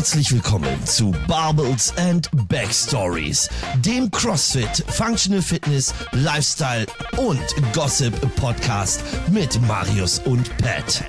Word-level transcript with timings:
Herzlich 0.00 0.32
willkommen 0.32 0.86
zu 0.86 1.14
Barbels 1.28 1.92
and 1.98 2.30
Backstories, 2.48 3.50
dem 3.84 4.10
CrossFit, 4.10 4.82
Functional 4.88 5.42
Fitness, 5.42 5.92
Lifestyle 6.12 6.86
und 7.18 7.44
Gossip 7.74 8.14
Podcast 8.36 9.04
mit 9.30 9.60
Marius 9.68 10.18
und 10.20 10.56
Pat. 10.56 11.04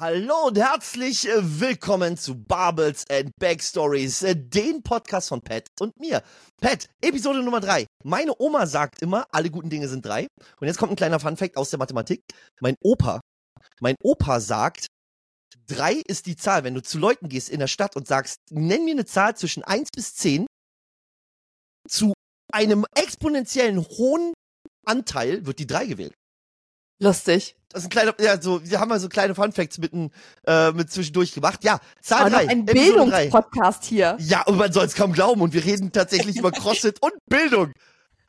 Hallo 0.00 0.46
und 0.46 0.56
herzlich 0.56 1.28
äh, 1.28 1.60
willkommen 1.60 2.16
zu 2.16 2.34
Barbels 2.34 3.04
and 3.10 3.32
Backstories, 3.38 4.22
äh, 4.22 4.34
den 4.34 4.82
Podcast 4.82 5.28
von 5.28 5.42
Pat 5.42 5.66
und 5.78 5.94
mir. 6.00 6.22
Pat, 6.58 6.88
Episode 7.02 7.42
Nummer 7.42 7.60
drei. 7.60 7.84
Meine 8.02 8.32
Oma 8.38 8.66
sagt 8.66 9.02
immer, 9.02 9.26
alle 9.30 9.50
guten 9.50 9.68
Dinge 9.68 9.88
sind 9.88 10.06
drei. 10.06 10.26
Und 10.58 10.68
jetzt 10.68 10.78
kommt 10.78 10.90
ein 10.90 10.96
kleiner 10.96 11.20
Funfact 11.20 11.58
aus 11.58 11.68
der 11.68 11.78
Mathematik. 11.78 12.22
Mein 12.62 12.76
Opa, 12.82 13.20
mein 13.82 13.94
Opa 14.02 14.40
sagt, 14.40 14.86
drei 15.66 15.96
ist 16.06 16.24
die 16.24 16.36
Zahl. 16.36 16.64
Wenn 16.64 16.72
du 16.72 16.82
zu 16.82 16.98
Leuten 16.98 17.28
gehst 17.28 17.50
in 17.50 17.60
der 17.60 17.68
Stadt 17.68 17.94
und 17.94 18.08
sagst, 18.08 18.38
nenn 18.48 18.86
mir 18.86 18.92
eine 18.92 19.04
Zahl 19.04 19.36
zwischen 19.36 19.64
eins 19.64 19.90
bis 19.94 20.14
zehn, 20.14 20.46
zu 21.86 22.14
einem 22.50 22.86
exponentiellen 22.96 23.86
hohen 23.86 24.32
Anteil 24.86 25.44
wird 25.44 25.58
die 25.58 25.66
drei 25.66 25.84
gewählt. 25.84 26.14
Lustig. 27.00 27.56
Das 27.70 27.82
ist 27.82 27.86
ein 27.86 27.90
kleiner, 27.90 28.14
ja, 28.20 28.40
so, 28.40 28.64
wir 28.68 28.80
haben 28.80 28.88
mal 28.88 28.98
so 29.00 29.08
kleine 29.08 29.34
Funfacts 29.34 29.78
mitten, 29.78 30.10
äh, 30.46 30.72
mit 30.72 30.90
zwischendurch 30.90 31.32
gemacht. 31.32 31.62
Ja, 31.64 31.80
Zahl 32.02 32.22
Aber 32.22 32.30
3. 32.30 32.42
noch 32.44 32.50
ein 32.50 32.64
Bildungspodcast 32.64 33.84
hier. 33.84 34.16
Ja, 34.20 34.42
und 34.42 34.56
man 34.56 34.72
soll 34.72 34.86
es 34.86 34.94
kaum 34.94 35.12
glauben. 35.12 35.40
Und 35.40 35.52
wir 35.54 35.64
reden 35.64 35.92
tatsächlich 35.92 36.36
über 36.36 36.50
CrossFit 36.50 37.00
und 37.00 37.12
Bildung. 37.28 37.72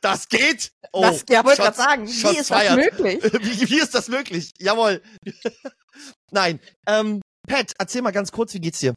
Das 0.00 0.28
geht. 0.28 0.72
Oh, 0.92 1.02
das, 1.02 1.24
ja, 1.28 1.44
wollte 1.44 1.62
Shots- 1.62 1.76
gerade 1.76 1.76
sagen, 1.76 2.08
Shots 2.08 2.34
wie 2.34 2.38
ist 2.38 2.48
fired. 2.48 2.68
das 2.68 2.76
möglich? 2.76 3.22
Wie, 3.60 3.70
wie 3.70 3.78
ist 3.80 3.94
das 3.94 4.08
möglich? 4.08 4.52
Jawohl. 4.58 5.02
Nein. 6.30 6.60
Ähm, 6.86 7.20
Pat, 7.48 7.72
erzähl 7.78 8.02
mal 8.02 8.10
ganz 8.12 8.30
kurz, 8.32 8.54
wie 8.54 8.60
geht's 8.60 8.78
dir? 8.80 8.94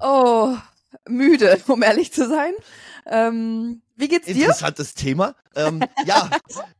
Oh, 0.00 0.56
müde, 1.08 1.60
um 1.68 1.82
ehrlich 1.82 2.12
zu 2.12 2.28
sein. 2.28 2.52
Ähm, 3.06 3.82
wie 3.96 4.08
geht's 4.08 4.26
dir? 4.26 4.34
Interessantes 4.34 4.94
Thema. 4.94 5.34
Ähm, 5.54 5.84
ja, 6.06 6.30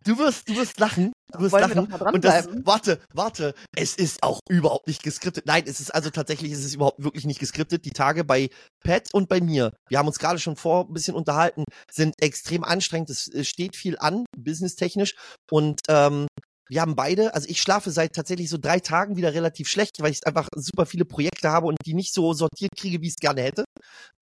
du 0.04 0.18
wirst, 0.18 0.48
du 0.48 0.56
wirst 0.56 0.78
lachen. 0.80 1.12
Du 1.32 1.40
wirst 1.40 1.52
Wollen 1.52 1.88
lachen. 1.88 2.14
und 2.14 2.24
das, 2.24 2.48
warte, 2.64 3.00
warte. 3.12 3.54
Es 3.76 3.94
ist 3.94 4.22
auch 4.22 4.40
überhaupt 4.48 4.86
nicht 4.86 5.02
geskriptet. 5.02 5.46
Nein, 5.46 5.64
es 5.66 5.80
ist 5.80 5.94
also 5.94 6.10
tatsächlich, 6.10 6.52
es 6.52 6.64
ist 6.64 6.74
überhaupt 6.74 7.02
wirklich 7.02 7.24
nicht 7.24 7.40
geskriptet. 7.40 7.84
Die 7.84 7.90
Tage 7.90 8.24
bei 8.24 8.50
Pat 8.84 9.12
und 9.12 9.28
bei 9.28 9.40
mir, 9.40 9.72
wir 9.88 9.98
haben 9.98 10.06
uns 10.06 10.18
gerade 10.18 10.38
schon 10.38 10.56
vor 10.56 10.86
ein 10.88 10.92
bisschen 10.92 11.14
unterhalten, 11.14 11.64
sind 11.90 12.14
extrem 12.20 12.64
anstrengend. 12.64 13.10
Es 13.10 13.30
steht 13.48 13.76
viel 13.76 13.96
an, 13.98 14.24
businesstechnisch. 14.36 15.14
Und 15.50 15.80
ähm, 15.88 16.26
wir 16.68 16.80
haben 16.80 16.96
beide, 16.96 17.34
also 17.34 17.48
ich 17.48 17.60
schlafe 17.60 17.90
seit 17.90 18.14
tatsächlich 18.14 18.48
so 18.48 18.58
drei 18.58 18.80
Tagen 18.80 19.16
wieder 19.16 19.34
relativ 19.34 19.68
schlecht, 19.68 19.96
weil 20.00 20.10
ich 20.12 20.26
einfach 20.26 20.48
super 20.56 20.86
viele 20.86 21.04
Projekte 21.04 21.50
habe 21.50 21.66
und 21.66 21.76
die 21.84 21.94
nicht 21.94 22.14
so 22.14 22.32
sortiert 22.32 22.70
kriege, 22.76 23.00
wie 23.02 23.06
ich 23.06 23.12
es 23.12 23.16
gerne 23.20 23.42
hätte. 23.42 23.64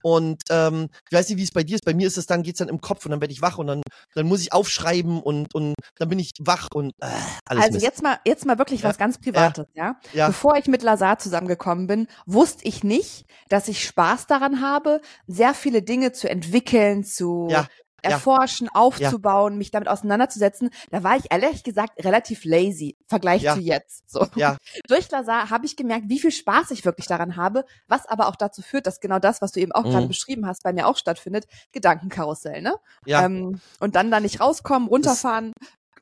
Und 0.02 0.42
ähm, 0.50 0.88
ich 1.10 1.16
weiß 1.16 1.28
nicht, 1.28 1.38
wie 1.38 1.42
es 1.42 1.50
bei 1.50 1.62
dir 1.62 1.74
ist. 1.74 1.84
Bei 1.84 1.94
mir 1.94 2.06
ist 2.06 2.16
es 2.16 2.26
dann, 2.26 2.42
geht's 2.42 2.58
dann 2.58 2.68
im 2.68 2.80
Kopf 2.80 3.04
und 3.04 3.10
dann 3.10 3.20
werde 3.20 3.32
ich 3.32 3.42
wach 3.42 3.58
und 3.58 3.66
dann, 3.66 3.82
dann 4.14 4.26
muss 4.26 4.40
ich 4.40 4.52
aufschreiben 4.52 5.20
und, 5.20 5.54
und 5.54 5.74
dann 5.98 6.08
bin 6.08 6.18
ich 6.18 6.30
wach 6.40 6.68
und 6.74 6.92
äh, 7.00 7.06
alles 7.44 7.64
Also 7.64 7.72
Mist. 7.74 7.84
jetzt 7.84 8.02
mal, 8.02 8.18
jetzt 8.24 8.46
mal 8.46 8.58
wirklich 8.58 8.82
Ja. 8.82 8.88
was 8.88 8.98
ganz 8.98 9.18
Privates, 9.18 9.66
ja? 9.74 9.96
Ja. 10.12 10.26
Bevor 10.28 10.56
ich 10.56 10.66
mit 10.66 10.82
Lazar 10.82 11.18
zusammengekommen 11.18 11.86
bin, 11.86 12.06
wusste 12.26 12.66
ich 12.66 12.82
nicht, 12.82 13.26
dass 13.48 13.68
ich 13.68 13.84
Spaß 13.84 14.26
daran 14.26 14.62
habe, 14.62 15.00
sehr 15.26 15.52
viele 15.54 15.82
Dinge 15.82 16.12
zu 16.12 16.28
entwickeln, 16.30 17.04
zu 17.04 17.48
Ja, 17.50 17.68
ja. 18.04 18.10
erforschen, 18.10 18.68
aufzubauen, 18.68 19.56
mich 19.58 19.70
damit 19.70 19.88
auseinanderzusetzen. 19.88 20.70
Da 20.90 21.02
war 21.02 21.16
ich 21.16 21.24
ehrlich 21.30 21.62
gesagt 21.64 22.04
relativ 22.04 22.44
lazy, 22.44 22.96
im 22.98 23.06
Vergleich 23.08 23.42
Ja. 23.42 23.54
zu 23.54 23.60
jetzt. 23.60 24.08
So. 24.10 24.26
Ja. 24.36 24.56
Durch 24.88 25.10
Lazar 25.10 25.50
habe 25.50 25.66
ich 25.66 25.76
gemerkt, 25.76 26.04
wie 26.08 26.18
viel 26.18 26.30
Spaß 26.32 26.70
ich 26.70 26.84
wirklich 26.84 27.06
daran 27.06 27.36
habe, 27.36 27.64
was 27.88 28.06
aber 28.06 28.28
auch 28.28 28.36
dazu 28.36 28.62
führt, 28.62 28.86
dass 28.86 29.00
genau 29.00 29.18
das, 29.18 29.40
was 29.42 29.52
du 29.52 29.60
eben 29.60 29.72
auch 29.72 29.84
Mhm. 29.84 29.90
gerade 29.90 30.06
beschrieben 30.08 30.46
hast, 30.46 30.62
bei 30.62 30.72
mir 30.72 30.86
auch 30.86 30.96
stattfindet, 30.96 31.46
Gedankenkarussell, 31.72 32.62
ne? 32.62 32.74
Ja. 33.06 33.24
Ähm, 33.24 33.60
und 33.80 33.94
dann 33.96 34.10
da 34.10 34.20
nicht 34.20 34.40
rauskommen, 34.40 34.88
runterfahren 34.88 35.52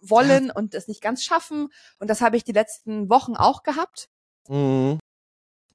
wollen 0.00 0.50
und 0.50 0.74
es 0.74 0.86
nicht 0.88 1.00
ganz 1.02 1.24
schaffen. 1.24 1.68
Und 1.98 2.08
das 2.08 2.20
habe 2.20 2.36
ich 2.36 2.44
die 2.44 2.52
letzten 2.52 3.08
Wochen 3.10 3.34
auch 3.36 3.62
gehabt. 3.64 4.08
Mhm. 4.48 4.98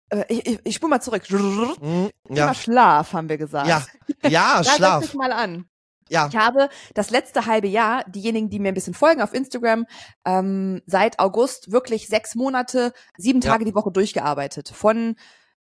Äh, 0.10 0.24
ich, 0.30 0.46
ich, 0.46 0.60
ich 0.64 0.76
spule 0.76 0.92
mal 0.92 1.02
zurück. 1.02 1.24
Mhm. 1.30 2.10
Thema 2.28 2.38
Ja. 2.38 2.54
Schlaf, 2.54 3.14
haben 3.14 3.28
wir 3.30 3.38
gesagt. 3.38 3.68
Ja. 3.68 3.84
Ja, 4.30 4.58
Da 4.58 4.64
setz 4.64 4.76
Schlaf. 4.76 5.02
dich 5.04 5.14
mal 5.14 5.32
an. 5.32 5.66
Ja. 6.10 6.28
Ich 6.30 6.36
habe 6.36 6.70
das 6.94 7.10
letzte 7.10 7.46
halbe 7.46 7.68
Jahr, 7.68 8.04
diejenigen, 8.10 8.50
die 8.50 8.60
mir 8.60 8.70
ein 8.70 8.74
bisschen 8.74 8.94
folgen 8.94 9.22
auf 9.22 9.34
Instagram, 9.34 9.86
ähm, 10.26 10.82
seit 10.86 11.20
August 11.20 11.72
wirklich 11.72 12.08
sechs 12.08 12.36
Monate, 12.36 12.94
sieben 13.18 13.42
Ja. 13.42 13.52
Tage 13.52 13.66
die 13.66 13.76
Woche 13.76 13.92
durchgearbeitet. 13.92 14.70
Von 14.70 15.16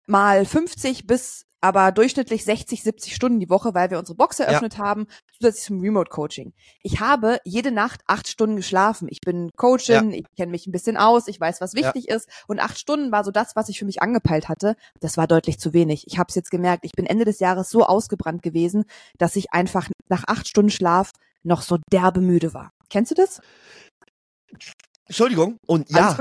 mal 0.06 0.44
50 0.44 1.06
bis 1.06 1.46
aber 1.62 1.92
durchschnittlich 1.92 2.44
60, 2.44 2.82
70 2.82 3.14
Stunden 3.14 3.40
die 3.40 3.48
Woche, 3.48 3.72
weil 3.72 3.90
wir 3.90 3.98
unsere 3.98 4.16
Box 4.16 4.40
eröffnet 4.40 4.78
haben, 4.78 5.06
zusätzlich 5.38 5.64
zum 5.64 5.80
Remote-Coaching. 5.80 6.52
Ich 6.82 7.00
habe 7.00 7.38
jede 7.44 7.70
Nacht 7.70 8.00
acht 8.08 8.28
Stunden 8.28 8.56
geschlafen. 8.56 9.06
Ich 9.08 9.20
bin 9.20 9.50
Coachin, 9.56 10.12
ich 10.12 10.24
kenne 10.36 10.50
mich 10.50 10.66
ein 10.66 10.72
bisschen 10.72 10.96
aus, 10.96 11.28
ich 11.28 11.40
weiß, 11.40 11.60
was 11.60 11.74
wichtig 11.74 12.08
ist. 12.08 12.28
Und 12.48 12.58
acht 12.58 12.78
Stunden 12.78 13.12
war 13.12 13.22
so 13.22 13.30
das, 13.30 13.54
was 13.54 13.68
ich 13.68 13.78
für 13.78 13.84
mich 13.84 14.02
angepeilt 14.02 14.48
hatte. 14.48 14.74
Das 15.00 15.16
war 15.16 15.28
deutlich 15.28 15.60
zu 15.60 15.72
wenig. 15.72 16.04
Ich 16.08 16.18
habe 16.18 16.26
es 16.28 16.34
jetzt 16.34 16.50
gemerkt, 16.50 16.84
ich 16.84 16.92
bin 16.92 17.06
Ende 17.06 17.24
des 17.24 17.38
Jahres 17.38 17.70
so 17.70 17.84
ausgebrannt 17.84 18.42
gewesen, 18.42 18.84
dass 19.18 19.36
ich 19.36 19.52
einfach 19.52 19.88
nach 20.08 20.24
acht 20.26 20.48
Stunden 20.48 20.70
Schlaf 20.70 21.12
noch 21.44 21.62
so 21.62 21.78
derbe 21.92 22.20
müde 22.20 22.54
war. 22.54 22.72
Kennst 22.90 23.12
du 23.12 23.14
das? 23.14 23.40
Entschuldigung. 25.06 25.58
Und 25.66 25.90
ja? 25.90 26.18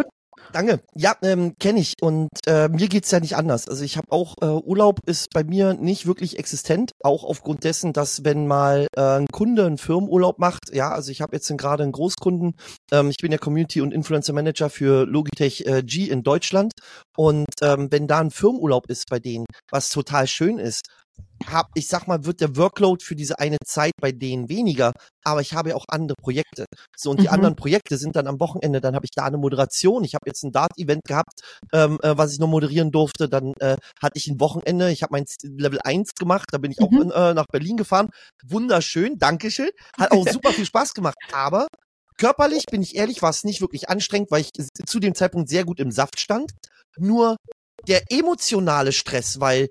Danke. 0.52 0.82
Ja, 0.96 1.16
ähm, 1.22 1.56
kenne 1.60 1.80
ich. 1.80 1.94
Und 2.02 2.30
äh, 2.46 2.68
mir 2.70 2.88
geht's 2.88 3.12
ja 3.12 3.20
nicht 3.20 3.36
anders. 3.36 3.68
Also 3.68 3.84
ich 3.84 3.98
habe 3.98 4.12
auch, 4.12 4.36
äh, 4.42 4.46
Urlaub 4.46 5.00
ist 5.06 5.34
bei 5.34 5.44
mir 5.44 5.74
nicht 5.74 6.06
wirklich 6.06 6.38
existent. 6.38 6.92
Auch 7.04 7.24
aufgrund 7.24 7.64
dessen, 7.64 7.94
dass 7.94 8.24
wenn 8.24 8.48
mal 8.48 8.88
äh, 8.96 9.02
ein 9.02 9.28
Kunde 9.28 9.66
einen 9.66 9.78
Firmenurlaub 9.78 10.40
macht, 10.40 10.74
ja, 10.74 10.92
also 10.92 11.12
ich 11.12 11.22
habe 11.22 11.36
jetzt 11.36 11.52
gerade 11.58 11.84
einen 11.84 11.92
Großkunden. 11.92 12.56
Ähm, 12.92 13.10
ich 13.10 13.18
bin 13.18 13.32
ja 13.32 13.38
Community- 13.38 13.82
und 13.82 13.94
Influencer 13.94 14.34
Manager 14.34 14.70
für 14.70 15.06
Logitech 15.06 15.66
äh, 15.66 15.84
G 15.84 16.06
in 16.06 16.24
Deutschland. 16.24 16.74
Und 17.16 17.48
ähm, 17.62 17.88
wenn 17.92 18.08
da 18.08 18.20
ein 18.20 18.32
Firmenurlaub 18.32 18.90
ist 18.90 19.10
bei 19.10 19.20
denen, 19.20 19.46
was 19.70 19.90
total 19.90 20.28
schön 20.28 20.58
ist, 20.58 20.88
hab, 21.48 21.68
ich 21.76 21.88
sag 21.88 22.08
mal, 22.08 22.26
wird 22.26 22.42
der 22.42 22.56
Workload 22.56 23.04
für 23.04 23.16
diese 23.16 23.40
eine 23.40 23.58
Zeit 23.66 23.94
bei 24.00 24.12
denen 24.12 24.50
weniger, 24.50 24.92
aber 25.24 25.42
ich 25.42 25.54
habe 25.54 25.70
ja 25.70 25.76
auch 25.76 25.86
andere 25.88 26.16
Projekte. 26.22 26.66
So, 26.96 27.12
und 27.12 27.22
die 27.22 27.28
Mhm. 27.28 27.34
anderen 27.34 27.56
Projekte 27.56 27.98
sind 27.98 28.16
dann 28.16 28.28
am 28.28 28.40
Wochenende, 28.40 28.82
dann 28.82 28.96
habe 28.96 29.06
ich 29.06 29.12
da 29.12 29.26
eine 29.26 29.38
Moderation. 29.38 30.04
Ich 30.04 30.14
habe 30.14 30.24
jetzt 30.28 30.44
ein 30.44 30.52
Dart-Event 30.52 31.02
gehabt, 31.08 31.42
ähm, 31.74 32.00
äh, 32.04 32.18
was 32.18 32.34
ich 32.34 32.40
noch 32.40 32.48
moderieren 32.48 32.92
durfte. 32.92 33.28
Dann 33.30 33.54
äh, 33.60 33.76
hatte 34.02 34.18
ich 34.18 34.28
ein 34.28 34.40
Wochenende, 34.40 34.92
ich 34.92 35.04
habe 35.04 35.14
mein 35.14 35.26
Level 35.44 35.80
1 35.84 36.14
gemacht, 36.14 36.48
da 36.52 36.58
bin 36.58 36.72
ich 36.72 36.82
auch 36.82 36.92
Mhm. 36.92 37.02
in, 37.02 37.12
äh, 37.12 37.34
nach 37.34 37.48
Berlin 37.52 37.78
gefahren. 37.78 38.10
Wunderschön, 38.46 39.18
Dankeschön. 39.18 39.70
Hat 40.00 40.12
auch 40.12 40.26
super 40.28 40.54
viel 40.54 40.66
Spaß 40.66 40.94
gemacht. 40.94 41.16
Aber 41.32 41.68
körperlich, 42.18 42.66
bin 42.70 42.82
ich 42.82 42.96
ehrlich, 42.96 43.22
war 43.22 43.32
es 43.32 43.44
nicht 43.44 43.62
wirklich 43.62 43.90
anstrengend, 43.90 44.30
weil 44.32 44.42
ich 44.42 44.52
zu 44.86 45.00
dem 45.00 45.16
Zeitpunkt 45.16 45.50
sehr 45.50 45.66
gut 45.66 45.80
im 45.80 45.92
Saft 45.92 46.20
stand. 46.20 46.52
Nur 46.98 47.36
der 47.88 48.04
emotionale 48.12 48.92
Stress, 48.92 49.40
weil 49.40 49.70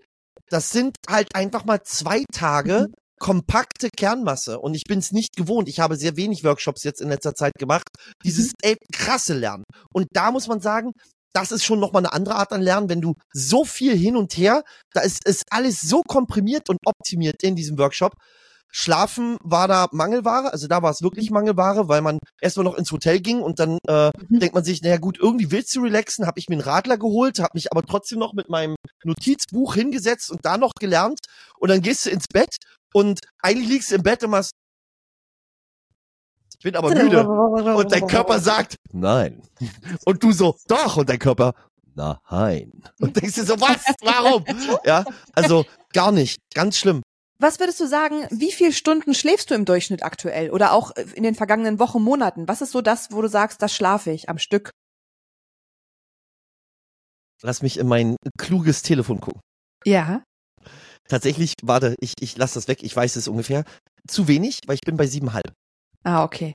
das 0.51 0.71
sind 0.71 0.97
halt 1.09 1.35
einfach 1.35 1.65
mal 1.65 1.81
zwei 1.85 2.25
Tage 2.33 2.89
Mhm. 2.89 2.95
kompakte 3.19 3.91
Kernmasse 3.91 4.59
und 4.59 4.75
ich 4.75 4.85
bin 4.85 4.99
es 4.99 5.13
nicht 5.13 5.37
gewohnt. 5.37 5.69
Ich 5.69 5.79
habe 5.81 5.97
sehr 5.97 6.17
wenig 6.17 6.43
Workshops 6.45 6.85
jetzt 6.85 7.01
in 7.01 7.09
letzter 7.11 7.35
Zeit 7.35 7.53
gemacht. 7.59 7.89
Dieses 8.25 8.49
Mhm. 8.49 8.53
ey, 8.63 8.77
krasse 8.93 9.35
Lernen. 9.35 9.65
Und 9.93 10.07
da 10.13 10.31
muss 10.31 10.49
man 10.49 10.61
sagen, 10.61 10.93
das 11.35 11.53
ist 11.53 11.65
schon 11.65 11.79
nochmal 11.81 12.01
eine 12.05 12.13
andere 12.13 12.35
Art 12.37 12.53
an 12.53 12.63
Lernen, 12.63 12.89
wenn 12.89 13.01
du 13.01 13.15
so 13.33 13.65
viel 13.65 13.97
hin 13.97 14.17
und 14.17 14.37
her, 14.37 14.63
da 14.93 15.01
ist, 15.03 15.25
ist 15.27 15.45
alles 15.51 15.81
so 15.81 16.03
komprimiert 16.03 16.69
und 16.69 16.79
optimiert 16.85 17.43
in 17.43 17.55
diesem 17.57 17.79
Workshop. 17.79 18.15
Schlafen 18.73 19.37
war 19.43 19.67
da 19.69 19.89
Mangelware, 19.93 20.53
also 20.53 20.69
da 20.69 20.83
war 20.83 20.91
es 20.91 21.03
wirklich 21.03 21.31
Mangelware, 21.31 21.89
weil 21.89 22.03
man 22.03 22.19
erstmal 22.41 22.65
noch 22.65 22.75
ins 22.77 22.93
Hotel 22.93 23.21
ging 23.21 23.41
und 23.43 23.59
dann 23.59 23.79
äh, 23.89 24.11
Mhm. 24.29 24.39
denkt 24.41 24.55
man 24.55 24.65
sich, 24.65 24.81
naja 24.83 24.99
gut, 24.99 25.19
irgendwie 25.19 25.51
willst 25.51 25.75
du 25.75 25.81
relaxen, 25.83 26.27
habe 26.27 26.39
ich 26.39 26.49
mir 26.49 26.55
einen 26.57 26.63
Radler 26.63 26.97
geholt, 26.99 27.39
habe 27.41 27.53
mich 27.55 27.73
aber 27.73 27.83
trotzdem 27.83 28.19
noch 28.19 28.33
mit 28.33 28.49
meinem 28.49 28.77
Notizbuch 29.05 29.75
hingesetzt 29.75 30.31
und 30.31 30.45
da 30.45 30.57
noch 30.59 30.73
gelernt 30.79 31.21
und 31.59 31.69
dann 31.69 31.81
gehst 31.81 32.07
du 32.07 32.11
ins 32.11 32.27
Bett 32.33 32.57
und 32.93 33.21
eigentlich 33.43 33.69
liegst 33.69 33.91
du 33.91 33.97
im 33.97 34.03
Bett 34.03 34.23
und 34.25 34.31
machst, 34.31 34.53
ich 36.59 36.65
bin 36.65 36.77
aber 36.77 36.91
müde 36.95 37.27
und 37.77 37.91
dein 37.93 38.07
Körper 38.07 38.39
sagt, 38.41 38.77
nein. 38.93 39.43
Und 40.05 40.23
du 40.23 40.33
so, 40.33 40.57
doch 40.69 40.97
und 40.99 41.09
dein 41.09 41.19
Körper, 41.19 41.55
nein. 41.95 42.83
Und 43.01 43.17
denkst 43.17 43.35
dir 43.35 43.45
so, 43.45 43.61
was, 43.61 43.83
warum? 44.03 44.45
Ja, 44.85 45.05
also 45.35 45.65
gar 45.93 46.13
nicht, 46.13 46.39
ganz 46.55 46.77
schlimm. 46.77 47.03
Was 47.41 47.59
würdest 47.59 47.81
du 47.81 47.87
sagen, 47.87 48.27
wie 48.31 48.53
viele 48.53 48.71
Stunden 48.71 49.15
schläfst 49.15 49.51
du 49.51 49.55
im 49.55 49.65
Durchschnitt 49.65 50.03
aktuell 50.03 50.51
oder 50.51 50.75
auch 50.75 50.91
in 50.91 51.23
den 51.23 51.35
vergangenen 51.35 51.79
Wochen, 51.79 52.03
Monaten? 52.03 52.47
Was 52.49 52.61
ist 52.61 52.71
so 52.71 52.83
das, 52.83 53.13
wo 53.13 53.23
du 53.23 53.29
sagst, 53.29 53.63
das 53.63 53.75
schlafe 53.75 54.11
ich 54.11 54.29
am 54.29 54.37
Stück? 54.37 54.71
Lass 57.41 57.63
mich 57.63 57.79
in 57.79 57.89
mein 57.89 58.17
kluges 58.37 58.83
Telefon 58.83 59.23
gucken. 59.23 59.41
Ja. 59.87 60.23
Tatsächlich, 61.09 61.55
warte, 61.63 61.95
ich, 62.01 62.13
ich 62.21 62.37
lasse 62.37 62.57
das 62.57 62.69
weg, 62.69 62.83
ich 62.83 62.95
weiß 62.95 63.17
es 63.17 63.27
ungefähr. 63.27 63.65
Zu 64.07 64.29
wenig, 64.29 64.61
weil 64.67 64.75
ich 64.75 64.83
bin 64.83 64.99
bei 64.99 65.07
siebenhalb. 65.07 65.51
Ah, 66.05 66.25
okay. 66.25 66.55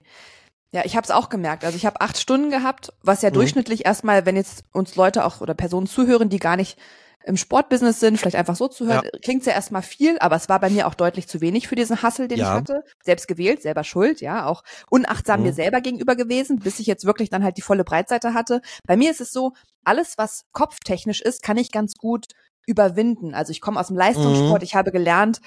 Ja, 0.72 0.86
ich 0.86 0.96
habe 0.96 1.06
es 1.06 1.12
auch 1.12 1.30
gemerkt. 1.30 1.66
Also 1.66 1.78
ich 1.78 1.88
habe 1.88 2.00
acht 2.00 2.20
Stunden 2.20 2.52
gehabt, 2.52 2.94
was 3.02 3.24
ja 3.24 3.32
mhm. 3.32 3.36
durchschnittlich 3.36 3.86
erstmal, 3.86 4.28
wenn 4.28 4.36
jetzt 4.36 4.64
uns 4.72 4.96
Leute 4.96 5.26
auch 5.26 5.42
oder 5.42 5.56
Personen 5.56 5.88
zuhören, 5.88 6.30
die 6.30 6.38
gar 6.38 6.58
nicht 6.58 6.78
im 7.26 7.38
Sportbusiness 7.38 8.00
sind, 8.00 8.18
vielleicht 8.18 8.36
einfach 8.36 8.56
so 8.56 8.68
zuhören, 8.68 9.04
ja. 9.04 9.20
klingt's 9.22 9.46
ja 9.46 9.54
erstmal 9.54 9.82
viel, 9.82 10.18
aber 10.20 10.36
es 10.36 10.48
war 10.48 10.60
bei 10.60 10.70
mir 10.70 10.88
auch 10.88 10.94
deutlich 10.94 11.28
zu 11.28 11.42
wenig 11.42 11.68
für 11.68 11.76
diesen 11.76 12.02
Hassel, 12.02 12.28
den 12.28 12.38
ja. 12.38 12.46
ich 12.46 12.52
hatte. 12.52 12.84
Selbst 13.04 13.28
gewählt, 13.28 13.62
selber 13.64 13.84
schuld, 13.84 14.22
ja, 14.22 14.46
auch 14.46 14.64
unachtsam 14.90 15.40
mhm. 15.40 15.48
mir 15.48 15.54
selber 15.54 15.82
gegenüber 15.82 16.16
gewesen, 16.16 16.60
bis 16.60 16.80
ich 16.80 16.88
jetzt 16.88 17.06
wirklich 17.06 17.30
dann 17.30 17.44
halt 17.44 17.58
die 17.58 17.62
volle 17.62 17.84
Breitseite 17.84 18.34
hatte. 18.34 18.62
Bei 18.86 18.96
mir 18.96 19.10
ist 19.10 19.22
es 19.22 19.32
so, 19.32 19.54
alles, 19.84 20.18
was 20.18 20.46
kopftechnisch 20.52 21.22
ist, 21.22 21.42
kann 21.42 21.58
ich 21.58 21.72
ganz 21.72 21.96
gut 21.96 22.28
überwinden. 22.68 23.34
Also 23.34 23.52
ich 23.52 23.62
komme 23.62 23.80
aus 23.80 23.88
dem 23.88 23.98
Leistungssport, 23.98 24.62
mhm. 24.62 24.66
ich 24.66 24.76
habe 24.76 24.92
gelernt, 24.92 25.42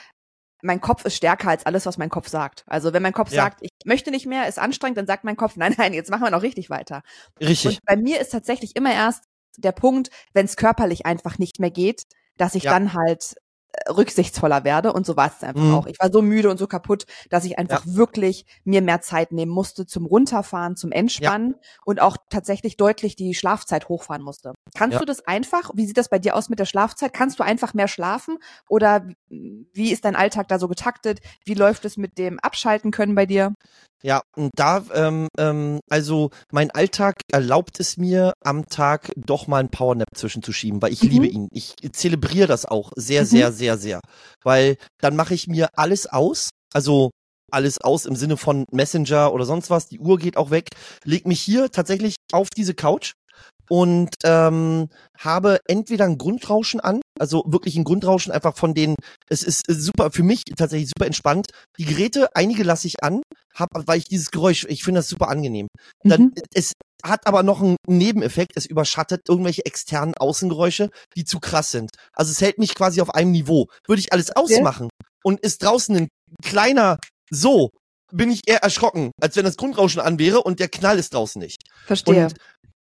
mein 0.62 0.80
Kopf 0.80 1.04
ist 1.04 1.14
stärker 1.14 1.50
als 1.50 1.66
alles, 1.66 1.86
was 1.86 1.98
mein 1.98 2.10
Kopf 2.10 2.28
sagt. 2.28 2.64
Also 2.66 2.92
wenn 2.92 3.02
mein 3.02 3.12
Kopf 3.12 3.32
ja. 3.32 3.44
sagt, 3.44 3.60
ich 3.62 3.70
möchte 3.84 4.10
nicht 4.10 4.26
mehr, 4.26 4.48
ist 4.48 4.58
anstrengend, 4.58 4.98
dann 4.98 5.06
sagt 5.06 5.22
mein 5.22 5.36
Kopf, 5.36 5.56
nein, 5.56 5.74
nein, 5.78 5.94
jetzt 5.94 6.10
machen 6.10 6.22
wir 6.22 6.30
noch 6.30 6.42
richtig 6.42 6.70
weiter. 6.70 7.02
Richtig. 7.40 7.76
Und 7.76 7.84
bei 7.84 7.96
mir 7.96 8.20
ist 8.20 8.30
tatsächlich 8.30 8.74
immer 8.74 8.92
erst 8.92 9.24
der 9.58 9.72
Punkt, 9.72 10.10
wenn 10.32 10.46
es 10.46 10.56
körperlich 10.56 11.06
einfach 11.06 11.38
nicht 11.38 11.60
mehr 11.60 11.70
geht, 11.70 12.04
dass 12.36 12.54
ich 12.54 12.64
ja. 12.64 12.72
dann 12.72 12.94
halt 12.94 13.34
rücksichtsvoller 13.88 14.64
werde 14.64 14.92
und 14.92 15.06
so 15.06 15.16
war 15.16 15.28
es 15.28 15.42
einfach 15.42 15.62
mhm. 15.62 15.74
auch. 15.74 15.86
Ich 15.86 15.98
war 16.00 16.10
so 16.10 16.22
müde 16.22 16.50
und 16.50 16.58
so 16.58 16.66
kaputt, 16.66 17.04
dass 17.30 17.44
ich 17.44 17.58
einfach 17.58 17.84
ja. 17.84 17.94
wirklich 17.94 18.46
mir 18.64 18.82
mehr 18.82 19.00
Zeit 19.00 19.32
nehmen 19.32 19.52
musste 19.52 19.86
zum 19.86 20.06
Runterfahren, 20.06 20.76
zum 20.76 20.90
Entspannen 20.90 21.54
ja. 21.54 21.68
und 21.84 22.00
auch 22.00 22.16
tatsächlich 22.30 22.76
deutlich 22.76 23.16
die 23.16 23.34
Schlafzeit 23.34 23.88
hochfahren 23.88 24.22
musste. 24.22 24.54
Kannst 24.74 24.94
ja. 24.94 24.98
du 25.00 25.04
das 25.04 25.26
einfach? 25.26 25.70
Wie 25.74 25.86
sieht 25.86 25.98
das 25.98 26.08
bei 26.08 26.18
dir 26.18 26.34
aus 26.34 26.48
mit 26.48 26.58
der 26.58 26.64
Schlafzeit? 26.64 27.12
Kannst 27.12 27.38
du 27.38 27.44
einfach 27.44 27.74
mehr 27.74 27.88
schlafen 27.88 28.38
oder 28.68 29.06
wie 29.28 29.92
ist 29.92 30.04
dein 30.04 30.16
Alltag 30.16 30.48
da 30.48 30.58
so 30.58 30.68
getaktet? 30.68 31.20
Wie 31.44 31.54
läuft 31.54 31.84
es 31.84 31.96
mit 31.96 32.18
dem 32.18 32.38
Abschalten 32.40 32.90
können 32.90 33.14
bei 33.14 33.26
dir? 33.26 33.54
Ja, 34.02 34.22
und 34.36 34.50
da, 34.54 34.84
ähm, 34.94 35.28
ähm, 35.38 35.80
also 35.90 36.30
mein 36.52 36.70
Alltag 36.70 37.16
erlaubt 37.32 37.80
es 37.80 37.96
mir, 37.96 38.32
am 38.44 38.66
Tag 38.66 39.10
doch 39.16 39.48
mal 39.48 39.58
einen 39.58 39.70
Powernap 39.70 40.08
zwischenzuschieben, 40.14 40.80
weil 40.80 40.92
ich 40.92 41.02
mhm. 41.02 41.08
liebe 41.10 41.26
ihn. 41.26 41.48
Ich 41.52 41.74
zelebriere 41.92 42.46
das 42.46 42.64
auch 42.64 42.92
sehr, 42.94 43.22
mhm. 43.22 43.26
sehr, 43.26 43.52
sehr, 43.52 43.78
sehr. 43.78 44.00
Weil 44.44 44.76
dann 45.00 45.16
mache 45.16 45.34
ich 45.34 45.48
mir 45.48 45.68
alles 45.74 46.06
aus, 46.06 46.50
also 46.72 47.10
alles 47.50 47.80
aus 47.80 48.06
im 48.06 48.14
Sinne 48.14 48.36
von 48.36 48.66
Messenger 48.70 49.32
oder 49.32 49.44
sonst 49.44 49.70
was, 49.70 49.88
die 49.88 49.98
Uhr 49.98 50.18
geht 50.18 50.36
auch 50.36 50.50
weg, 50.50 50.68
leg 51.04 51.26
mich 51.26 51.40
hier 51.40 51.70
tatsächlich 51.70 52.16
auf 52.30 52.50
diese 52.50 52.74
Couch 52.74 53.14
und 53.68 54.14
ähm, 54.24 54.88
habe 55.18 55.58
entweder 55.66 56.04
ein 56.04 56.18
Grundrauschen 56.18 56.80
an, 56.80 57.00
also 57.18 57.44
wirklich 57.46 57.76
ein 57.76 57.84
Grundrauschen 57.84 58.32
einfach 58.32 58.56
von 58.56 58.74
den, 58.74 58.94
es 59.28 59.42
ist 59.42 59.64
super, 59.68 60.10
für 60.10 60.22
mich 60.22 60.44
tatsächlich 60.56 60.90
super 60.90 61.06
entspannt. 61.06 61.48
Die 61.78 61.84
Geräte, 61.84 62.28
einige 62.34 62.62
lasse 62.62 62.86
ich 62.86 63.02
an, 63.02 63.22
hab, 63.58 63.68
weil 63.72 63.98
ich 63.98 64.04
dieses 64.04 64.30
Geräusch, 64.30 64.66
ich 64.68 64.84
finde 64.84 65.00
das 65.00 65.08
super 65.08 65.28
angenehm. 65.28 65.68
Dann, 66.02 66.22
mhm. 66.22 66.34
Es 66.54 66.72
hat 67.04 67.26
aber 67.26 67.42
noch 67.42 67.62
einen 67.62 67.76
Nebeneffekt, 67.86 68.52
es 68.56 68.66
überschattet 68.66 69.22
irgendwelche 69.28 69.64
externen 69.64 70.14
Außengeräusche, 70.14 70.90
die 71.16 71.24
zu 71.24 71.38
krass 71.38 71.70
sind. 71.70 71.90
Also 72.12 72.32
es 72.32 72.40
hält 72.40 72.58
mich 72.58 72.74
quasi 72.74 73.00
auf 73.00 73.14
einem 73.14 73.30
Niveau. 73.30 73.66
Würde 73.86 74.00
ich 74.00 74.12
alles 74.12 74.34
ausmachen 74.34 74.86
okay. 74.86 75.10
und 75.22 75.40
ist 75.40 75.62
draußen 75.62 75.96
ein 75.96 76.08
kleiner 76.42 76.98
so, 77.30 77.70
bin 78.12 78.30
ich 78.30 78.40
eher 78.46 78.62
erschrocken, 78.62 79.12
als 79.20 79.36
wenn 79.36 79.44
das 79.44 79.56
Grundrauschen 79.56 80.00
an 80.00 80.18
wäre 80.18 80.42
und 80.42 80.60
der 80.60 80.68
Knall 80.68 80.98
ist 80.98 81.14
draußen 81.14 81.40
nicht. 81.40 81.62
Verstehe. 81.86 82.24
Und 82.24 82.34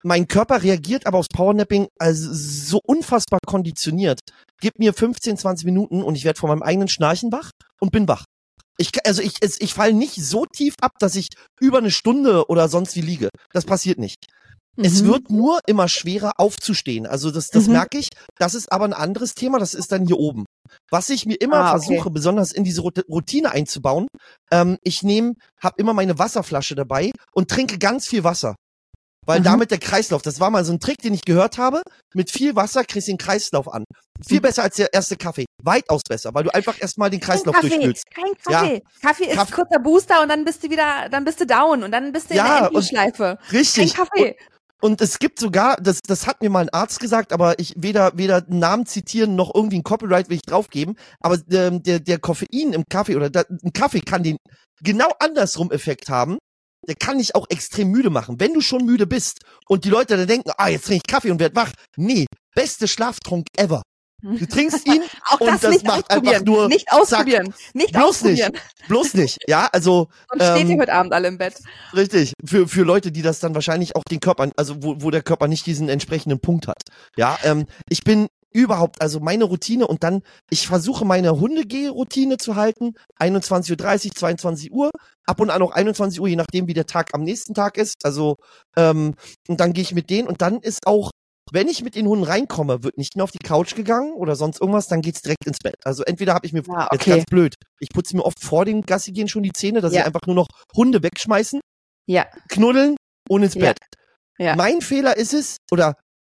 mein 0.04 0.26
Körper 0.26 0.62
reagiert 0.62 1.06
aber 1.06 1.19
aufs 1.19 1.28
Powernapping 1.28 1.86
also 1.98 2.30
so 2.32 2.80
unfassbar 2.84 3.38
konditioniert. 3.46 4.20
Gib 4.60 4.78
mir 4.78 4.92
15, 4.92 5.36
20 5.36 5.64
Minuten 5.64 6.02
und 6.02 6.16
ich 6.16 6.24
werde 6.24 6.40
von 6.40 6.48
meinem 6.48 6.62
eigenen 6.62 6.88
Schnarchen 6.88 7.30
wach 7.30 7.50
und 7.80 7.92
bin 7.92 8.08
wach. 8.08 8.24
Ich, 8.78 8.90
also 9.06 9.22
ich, 9.22 9.34
ich 9.42 9.74
falle 9.74 9.92
nicht 9.92 10.14
so 10.14 10.46
tief 10.46 10.74
ab, 10.80 10.92
dass 10.98 11.14
ich 11.14 11.28
über 11.60 11.78
eine 11.78 11.90
Stunde 11.90 12.48
oder 12.48 12.69
sonst 12.69 12.96
wie 12.96 13.02
liege. 13.02 13.28
Das 13.52 13.64
passiert 13.64 13.98
nicht. 13.98 14.26
Mhm. 14.76 14.84
Es 14.84 15.04
wird 15.04 15.30
nur 15.30 15.60
immer 15.66 15.88
schwerer 15.88 16.32
aufzustehen. 16.38 17.06
Also 17.06 17.30
das, 17.30 17.48
das 17.48 17.66
mhm. 17.66 17.72
merke 17.72 17.98
ich. 17.98 18.08
Das 18.38 18.54
ist 18.54 18.72
aber 18.72 18.84
ein 18.84 18.94
anderes 18.94 19.34
Thema. 19.34 19.58
Das 19.58 19.74
ist 19.74 19.92
dann 19.92 20.06
hier 20.06 20.19
oben. 20.19 20.46
Was 20.90 21.10
ich 21.10 21.26
mir 21.26 21.34
immer 21.34 21.56
ah, 21.56 21.74
okay. 21.74 21.86
versuche, 21.86 22.10
besonders 22.10 22.52
in 22.52 22.64
diese 22.64 22.80
Routine 22.80 23.52
einzubauen, 23.52 24.06
ähm, 24.50 24.78
ich 24.82 25.02
nehme, 25.02 25.34
habe 25.62 25.74
immer 25.78 25.92
meine 25.92 26.19
Wasserflasche 26.19 26.74
dabei 26.74 27.10
und 27.34 27.50
trinke 27.50 27.78
ganz 27.78 28.08
viel 28.08 28.24
Wasser. 28.24 28.56
Weil 29.24 29.40
mhm. 29.40 29.44
damit 29.44 29.70
der 29.70 29.78
Kreislauf, 29.78 30.22
das 30.22 30.40
war 30.40 30.50
mal 30.50 30.64
so 30.64 30.72
ein 30.72 30.80
Trick, 30.80 30.98
den 30.98 31.14
ich 31.14 31.24
gehört 31.24 31.58
habe. 31.58 31.82
Mit 32.14 32.30
viel 32.30 32.56
Wasser 32.56 32.84
kriegst 32.84 33.08
du 33.08 33.12
den 33.12 33.19
Kreislauf 33.19 33.72
an. 33.72 33.84
Viel 34.26 34.38
mhm. 34.38 34.42
besser 34.42 34.64
als 34.64 34.76
der 34.76 34.92
erste 34.92 35.16
Kaffee. 35.16 35.44
Weitaus 35.62 36.02
besser, 36.08 36.34
weil 36.34 36.44
du 36.44 36.54
einfach 36.54 36.80
erstmal 36.80 37.10
den 37.10 37.20
Kreislauf 37.20 37.54
Kein 37.54 37.69
durchspülst. 37.69 38.04
Kein 38.10 38.32
Kaffee. 38.44 38.74
Ja. 38.74 38.80
Kaffee 39.00 39.24
ist 39.24 39.36
Kaffee. 39.36 39.52
kurzer 39.52 39.78
Booster 39.78 40.22
und 40.22 40.28
dann 40.28 40.44
bist 40.44 40.64
du 40.64 40.70
wieder, 40.70 41.08
dann 41.08 41.24
bist 41.24 41.40
du 41.40 41.46
down 41.46 41.84
und 41.84 41.92
dann 41.92 42.12
bist 42.12 42.30
du 42.30 42.34
ja, 42.34 42.58
in 42.58 42.64
der 42.64 42.72
Endschleife. 42.72 43.38
Richtig. 43.52 43.94
Kein 43.94 44.06
Kaffee. 44.06 44.36
Und, 44.80 44.92
und 44.92 45.00
es 45.00 45.20
gibt 45.20 45.38
sogar, 45.38 45.76
das, 45.76 46.00
das 46.00 46.26
hat 46.26 46.42
mir 46.42 46.50
mal 46.50 46.60
ein 46.60 46.70
Arzt 46.70 46.98
gesagt, 46.98 47.32
aber 47.32 47.60
ich 47.60 47.74
weder, 47.76 48.12
weder 48.16 48.44
Namen 48.48 48.86
zitieren 48.86 49.36
noch 49.36 49.54
irgendwie 49.54 49.78
ein 49.78 49.84
Copyright 49.84 50.28
will 50.28 50.36
ich 50.36 50.42
draufgeben. 50.42 50.96
Aber 51.20 51.38
ähm, 51.52 51.82
der, 51.84 52.00
der 52.00 52.19
Koffein 52.19 52.72
im 52.72 52.84
Kaffee 52.90 53.14
oder 53.14 53.30
der, 53.30 53.46
ein 53.48 53.72
Kaffee 53.72 54.00
kann 54.00 54.24
den 54.24 54.36
genau 54.82 55.12
andersrum 55.20 55.70
Effekt 55.70 56.08
haben 56.08 56.38
der 56.87 56.96
kann 56.96 57.19
dich 57.19 57.34
auch 57.34 57.46
extrem 57.49 57.90
müde 57.90 58.11
machen. 58.11 58.40
Wenn 58.40 58.55
du 58.55 58.61
schon 58.61 58.84
müde 58.84 59.06
bist 59.06 59.40
und 59.69 59.84
die 59.84 59.90
Leute 59.90 60.17
dann 60.17 60.26
denken, 60.26 60.50
ah, 60.56 60.69
jetzt 60.69 60.87
trinke 60.87 61.02
ich 61.05 61.11
Kaffee 61.11 61.31
und 61.31 61.40
werd 61.40 61.55
wach. 61.55 61.73
Nee, 61.96 62.26
beste 62.55 62.88
Schlaftrunk 62.88 63.46
ever. 63.56 63.82
Du 64.23 64.46
trinkst 64.46 64.87
ihn 64.87 65.02
auch 65.31 65.40
und 65.40 65.49
das, 65.49 65.61
das 65.62 65.70
nicht 65.73 65.87
macht 65.87 66.08
einfach 66.11 66.43
nur 66.43 66.69
nicht 66.69 66.93
ausprobieren, 66.93 67.46
zack. 67.46 67.75
nicht 67.75 67.93
bloß 67.93 68.05
ausprobieren. 68.05 68.52
nicht, 68.52 68.88
bloß 68.88 69.14
nicht. 69.14 69.38
Ja, 69.49 69.69
also 69.73 70.08
und 70.32 70.40
ähm, 70.40 70.56
steht 70.56 70.69
ihr 70.69 70.79
heute 70.79 70.93
Abend 70.93 71.12
alle 71.12 71.26
im 71.26 71.38
Bett. 71.38 71.55
Richtig, 71.93 72.32
für 72.44 72.69
für 72.69 72.82
Leute, 72.82 73.11
die 73.11 73.23
das 73.23 73.40
dann 73.40 73.55
wahrscheinlich 73.55 73.96
auch 73.96 74.05
den 74.05 74.20
Körper, 74.20 74.49
also 74.56 74.76
wo, 74.81 74.94
wo 74.99 75.11
der 75.11 75.23
Körper 75.23 75.49
nicht 75.49 75.67
diesen 75.67 75.88
entsprechenden 75.88 76.38
Punkt 76.38 76.69
hat. 76.69 76.82
Ja, 77.17 77.37
ähm, 77.43 77.67
ich 77.88 78.05
bin 78.05 78.29
überhaupt, 78.52 79.00
also 79.00 79.20
meine 79.20 79.44
Routine 79.44 79.87
und 79.87 80.02
dann, 80.02 80.22
ich 80.50 80.66
versuche 80.66 81.04
meine 81.04 81.38
Hundegeh-Routine 81.38 82.37
zu 82.37 82.56
halten, 82.56 82.94
21.30 83.20 84.06
Uhr, 84.06 84.14
22 84.14 84.72
Uhr, 84.72 84.90
ab 85.26 85.40
und 85.40 85.50
an 85.50 85.62
auch 85.62 85.72
21 85.72 86.20
Uhr, 86.20 86.28
je 86.28 86.37
nachdem, 86.37 86.66
wie 86.66 86.75
der 86.75 86.87
Tag 86.87 87.14
am 87.14 87.22
nächsten 87.22 87.54
Tag 87.54 87.78
ist. 87.78 88.04
Also, 88.04 88.37
ähm, 88.76 89.14
und 89.49 89.60
dann 89.60 89.72
gehe 89.72 89.82
ich 89.82 89.94
mit 89.94 90.10
denen 90.10 90.28
und 90.28 90.43
dann 90.43 90.60
ist 90.60 90.87
auch, 90.87 91.10
wenn 91.50 91.69
ich 91.69 91.82
mit 91.82 91.96
den 91.96 92.06
Hunden 92.06 92.25
reinkomme, 92.25 92.82
wird 92.82 92.96
nicht 92.99 93.16
mehr 93.16 93.25
auf 93.25 93.31
die 93.31 93.38
Couch 93.38 93.75
gegangen 93.75 94.12
oder 94.12 94.37
sonst 94.37 94.60
irgendwas, 94.60 94.88
dann 94.88 95.02
geht's 95.02 95.22
direkt 95.22 95.46
ins 95.46 95.58
Bett. 95.58 95.76
Also 95.84 96.02
entweder 96.05 96.34
habe 96.34 96.46
ich 96.46 96.52
mir, 96.52 96.62
ah, 96.69 96.87
okay. 96.87 96.94
jetzt 96.94 97.06
ganz 97.06 97.25
blöd, 97.26 97.55
ich 97.81 97.88
putze 97.90 98.16
mir 98.16 98.25
oft 98.25 98.43
vor 98.43 98.64
dem 98.64 98.82
Gassi 98.82 99.12
gehen 99.12 99.28
schon 99.28 99.43
die 99.43 99.52
Zähne, 99.52 99.81
dass 99.81 99.93
ja. 99.93 100.00
ich 100.00 100.06
einfach 100.06 100.26
nur 100.26 100.37
noch 100.37 100.48
Hunde 100.75 101.02
wegschmeißen, 101.02 101.60
ja. 102.06 102.26
knuddeln 102.48 102.96
und 103.28 103.43
ins 103.43 103.55
Bett. 103.55 103.78
Ja. 104.38 104.56
Mein 104.56 104.81
Fehler 104.81 105.16
ist 105.16 105.34
es, 105.34 105.58
oder 105.70 105.94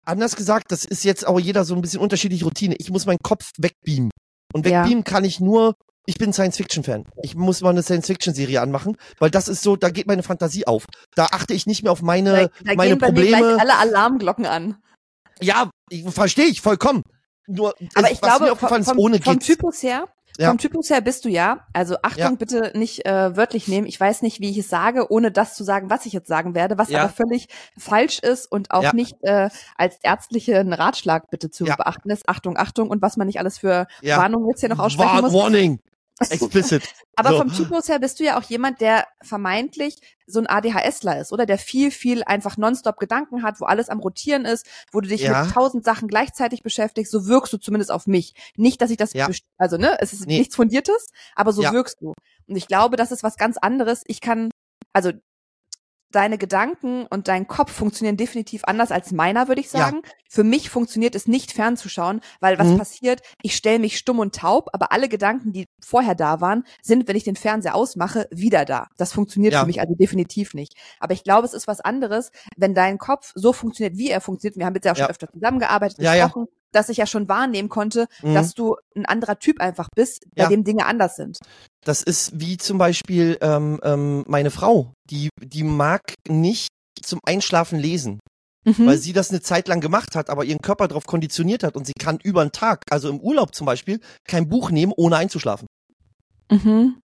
anders 0.05 0.37
gesagt, 0.37 0.73
das 0.73 0.85
ist 0.85 1.05
jetzt 1.05 1.27
auch 1.27 1.41
jeder 1.41 1.65
so 1.65 1.75
ein 1.75 1.81
bisschen 1.81 2.01
unterschiedliche 2.01 2.45
Routine. 2.45 2.75
Ich 2.79 2.91
muss 2.91 3.07
meinen 3.07 3.19
Kopf 3.23 3.51
wegbeamen. 3.59 4.11
Und 4.53 4.65
wegbeamen 4.65 4.99
ja. 4.99 5.03
kann 5.03 5.25
ich 5.25 5.41
nur, 5.41 5.75
ich 6.07 6.19
bin 6.19 6.33
Science-Fiction-Fan. 6.33 7.05
Ich 7.23 7.35
muss 7.35 7.61
mal 7.61 7.71
eine 7.71 7.83
Science-Fiction-Serie 7.83 8.61
anmachen, 8.61 8.97
weil 9.19 9.31
das 9.31 9.49
ist 9.49 9.63
so, 9.63 9.77
da 9.77 9.91
geht 9.91 10.07
meine 10.07 10.23
Fantasie 10.23 10.67
auf. 10.67 10.87
Da 11.15 11.27
achte 11.27 11.55
ich 11.55 11.67
nicht 11.67 11.83
mehr 11.83 11.93
auf 11.93 12.03
meine, 12.03 12.33
da, 12.33 12.49
da 12.65 12.75
meine 12.75 12.91
gehen 12.91 12.99
Probleme. 12.99 13.41
Bei 13.41 13.53
mir 13.55 13.61
alle 13.61 13.77
Alarmglocken 13.77 14.47
an. 14.47 14.77
Ja, 15.41 15.71
verstehe 16.09 16.47
ich 16.47 16.61
vollkommen. 16.61 17.03
Nur, 17.47 17.75
aber 17.95 18.11
ich 18.11 18.21
glaube, 18.21 18.55
vom, 18.57 18.99
ohne 18.99 19.21
vom 19.21 19.41
Typus 19.41 19.83
her 19.83 20.07
ja. 20.39 20.49
Vom 20.49 20.59
Typus 20.59 20.91
her 20.91 21.01
bist 21.01 21.25
du 21.25 21.29
ja. 21.29 21.67
Also 21.73 21.97
Achtung, 22.03 22.23
ja. 22.23 22.35
bitte 22.37 22.73
nicht 22.75 23.05
äh, 23.07 23.37
wörtlich 23.37 23.69
nehmen. 23.69 23.87
Ich 23.87 23.99
weiß 23.99 24.23
nicht, 24.23 24.41
wie 24.41 24.51
ich 24.51 24.59
es 24.59 24.69
sage, 24.69 25.11
ohne 25.11 25.31
das 25.31 25.55
zu 25.55 25.65
sagen, 25.65 25.91
was 25.91 26.07
ich 26.07 26.13
jetzt 26.13 26.29
sagen 26.29 26.55
werde, 26.55 26.79
was 26.79 26.91
ja. 26.91 27.01
aber 27.03 27.13
völlig 27.13 27.49
falsch 27.77 28.19
ist 28.19 28.51
und 28.51 28.71
auch 28.71 28.93
nicht 28.93 29.17
äh, 29.23 29.51
als 29.77 29.99
ärztlichen 30.03 30.73
Ratschlag 30.73 31.31
bitte 31.31 31.51
zu 31.51 31.65
beachten 31.65 32.11
ist. 32.11 32.29
Achtung, 32.29 32.57
Achtung 32.57 32.89
und 32.89 33.03
was 33.03 33.17
man 33.17 33.27
nicht 33.27 33.39
alles 33.39 33.59
für 33.59 33.87
Warnungen 34.03 34.49
jetzt 34.49 34.61
hier 34.61 34.69
noch 34.69 34.79
aussprechen 34.79 35.15
War 35.15 35.23
muss. 35.23 35.33
Warning. 35.33 35.81
Explicit. 36.19 36.83
Aber 37.17 37.31
so. 37.31 37.39
vom 37.39 37.53
Typus 37.53 37.89
her 37.89 37.99
bist 37.99 38.21
du 38.21 38.25
ja 38.25 38.39
auch 38.39 38.43
jemand, 38.45 38.81
der 38.81 39.07
vermeintlich 39.23 39.97
so 40.27 40.41
ein 40.41 40.47
ADHSler 40.47 41.21
ist, 41.21 41.33
oder? 41.33 41.47
Der 41.47 41.59
viel, 41.59 41.91
viel 41.91 42.23
einfach 42.25 42.57
nonstop 42.57 42.99
Gedanken 42.99 43.43
hat, 43.43 43.61
wo 43.61 43.65
alles 43.65 43.89
am 43.89 44.01
Rotieren 44.01 44.45
ist, 44.45 44.67
wo 44.93 45.01
du 45.01 45.09
dich 45.09 45.23
ja. 45.23 45.45
mit 45.45 45.53
tausend 45.53 45.85
Sachen 45.85 46.09
gleichzeitig 46.09 46.63
beschäftigst. 46.63 47.13
So 47.13 47.27
wirkst 47.27 47.53
du 47.53 47.59
zumindest 47.59 47.91
auf 47.91 48.07
mich. 48.07 48.35
Nicht, 48.57 48.81
dass 48.81 48.91
ich 48.91 48.97
das, 48.97 49.13
ja. 49.13 49.29
also, 49.59 49.77
ne, 49.77 49.99
es 50.01 50.13
ist 50.13 50.27
nee. 50.27 50.39
nichts 50.39 50.57
Fundiertes, 50.57 51.11
aber 51.35 51.53
so 51.53 51.63
ja. 51.63 51.73
wirkst 51.73 52.01
du. 52.01 52.15
Und 52.47 52.57
ich 52.57 52.67
glaube, 52.67 52.97
das 52.97 53.13
ist 53.13 53.23
was 53.23 53.37
ganz 53.37 53.57
anderes. 53.59 54.03
Ich 54.07 54.21
kann, 54.21 54.51
also 54.93 55.13
deine 56.15 56.39
Gedanken 56.39 57.07
und 57.07 57.29
dein 57.29 57.47
Kopf 57.47 57.73
funktionieren 57.73 58.17
definitiv 58.17 58.65
anders 58.65 58.91
als 58.91 59.13
meiner, 59.13 59.49
würde 59.49 59.61
ich 59.61 59.71
sagen. 59.71 60.03
Ja. 60.05 60.11
Für 60.29 60.45
mich 60.45 60.71
funktioniert 60.71 61.15
es 61.15 61.27
nicht 61.27 61.53
fernzuschauen, 61.53 62.21
weil 62.41 62.59
was 62.59 62.69
mhm. 62.69 62.79
passiert, 62.79 63.21
ich 63.43 63.57
stelle 63.57 63.79
mich 63.79 63.99
stumm 63.99 64.19
und 64.19 64.35
taub, 64.35 64.71
aber 64.73 64.93
alle 64.93 65.09
Gedanken, 65.09 65.53
die 65.53 65.67
vorher 65.85 66.15
da 66.15 66.41
waren, 66.41 66.65
sind, 66.83 67.09
wenn 67.09 67.17
ich 67.17 67.25
den 67.25 67.37
Fernseher 67.37 67.75
ausmache, 67.75 68.29
wieder 68.31 68.65
da. 68.65 68.87
Das 68.97 69.13
funktioniert 69.13 69.55
ja. 69.55 69.61
für 69.61 69.67
mich 69.67 69.81
also 69.81 69.95
definitiv 69.95 70.55
nicht. 70.55 70.75
Aber 71.01 71.15
ich 71.15 71.25
glaube, 71.25 71.47
es 71.47 71.55
ist 71.55 71.67
was 71.67 71.81
anderes, 71.81 72.31
wenn 72.57 72.75
dein 72.75 72.99
Kopf 72.99 73.33
so 73.35 73.53
funktioniert, 73.53 73.99
wie 73.99 74.11
er 74.11 74.21
funktioniert. 74.21 74.57
Wir 74.57 74.67
haben 74.67 74.75
jetzt 74.75 74.85
ja 74.85 74.93
auch 74.93 74.97
schon 74.97 75.07
öfter 75.11 75.31
zusammengearbeitet, 75.31 75.99
gesprochen. 75.99 76.47
Dass 76.73 76.89
ich 76.89 76.97
ja 76.97 77.07
schon 77.07 77.29
wahrnehmen 77.29 77.69
konnte, 77.69 78.07
mhm. 78.23 78.35
dass 78.35 78.55
du 78.55 78.77
ein 78.97 79.07
anderer 79.07 79.39
Typ 79.39 79.61
einfach 79.61 79.89
bist, 79.95 80.25
bei 80.35 80.45
ja. 80.45 80.49
dem 80.49 80.65
Dinge 80.65 80.87
anders 80.87 81.17
sind. 81.17 81.39
Das 81.85 82.03
ist 82.03 82.39
wie 82.39 82.57
zum 82.57 82.79
Beispiel 82.79 83.39
ähm, 83.41 83.81
ähm, 83.83 84.25
meine 84.27 84.51
Frau, 84.51 84.93
die, 85.11 85.29
die 85.41 85.65
mag 85.65 86.15
nicht 86.29 86.69
zum 87.01 87.21
Einschlafen 87.25 87.79
lesen. 87.79 88.21
Mhm. 88.65 88.87
Weil 88.87 88.99
sie 88.99 89.13
das 89.13 89.31
eine 89.31 89.41
Zeit 89.41 89.67
lang 89.67 89.81
gemacht 89.81 90.15
hat, 90.15 90.31
aber 90.31 90.45
ihren 90.45 90.61
Körper 90.61 90.87
darauf 90.87 91.05
konditioniert 91.05 91.65
hat 91.65 91.75
und 91.75 91.85
sie 91.85 91.95
kann 91.99 92.19
über 92.23 92.45
den 92.45 92.53
Tag, 92.53 92.83
also 92.91 93.11
im 93.11 93.19
Urlaub 93.19 93.57
zum 93.57 93.67
Beispiel, 93.67 93.99
kein 94.29 94.49
Buch 94.49 94.71
nehmen, 94.71 94.93
ohne 94.97 95.17
einzuschlafen. 95.17 95.67
Mhm. 96.49 97.02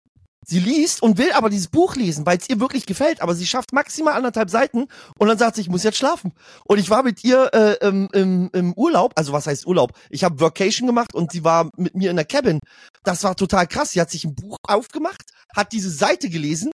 Sie 0.48 0.60
liest 0.60 1.02
und 1.02 1.18
will 1.18 1.32
aber 1.32 1.50
dieses 1.50 1.68
Buch 1.68 1.96
lesen, 1.96 2.25
weil 2.25 2.38
es 2.38 2.48
ihr 2.48 2.60
wirklich 2.60 2.86
gefällt, 2.86 3.22
aber 3.22 3.34
sie 3.34 3.48
schafft 3.48 3.74
maximal 3.74 4.14
anderthalb 4.14 4.52
Seiten 4.52 4.86
und 5.18 5.28
dann 5.28 5.40
sagt 5.40 5.56
sie, 5.56 5.62
ich 5.62 5.70
muss 5.70 5.84
jetzt 5.84 5.98
schlafen. 5.98 6.34
Und 6.66 6.78
ich 6.78 6.90
war 6.90 7.02
mit 7.02 7.24
ihr 7.24 7.52
äh, 7.54 7.88
im, 7.88 8.08
im, 8.14 8.50
im 8.54 8.74
Urlaub, 8.74 9.14
also 9.16 9.34
was 9.34 9.48
heißt 9.48 9.66
Urlaub? 9.66 9.94
Ich 10.10 10.24
habe 10.24 10.40
Workation 10.40 10.86
gemacht 10.86 11.16
und 11.16 11.32
sie 11.32 11.44
war 11.44 11.72
mit 11.78 11.96
mir 11.96 12.12
in 12.12 12.16
der 12.16 12.25
Cabin. 12.25 12.60
Das 13.04 13.24
war 13.24 13.36
total 13.36 13.66
krass. 13.66 13.92
Sie 13.92 14.02
hat 14.02 14.12
sich 14.12 14.24
ein 14.24 14.36
Buch 14.36 14.58
aufgemacht, 14.68 15.24
hat 15.56 15.72
diese 15.72 15.90
Seite 15.90 16.30
gelesen, 16.30 16.72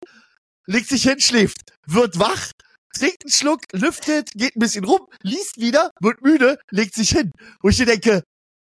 legt 0.66 0.88
sich 0.88 1.04
hin, 1.04 1.20
schläft, 1.20 1.58
wird 1.86 2.18
wach, 2.18 2.50
trinkt 2.92 3.24
einen 3.24 3.32
Schluck, 3.32 3.60
lüftet, 3.72 4.32
geht 4.32 4.56
ein 4.56 4.60
bisschen 4.60 4.84
rum, 4.84 5.06
liest 5.22 5.60
wieder, 5.60 5.90
wird 6.00 6.22
müde, 6.22 6.58
legt 6.70 6.94
sich 6.94 7.10
hin. 7.10 7.30
Wo 7.62 7.68
ich 7.68 7.76
denke, 7.76 8.24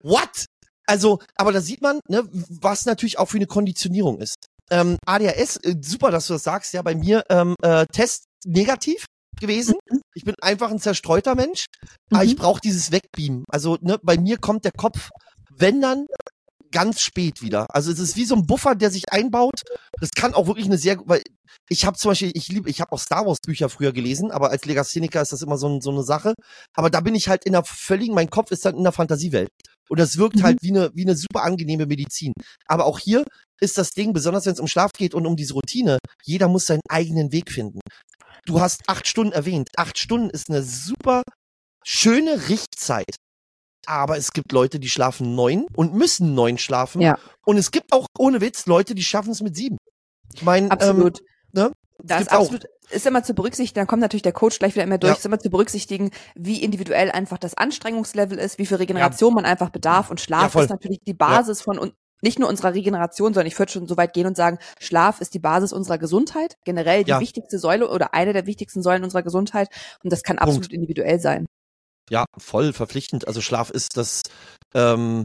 what? 0.01 0.45
Also, 0.87 1.19
aber 1.35 1.51
da 1.51 1.61
sieht 1.61 1.81
man, 1.81 1.99
ne, 2.07 2.23
was 2.31 2.85
natürlich 2.85 3.17
auch 3.17 3.27
für 3.27 3.37
eine 3.37 3.47
Konditionierung 3.47 4.21
ist. 4.21 4.35
Ähm, 4.71 4.97
ADHS, 5.05 5.57
äh, 5.57 5.75
super, 5.81 6.11
dass 6.11 6.27
du 6.27 6.33
das 6.33 6.43
sagst, 6.43 6.73
ja, 6.73 6.81
bei 6.81 6.95
mir 6.95 7.23
ähm, 7.29 7.55
äh, 7.61 7.85
Test 7.91 8.25
negativ 8.45 9.05
gewesen. 9.39 9.75
Mhm. 9.89 10.01
Ich 10.13 10.23
bin 10.23 10.35
einfach 10.41 10.71
ein 10.71 10.79
zerstreuter 10.79 11.35
Mensch, 11.35 11.65
mhm. 12.09 12.17
aber 12.17 12.25
ich 12.25 12.35
brauche 12.35 12.61
dieses 12.61 12.91
Wegbeamen. 12.91 13.43
Also, 13.49 13.77
ne, 13.81 13.99
bei 14.01 14.17
mir 14.17 14.37
kommt 14.37 14.65
der 14.65 14.71
Kopf, 14.71 15.09
wenn 15.57 15.81
dann 15.81 16.07
ganz 16.75 16.99
spät 16.99 17.41
wieder. 17.41 17.67
Also 17.73 17.89
es 17.89 17.99
ist 17.99 18.17
wie 18.17 18.25
so 18.25 18.35
ein 18.35 18.45
Buffer, 18.45 18.75
der 18.75 18.91
sich 18.91 19.09
einbaut. 19.09 19.61
Das 20.01 20.09
kann 20.11 20.33
auch 20.33 20.45
wirklich 20.45 20.65
eine 20.65 20.77
sehr, 20.77 20.97
weil 21.05 21.21
ich 21.69 21.85
habe 21.85 21.97
zum 21.97 22.11
Beispiel, 22.11 22.31
ich 22.33 22.49
liebe, 22.49 22.69
ich 22.69 22.81
habe 22.81 22.91
auch 22.91 22.99
Star 22.99 23.25
Wars 23.25 23.39
Bücher 23.39 23.69
früher 23.69 23.93
gelesen, 23.93 24.29
aber 24.29 24.49
als 24.49 24.65
Legastheniker 24.65 25.21
ist 25.21 25.31
das 25.31 25.41
immer 25.41 25.57
so, 25.57 25.79
so 25.79 25.91
eine 25.91 26.03
Sache. 26.03 26.33
Aber 26.75 26.89
da 26.89 26.99
bin 26.99 27.15
ich 27.15 27.29
halt 27.29 27.45
in 27.45 27.53
der 27.53 27.63
völligen, 27.63 28.13
mein 28.13 28.29
Kopf 28.29 28.51
ist 28.51 28.65
dann 28.65 28.75
in 28.75 28.83
der 28.83 28.91
Fantasiewelt. 28.91 29.47
Und 29.87 29.99
das 30.01 30.17
wirkt 30.17 30.43
halt 30.43 30.43
mhm. 30.43 30.45
halt 30.45 30.57
wie 30.63 30.69
eine, 30.69 30.91
wie 30.95 31.05
eine 31.05 31.15
super 31.15 31.43
angenehme 31.43 31.85
Medizin. 31.85 32.33
Aber 32.67 32.85
auch 32.85 32.99
hier 32.99 33.23
ist 33.61 33.77
das 33.77 33.91
Ding, 33.91 34.11
besonders 34.11 34.45
wenn 34.45 34.53
es 34.53 34.59
um 34.59 34.67
Schlaf 34.67 34.91
geht 34.91 35.13
und 35.13 35.25
um 35.25 35.37
diese 35.37 35.53
Routine, 35.53 35.99
jeder 36.25 36.49
muss 36.49 36.65
seinen 36.65 36.81
eigenen 36.89 37.31
Weg 37.31 37.51
finden. 37.51 37.79
Du 38.45 38.59
hast 38.59 38.81
acht 38.87 39.07
Stunden 39.07 39.31
erwähnt. 39.31 39.69
Acht 39.77 39.97
Stunden 39.97 40.29
ist 40.29 40.49
eine 40.49 40.61
super 40.61 41.23
schöne 41.85 42.49
Richtzeit. 42.49 43.15
Aber 43.87 44.17
es 44.17 44.31
gibt 44.33 44.51
Leute, 44.51 44.79
die 44.79 44.89
schlafen 44.89 45.35
neun 45.35 45.65
und 45.75 45.93
müssen 45.93 46.33
neun 46.33 46.57
schlafen. 46.57 47.01
Ja. 47.01 47.17
Und 47.45 47.57
es 47.57 47.71
gibt 47.71 47.91
auch, 47.93 48.07
ohne 48.17 48.41
Witz, 48.41 48.65
Leute, 48.65 48.95
die 48.95 49.03
schaffen 49.03 49.31
es 49.31 49.41
mit 49.41 49.55
sieben. 49.55 49.77
Ich 50.33 50.43
meine, 50.43 50.71
absolut. 50.71 51.19
Ähm, 51.19 51.25
ne? 51.53 51.71
Das 52.03 52.21
ist 52.21 52.31
absolut, 52.31 52.65
ist 52.89 53.05
immer 53.05 53.23
zu 53.23 53.33
berücksichtigen, 53.33 53.79
dann 53.79 53.87
kommt 53.87 54.01
natürlich 54.01 54.21
der 54.21 54.33
Coach 54.33 54.59
gleich 54.59 54.75
wieder 54.75 54.83
immer 54.83 54.97
durch, 54.97 55.13
ja. 55.13 55.17
ist 55.17 55.25
immer 55.25 55.39
zu 55.39 55.49
berücksichtigen, 55.49 56.11
wie 56.35 56.61
individuell 56.61 57.11
einfach 57.11 57.37
das 57.37 57.55
Anstrengungslevel 57.55 58.37
ist, 58.37 58.57
wie 58.57 58.65
viel 58.65 58.77
Regeneration 58.77 59.31
ja. 59.31 59.35
man 59.35 59.45
einfach 59.45 59.69
bedarf 59.69 60.09
und 60.11 60.21
Schlaf 60.21 60.55
ja, 60.55 60.61
ist 60.61 60.69
natürlich 60.69 60.99
die 61.05 61.13
Basis 61.13 61.61
von 61.61 61.93
nicht 62.21 62.39
nur 62.39 62.49
unserer 62.49 62.73
Regeneration, 62.73 63.33
sondern 63.33 63.47
ich 63.47 63.57
würde 63.59 63.71
schon 63.71 63.87
so 63.87 63.97
weit 63.97 64.13
gehen 64.13 64.25
und 64.25 64.35
sagen, 64.35 64.57
Schlaf 64.79 65.21
ist 65.21 65.33
die 65.33 65.39
Basis 65.39 65.73
unserer 65.73 65.97
Gesundheit, 65.97 66.57
generell 66.63 67.03
die 67.03 67.11
wichtigste 67.19 67.59
Säule 67.59 67.89
oder 67.89 68.13
eine 68.13 68.33
der 68.33 68.45
wichtigsten 68.45 68.81
Säulen 68.81 69.03
unserer 69.03 69.23
Gesundheit 69.23 69.69
und 70.03 70.11
das 70.11 70.23
kann 70.23 70.37
Punkt. 70.37 70.49
absolut 70.49 70.73
individuell 70.73 71.19
sein. 71.19 71.45
Ja, 72.09 72.25
voll 72.37 72.73
verpflichtend. 72.73 73.27
Also 73.27 73.41
Schlaf 73.41 73.69
ist 73.69 73.97
das 73.97 74.21
ähm, 74.73 75.23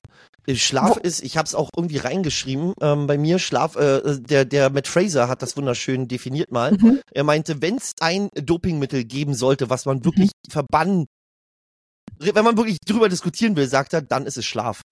Schlaf 0.55 0.97
Wo 0.97 1.01
ist, 1.01 1.23
ich 1.23 1.37
habe 1.37 1.47
es 1.47 1.55
auch 1.55 1.71
irgendwie 1.77 1.99
reingeschrieben, 1.99 2.75
ähm, 2.81 3.07
bei 3.07 3.19
mir 3.19 3.39
Schlaf, 3.39 3.77
äh, 3.77 4.19
der, 4.19 4.45
der 4.45 4.71
Matt 4.71 4.89
Fraser 4.89 5.29
hat 5.29 5.43
das 5.43 5.57
wunderschön 5.57 6.09
definiert 6.09 6.51
mal. 6.51 6.73
Mhm. 6.73 7.01
Er 7.13 7.25
meinte, 7.25 7.61
wenn 7.63 7.77
es 7.77 7.93
ein 8.01 8.31
Dopingmittel 8.35 9.05
geben 9.05 9.35
sollte, 9.35 9.71
was 9.71 9.85
man 9.85 10.05
wirklich 10.05 10.31
mhm. 10.31 10.51
verbannen, 10.51 11.07
wenn 12.21 12.45
man 12.45 12.57
wirklich 12.57 12.79
drüber 12.87 13.09
diskutieren 13.09 13.57
will, 13.57 13.69
sagt 13.69 13.93
er, 13.93 14.03
dann 14.03 14.27
ist 14.27 14.37
es 14.37 14.45
Schlaf. 14.45 14.83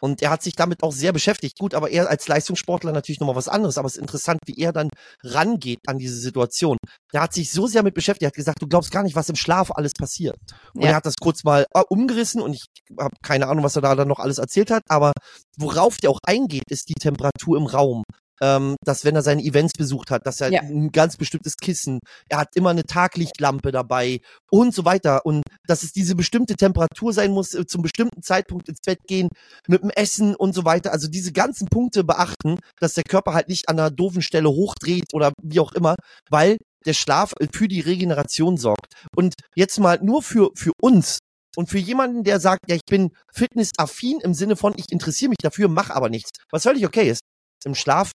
Und 0.00 0.20
er 0.20 0.30
hat 0.30 0.42
sich 0.42 0.54
damit 0.54 0.82
auch 0.82 0.92
sehr 0.92 1.12
beschäftigt. 1.12 1.58
Gut, 1.58 1.72
aber 1.72 1.90
er 1.90 2.10
als 2.10 2.28
Leistungssportler 2.28 2.92
natürlich 2.92 3.20
nochmal 3.20 3.36
was 3.36 3.48
anderes. 3.48 3.78
Aber 3.78 3.86
es 3.86 3.94
ist 3.94 4.02
interessant, 4.02 4.40
wie 4.44 4.60
er 4.60 4.72
dann 4.72 4.90
rangeht 5.22 5.78
an 5.86 5.98
diese 5.98 6.16
Situation. 6.16 6.76
Der 7.14 7.22
hat 7.22 7.32
sich 7.32 7.50
so 7.50 7.66
sehr 7.66 7.82
mit 7.82 7.94
beschäftigt. 7.94 8.24
Er 8.24 8.26
hat 8.26 8.34
gesagt, 8.34 8.60
du 8.60 8.66
glaubst 8.66 8.90
gar 8.90 9.02
nicht, 9.02 9.16
was 9.16 9.30
im 9.30 9.36
Schlaf 9.36 9.70
alles 9.70 9.92
passiert. 9.98 10.36
Und 10.74 10.82
ja. 10.82 10.90
er 10.90 10.96
hat 10.96 11.06
das 11.06 11.14
kurz 11.18 11.42
mal 11.44 11.64
äh, 11.72 11.82
umgerissen 11.88 12.42
und 12.42 12.52
ich 12.52 12.64
habe 12.98 13.14
keine 13.22 13.46
Ahnung, 13.46 13.64
was 13.64 13.76
er 13.76 13.82
da 13.82 13.94
dann 13.94 14.08
noch 14.08 14.18
alles 14.18 14.38
erzählt 14.38 14.70
hat. 14.70 14.82
Aber 14.88 15.12
worauf 15.56 15.96
der 15.96 16.10
auch 16.10 16.20
eingeht, 16.26 16.64
ist 16.68 16.90
die 16.90 17.00
Temperatur 17.00 17.56
im 17.56 17.66
Raum 17.66 18.02
ähm, 18.40 18.76
dass 18.84 19.04
wenn 19.04 19.16
er 19.16 19.22
seine 19.22 19.42
Events 19.42 19.72
besucht 19.76 20.10
hat, 20.10 20.26
dass 20.26 20.40
er 20.40 20.52
ja. 20.52 20.60
ein 20.60 20.90
ganz 20.90 21.16
bestimmtes 21.16 21.56
Kissen, 21.56 22.00
er 22.28 22.38
hat 22.38 22.48
immer 22.54 22.70
eine 22.70 22.84
Taglichtlampe 22.84 23.72
dabei 23.72 24.20
und 24.50 24.74
so 24.74 24.84
weiter 24.84 25.24
und 25.24 25.42
dass 25.66 25.82
es 25.82 25.92
diese 25.92 26.14
bestimmte 26.14 26.54
Temperatur 26.54 27.12
sein 27.12 27.32
muss, 27.32 27.54
äh, 27.54 27.66
zum 27.66 27.82
bestimmten 27.82 28.22
Zeitpunkt 28.22 28.68
ins 28.68 28.80
Bett 28.84 28.98
gehen, 29.06 29.28
mit 29.68 29.82
dem 29.82 29.90
Essen 29.90 30.34
und 30.34 30.54
so 30.54 30.64
weiter. 30.64 30.92
Also 30.92 31.08
diese 31.08 31.32
ganzen 31.32 31.68
Punkte 31.68 32.04
beachten, 32.04 32.58
dass 32.80 32.94
der 32.94 33.04
Körper 33.04 33.34
halt 33.34 33.48
nicht 33.48 33.68
an 33.68 33.78
einer 33.78 33.90
doofen 33.90 34.22
Stelle 34.22 34.48
hochdreht 34.48 35.12
oder 35.12 35.32
wie 35.42 35.60
auch 35.60 35.72
immer, 35.72 35.94
weil 36.30 36.58
der 36.86 36.92
Schlaf 36.92 37.32
für 37.52 37.68
die 37.68 37.80
Regeneration 37.80 38.56
sorgt. 38.56 38.92
Und 39.16 39.34
jetzt 39.54 39.78
mal 39.78 39.98
nur 40.02 40.22
für, 40.22 40.50
für 40.54 40.72
uns, 40.80 41.18
und 41.56 41.70
für 41.70 41.78
jemanden, 41.78 42.24
der 42.24 42.40
sagt, 42.40 42.68
ja, 42.68 42.74
ich 42.74 42.84
bin 42.88 43.10
fitnessaffin 43.32 44.20
im 44.20 44.34
Sinne 44.34 44.56
von, 44.56 44.74
ich 44.76 44.90
interessiere 44.90 45.30
mich 45.30 45.38
dafür, 45.38 45.68
mach 45.68 45.90
aber 45.90 46.08
nichts, 46.08 46.30
was 46.50 46.64
völlig 46.64 46.84
okay 46.84 47.08
ist. 47.08 47.20
Im 47.64 47.74
Schlaf 47.74 48.12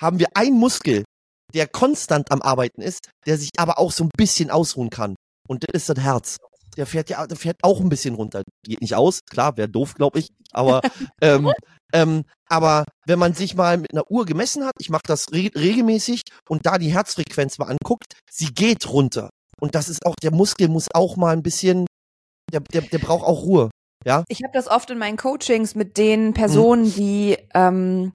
haben 0.00 0.18
wir 0.18 0.28
einen 0.34 0.58
Muskel, 0.58 1.04
der 1.54 1.66
konstant 1.66 2.30
am 2.30 2.42
Arbeiten 2.42 2.82
ist, 2.82 3.10
der 3.26 3.36
sich 3.36 3.50
aber 3.56 3.78
auch 3.78 3.92
so 3.92 4.04
ein 4.04 4.10
bisschen 4.16 4.50
ausruhen 4.50 4.90
kann. 4.90 5.16
Und 5.48 5.64
das 5.64 5.82
ist 5.82 5.88
das 5.88 5.98
Herz. 6.04 6.36
Der 6.76 6.86
fährt 6.86 7.10
ja, 7.10 7.26
der 7.26 7.36
fährt 7.36 7.56
auch 7.62 7.80
ein 7.80 7.88
bisschen 7.88 8.14
runter. 8.14 8.42
Geht 8.64 8.80
nicht 8.80 8.94
aus, 8.94 9.20
klar, 9.28 9.56
wäre 9.56 9.68
doof, 9.68 9.94
glaube 9.94 10.20
ich. 10.20 10.28
Aber, 10.52 10.80
ähm, 11.20 11.52
ähm, 11.92 12.24
aber 12.48 12.84
wenn 13.06 13.18
man 13.18 13.34
sich 13.34 13.56
mal 13.56 13.78
mit 13.78 13.92
einer 13.92 14.08
Uhr 14.10 14.24
gemessen 14.24 14.64
hat, 14.64 14.74
ich 14.78 14.90
mache 14.90 15.02
das 15.06 15.32
re 15.32 15.50
regelmäßig 15.54 16.22
und 16.48 16.66
da 16.66 16.78
die 16.78 16.92
Herzfrequenz 16.92 17.58
mal 17.58 17.66
anguckt, 17.66 18.14
sie 18.30 18.54
geht 18.54 18.88
runter. 18.88 19.30
Und 19.60 19.74
das 19.74 19.88
ist 19.88 20.06
auch, 20.06 20.14
der 20.22 20.32
Muskel 20.32 20.68
muss 20.68 20.86
auch 20.94 21.16
mal 21.16 21.32
ein 21.32 21.42
bisschen, 21.42 21.86
der, 22.52 22.60
der, 22.60 22.82
der 22.82 22.98
braucht 22.98 23.26
auch 23.26 23.42
Ruhe. 23.42 23.70
Ja. 24.06 24.24
Ich 24.28 24.42
habe 24.42 24.52
das 24.54 24.68
oft 24.68 24.88
in 24.90 24.98
meinen 24.98 25.18
Coachings 25.18 25.74
mit 25.74 25.98
den 25.98 26.32
Personen, 26.32 26.84
mhm. 26.84 26.94
die 26.94 27.36
ähm, 27.52 28.12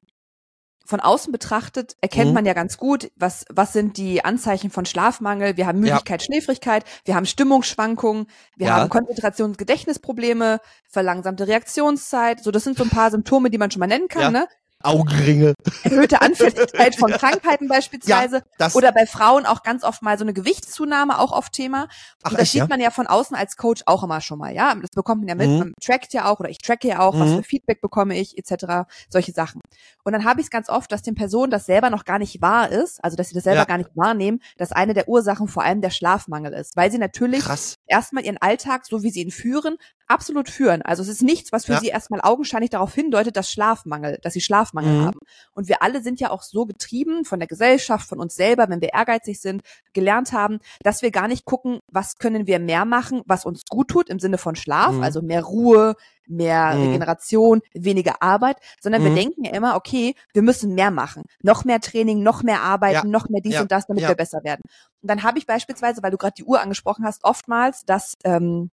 von 0.86 1.00
außen 1.00 1.32
betrachtet 1.32 1.96
erkennt 2.02 2.30
mhm. 2.30 2.34
man 2.36 2.46
ja 2.46 2.54
ganz 2.54 2.78
gut, 2.78 3.12
was, 3.16 3.46
was 3.50 3.74
sind 3.74 3.98
die 3.98 4.24
Anzeichen 4.24 4.70
von 4.70 4.86
Schlafmangel. 4.86 5.58
Wir 5.58 5.68
haben 5.68 5.80
Müdigkeit, 5.80 6.22
ja. 6.22 6.26
Schläfrigkeit, 6.26 6.86
wir 7.06 7.16
haben 7.16 7.26
Stimmungsschwankungen, 7.26 8.28
wir 8.56 8.68
ja. 8.68 8.76
haben 8.76 8.90
Konzentrations- 8.90 9.44
und 9.44 9.58
Gedächtnisprobleme, 9.58 10.60
verlangsamte 10.90 11.48
Reaktionszeit. 11.48 12.44
So, 12.44 12.52
das 12.52 12.64
sind 12.64 12.78
so 12.78 12.84
ein 12.84 12.90
paar 12.90 13.12
Symptome, 13.12 13.50
die 13.50 13.58
man 13.58 13.72
schon 13.72 13.80
mal 13.80 13.88
nennen 13.88 14.08
kann, 14.08 14.22
ja. 14.22 14.32
ne? 14.32 14.48
Augenringe. 14.84 15.54
Erhöhte 15.84 16.22
Anfälligkeit 16.22 16.96
von 16.96 17.12
Krankheiten 17.12 17.68
beispielsweise. 17.68 18.44
Ja, 18.60 18.70
Oder 18.74 18.92
bei 18.92 19.06
Frauen 19.06 19.46
auch 19.46 19.64
ganz 19.64 19.84
oft 19.84 20.02
mal 20.02 20.18
so 20.18 20.24
eine 20.24 20.34
Gewichtszunahme 20.34 21.20
auch 21.20 21.32
oft 21.32 21.54
Thema. 21.54 21.88
Ach, 22.24 22.32
und 22.32 22.34
das 22.34 22.44
echt, 22.44 22.52
sieht 22.52 22.62
ja? 22.62 22.68
man 22.68 22.80
ja 22.80 22.92
von 22.92 23.08
außen 23.08 23.36
als 23.36 23.58
Coach 23.58 23.84
auch 23.86 24.04
immer 24.04 24.22
schon 24.22 24.40
mal, 24.40 24.54
ja. 24.54 24.76
Das 24.76 24.92
bekommt 24.92 25.22
man 25.22 25.30
ja 25.30 25.36
mit. 25.36 25.50
Mhm. 25.50 25.60
Man 25.60 25.74
trackt 25.82 26.14
ja 26.14 26.26
auch 26.26 26.40
oder 26.40 26.50
ich 26.50 26.60
tracke 26.60 26.88
ja 26.88 27.00
auch, 27.00 27.16
mhm. 27.16 27.20
was 27.20 27.34
für 27.34 27.44
Feedback 27.44 27.82
bekomme 27.82 28.18
ich, 28.18 28.38
etc. 28.38 28.88
Solche 29.10 29.32
Sachen. 29.32 29.62
Und 30.04 30.14
dann 30.14 30.24
habe 30.24 30.40
ich 30.40 30.48
es 30.48 30.52
ganz 30.52 30.70
oft, 30.70 30.92
dass 30.92 31.02
den 31.02 31.16
Personen 31.16 31.52
das 31.52 31.66
selber 31.66 31.90
noch 31.90 32.06
gar 32.06 32.20
nicht 32.20 32.42
wahr 32.42 32.70
ist, 32.70 33.04
also 33.04 33.18
dass 33.18 33.30
sie 33.30 33.36
das 33.36 33.44
selber 33.44 33.62
ja. 33.62 33.66
gar 33.66 33.78
nicht 33.78 33.90
wahrnehmen, 33.96 34.40
dass 34.58 34.72
eine 34.72 34.94
der 34.94 35.08
Ursachen 35.08 35.48
vor 35.48 35.64
allem 35.64 35.82
der 35.82 35.90
Schlafmangel 35.90 36.54
ist. 36.54 36.76
Weil 36.76 36.92
sie 36.92 36.98
natürlich 36.98 37.44
Krass. 37.44 37.76
erstmal 37.88 38.24
ihren 38.24 38.38
Alltag, 38.38 38.86
so 38.86 39.04
wie 39.04 39.10
sie 39.10 39.22
ihn 39.22 39.32
führen, 39.32 39.78
absolut 40.08 40.50
führen. 40.50 40.82
Also 40.82 41.02
es 41.02 41.10
ist 41.10 41.22
nichts, 41.22 41.52
was 41.52 41.66
für 41.66 41.74
ja. 41.74 41.80
sie 41.80 41.88
erstmal 41.88 42.22
augenscheinlich 42.22 42.70
darauf 42.70 42.94
hindeutet, 42.94 43.36
dass 43.36 43.52
Schlafmangel, 43.52 44.20
dass 44.22 44.34
sie 44.34 44.42
Schlafmangel 44.42 45.02
mhm. 45.02 45.06
haben. 45.06 45.20
Und 45.54 45.68
wir 45.68 45.82
alle 45.82 46.02
sind 46.02 46.20
ja 46.20 46.30
auch 46.30 46.44
so 46.44 46.66
getrieben 46.66 47.26
von 47.26 47.40
der 47.40 47.48
Gesellschaft, 47.48 48.08
von 48.08 48.20
uns 48.20 48.36
selber, 48.36 48.70
wenn 48.70 48.82
wir 48.82 48.94
ehrgeizig 48.94 49.42
sind, 49.42 49.64
gelernt 49.94 50.32
haben, 50.32 50.60
dass 50.82 51.02
wir 51.02 51.12
gar 51.12 51.28
nicht 51.28 51.46
gucken, 51.46 51.80
was 51.88 52.18
können 52.18 52.48
wir 52.48 52.60
mehr 52.60 52.86
machen, 52.86 53.22
was 53.26 53.46
uns 53.46 53.64
gut 53.70 53.88
tut 53.88 54.10
im 54.10 54.20
Sinne 54.20 54.38
von 54.38 54.56
Schlaf, 54.56 54.94
mhm. 54.94 55.04
also 55.04 55.22
mehr 55.22 55.44
Ruhe, 55.44 55.96
mehr 56.28 56.76
mhm. 56.76 56.88
Regeneration, 56.88 57.62
weniger 57.74 58.22
Arbeit, 58.22 58.58
sondern 58.82 59.04
wir 59.04 59.12
mhm. 59.12 59.16
denken 59.16 59.44
ja 59.46 59.52
immer, 59.52 59.76
okay, 59.76 60.16
wir 60.34 60.42
müssen 60.42 60.74
mehr 60.76 60.92
machen. 60.92 61.24
Noch 61.42 61.66
mehr 61.66 61.80
Training, 61.80 62.24
noch 62.24 62.44
mehr 62.44 62.62
arbeiten, 62.62 63.08
ja. 63.08 63.12
noch 63.12 63.30
mehr 63.30 63.42
dies 63.42 63.56
ja. 63.56 63.62
und 63.62 63.72
das, 63.72 63.88
damit 63.88 64.08
wir 64.08 64.16
besser 64.16 64.44
werden. 64.44 64.62
Und 65.02 65.10
dann 65.10 65.24
habe 65.24 65.38
ich 65.38 65.46
beispielsweise, 65.46 66.02
weil 66.04 66.12
du 66.12 66.18
gerade 66.18 66.34
die 66.36 66.44
Uhr 66.44 66.62
angesprochen 66.62 67.06
hast, 67.06 67.24
oftmals, 67.24 67.86
dass 67.86 68.14
ähm, 68.24 68.72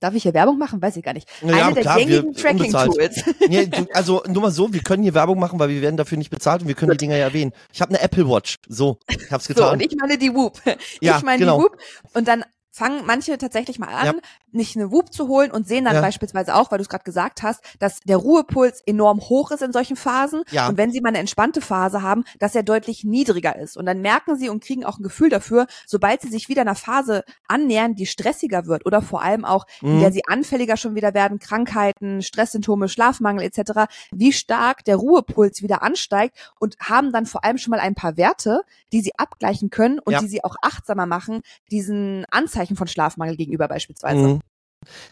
Darf 0.00 0.14
ich 0.14 0.22
hier 0.22 0.32
Werbung 0.32 0.58
machen? 0.58 0.80
Weiß 0.80 0.96
ich 0.96 1.02
gar 1.02 1.12
nicht. 1.12 1.28
Ja, 1.42 1.66
Eine 1.66 1.74
der 1.74 1.82
klar, 1.82 1.98
gängigen 1.98 2.32
Tracking-Tools. 2.32 3.24
nee, 3.48 3.70
also 3.92 4.22
nur 4.26 4.42
mal 4.42 4.50
so, 4.50 4.72
wir 4.72 4.80
können 4.80 5.02
hier 5.02 5.12
Werbung 5.12 5.38
machen, 5.38 5.58
weil 5.58 5.68
wir 5.68 5.82
werden 5.82 5.98
dafür 5.98 6.16
nicht 6.16 6.30
bezahlt 6.30 6.62
und 6.62 6.68
wir 6.68 6.74
können 6.74 6.90
Gut. 6.92 7.00
die 7.00 7.04
Dinger 7.04 7.16
ja 7.16 7.24
erwähnen. 7.24 7.52
Ich 7.72 7.82
habe 7.82 7.90
eine 7.90 8.00
Apple 8.00 8.26
Watch. 8.26 8.56
So, 8.66 8.98
ich 9.08 9.30
hab's 9.30 9.46
getan. 9.46 9.66
So, 9.66 9.72
und 9.72 9.80
ich 9.82 9.94
meine 10.00 10.16
die 10.16 10.34
Whoop. 10.34 10.60
Ich 11.00 11.06
ja, 11.06 11.20
meine 11.22 11.38
genau. 11.38 11.58
die 11.58 11.64
Whoop. 11.64 11.76
Und 12.14 12.26
dann 12.28 12.44
fangen 12.70 13.02
manche 13.04 13.36
tatsächlich 13.36 13.78
mal 13.78 13.88
an, 13.88 14.06
ja. 14.06 14.14
nicht 14.52 14.76
eine 14.76 14.92
Whoop 14.92 15.12
zu 15.12 15.26
holen 15.28 15.50
und 15.50 15.66
sehen 15.66 15.84
dann 15.84 15.96
ja. 15.96 16.00
beispielsweise 16.00 16.54
auch, 16.54 16.70
weil 16.70 16.78
du 16.78 16.82
es 16.82 16.88
gerade 16.88 17.04
gesagt 17.04 17.42
hast, 17.42 17.62
dass 17.80 18.00
der 18.00 18.16
Ruhepuls 18.16 18.80
enorm 18.86 19.20
hoch 19.20 19.50
ist 19.50 19.62
in 19.62 19.72
solchen 19.72 19.96
Phasen. 19.96 20.44
Ja. 20.50 20.68
Und 20.68 20.76
wenn 20.76 20.92
sie 20.92 21.00
mal 21.00 21.08
eine 21.08 21.18
entspannte 21.18 21.60
Phase 21.60 22.02
haben, 22.02 22.24
dass 22.38 22.54
er 22.54 22.62
deutlich 22.62 23.04
niedriger 23.04 23.56
ist. 23.56 23.76
Und 23.76 23.86
dann 23.86 24.00
merken 24.00 24.36
sie 24.36 24.48
und 24.48 24.62
kriegen 24.62 24.84
auch 24.84 24.98
ein 24.98 25.02
Gefühl 25.02 25.30
dafür, 25.30 25.66
sobald 25.86 26.22
sie 26.22 26.28
sich 26.28 26.48
wieder 26.48 26.60
einer 26.60 26.76
Phase 26.76 27.24
annähern, 27.48 27.96
die 27.96 28.06
stressiger 28.06 28.66
wird 28.66 28.86
oder 28.86 29.02
vor 29.02 29.22
allem 29.22 29.44
auch, 29.44 29.66
mhm. 29.80 29.94
in 29.94 30.00
der 30.00 30.12
sie 30.12 30.22
anfälliger 30.28 30.76
schon 30.76 30.94
wieder 30.94 31.12
werden, 31.12 31.40
Krankheiten, 31.40 32.22
Stresssymptome, 32.22 32.88
Schlafmangel 32.88 33.44
etc., 33.44 33.92
wie 34.12 34.32
stark 34.32 34.84
der 34.84 34.96
Ruhepuls 34.96 35.62
wieder 35.62 35.82
ansteigt 35.82 36.52
und 36.60 36.76
haben 36.78 37.12
dann 37.12 37.26
vor 37.26 37.44
allem 37.44 37.58
schon 37.58 37.72
mal 37.72 37.80
ein 37.80 37.94
paar 37.96 38.16
Werte, 38.16 38.62
die 38.92 39.00
sie 39.00 39.12
abgleichen 39.18 39.70
können 39.70 39.98
und 39.98 40.20
die 40.20 40.28
sie 40.28 40.44
auch 40.44 40.56
achtsamer 40.62 41.06
machen, 41.06 41.42
diesen 41.70 42.24
Anzeichen 42.30 42.59
von 42.76 42.88
Schlafmangel 42.88 43.36
gegenüber 43.36 43.68
beispielsweise. 43.68 44.20
Mhm. 44.20 44.40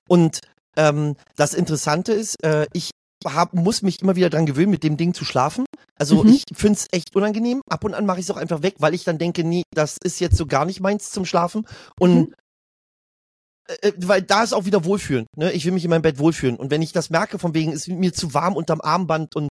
Und 0.09 0.41
ähm, 0.77 1.17
das 1.37 1.55
Interessante 1.55 2.13
ist, 2.13 2.43
äh, 2.45 2.67
ich 2.73 2.91
hab, 3.25 3.53
muss 3.55 3.83
mich 3.83 4.01
immer 4.01 4.17
wieder 4.17 4.31
dran 4.31 4.47
gewöhnen, 4.47 4.71
mit 4.71 4.85
dem 4.85 4.97
Ding 4.97 5.15
zu 5.15 5.25
schlafen. 5.25 5.65
Also 5.99 6.23
mhm. 6.23 6.31
ich 6.31 6.45
find's 6.55 6.87
echt 6.93 7.15
unangenehm. 7.17 7.61
Ab 7.69 7.85
und 7.85 7.95
an 7.95 8.07
mache 8.07 8.21
ich 8.21 8.27
es 8.27 8.31
auch 8.31 8.37
einfach 8.37 8.63
weg, 8.63 8.77
weil 8.79 8.95
ich 8.95 9.05
dann 9.05 9.19
denke, 9.19 9.45
nee, 9.45 9.63
das 9.75 9.97
ist 10.03 10.21
jetzt 10.21 10.37
so 10.37 10.47
gar 10.47 10.65
nicht 10.65 10.81
meins 10.81 11.11
zum 11.11 11.25
Schlafen. 11.25 11.67
Und 11.99 12.15
mhm. 12.15 12.35
Äh, 13.69 13.89
äh, 13.89 13.93
weil 13.99 14.23
da 14.23 14.43
ist 14.43 14.55
auch 14.55 14.65
wieder 14.65 14.85
Wohlfühlen. 14.85 15.27
Ne? 15.37 15.53
Ich 15.53 15.65
will 15.65 15.73
mich 15.73 15.85
in 15.85 15.91
meinem 15.91 16.03
Bett 16.03 16.19
wohlfühlen. 16.19 16.57
Und 16.57 16.71
wenn 16.71 16.83
ich 16.83 16.93
das 16.93 17.11
merke, 17.11 17.39
von 17.39 17.55
wegen 17.55 17.73
ist 17.73 17.89
mir 17.89 18.13
zu 18.13 18.33
warm 18.35 18.57
unterm 18.57 18.81
Armband 18.81 19.37
und 19.37 19.49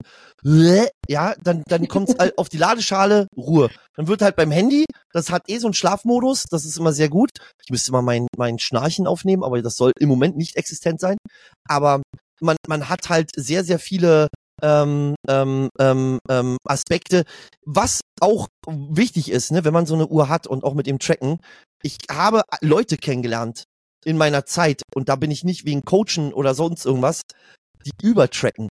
ja, 1.08 1.36
dann, 1.42 1.64
dann 1.68 1.88
kommt 1.88 2.10
es 2.10 2.16
halt 2.18 2.38
auf 2.38 2.50
die 2.50 2.58
Ladeschale, 2.58 3.28
Ruhe. 3.38 3.70
Dann 3.96 4.08
wird 4.08 4.22
halt 4.22 4.36
beim 4.36 4.52
Handy, 4.52 4.86
das 5.12 5.30
hat 5.32 5.44
eh 5.48 5.60
so 5.60 5.68
einen 5.68 5.74
Schlafmodus, 5.74 6.44
das 6.50 6.66
ist 6.66 6.78
immer 6.78 6.94
sehr 6.94 7.10
gut. 7.10 7.30
Ich 7.64 7.70
müsste 7.70 7.92
mal 7.92 8.02
mein, 8.02 8.28
mein 8.38 8.60
Schnarchen 8.60 9.08
aufnehmen, 9.08 9.44
aber 9.44 9.62
das 9.62 9.76
soll 9.76 9.92
im 10.00 10.10
Moment 10.10 10.36
nicht 10.36 10.56
existent 10.56 11.00
sein. 11.00 11.18
Aber 11.68 12.02
man, 12.42 12.58
man 12.68 12.90
hat 12.90 13.10
halt 13.10 13.32
sehr, 13.36 13.64
sehr 13.64 13.80
viele 13.80 14.28
ähm, 14.64 15.14
ähm, 15.28 15.70
ähm, 15.80 16.20
ähm, 16.30 16.58
Aspekte, 16.66 17.24
was 17.66 18.02
auch 18.20 18.48
wichtig 18.68 19.30
ist, 19.30 19.52
ne, 19.52 19.64
wenn 19.64 19.74
man 19.74 19.86
so 19.86 19.94
eine 19.94 20.08
Uhr 20.08 20.30
hat 20.30 20.48
und 20.48 20.64
auch 20.64 20.74
mit 20.74 20.88
dem 20.88 20.98
Tracken. 20.98 21.40
Ich 21.84 21.98
habe 22.10 22.42
Leute 22.62 22.98
kennengelernt, 22.98 23.66
in 24.06 24.18
meiner 24.18 24.46
Zeit, 24.46 24.82
und 24.96 25.10
da 25.10 25.16
bin 25.16 25.32
ich 25.32 25.44
nicht 25.44 25.66
wegen 25.66 25.84
Coachen 25.84 26.34
oder 26.34 26.54
sonst 26.54 26.86
irgendwas, 26.86 27.22
die 27.86 27.92
übertracken. 28.02 28.70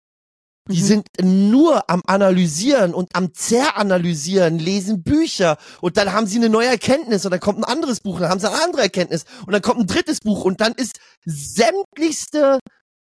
Die 0.70 0.82
mhm. 0.82 0.86
sind 0.86 1.08
nur 1.22 1.90
am 1.90 2.02
Analysieren 2.08 2.94
und 2.94 3.16
am 3.16 3.34
Zeranalysieren, 3.34 4.60
lesen 4.60 5.04
Bücher 5.04 5.58
und 5.82 5.98
dann 5.98 6.14
haben 6.14 6.26
sie 6.26 6.38
eine 6.38 6.48
neue 6.48 6.68
Erkenntnis 6.68 7.26
und 7.26 7.32
dann 7.32 7.42
kommt 7.42 7.60
ein 7.60 7.66
anderes 7.66 8.00
Buch, 8.00 8.20
dann 8.20 8.30
haben 8.30 8.40
sie 8.40 8.50
eine 8.50 8.64
andere 8.64 8.84
Erkenntnis 8.84 9.26
und 9.46 9.52
dann 9.52 9.62
kommt 9.62 9.82
ein 9.82 9.88
drittes 9.88 10.20
Buch 10.20 10.46
und 10.46 10.62
dann 10.62 10.72
ist 10.74 11.00
sämtlichste 11.26 12.60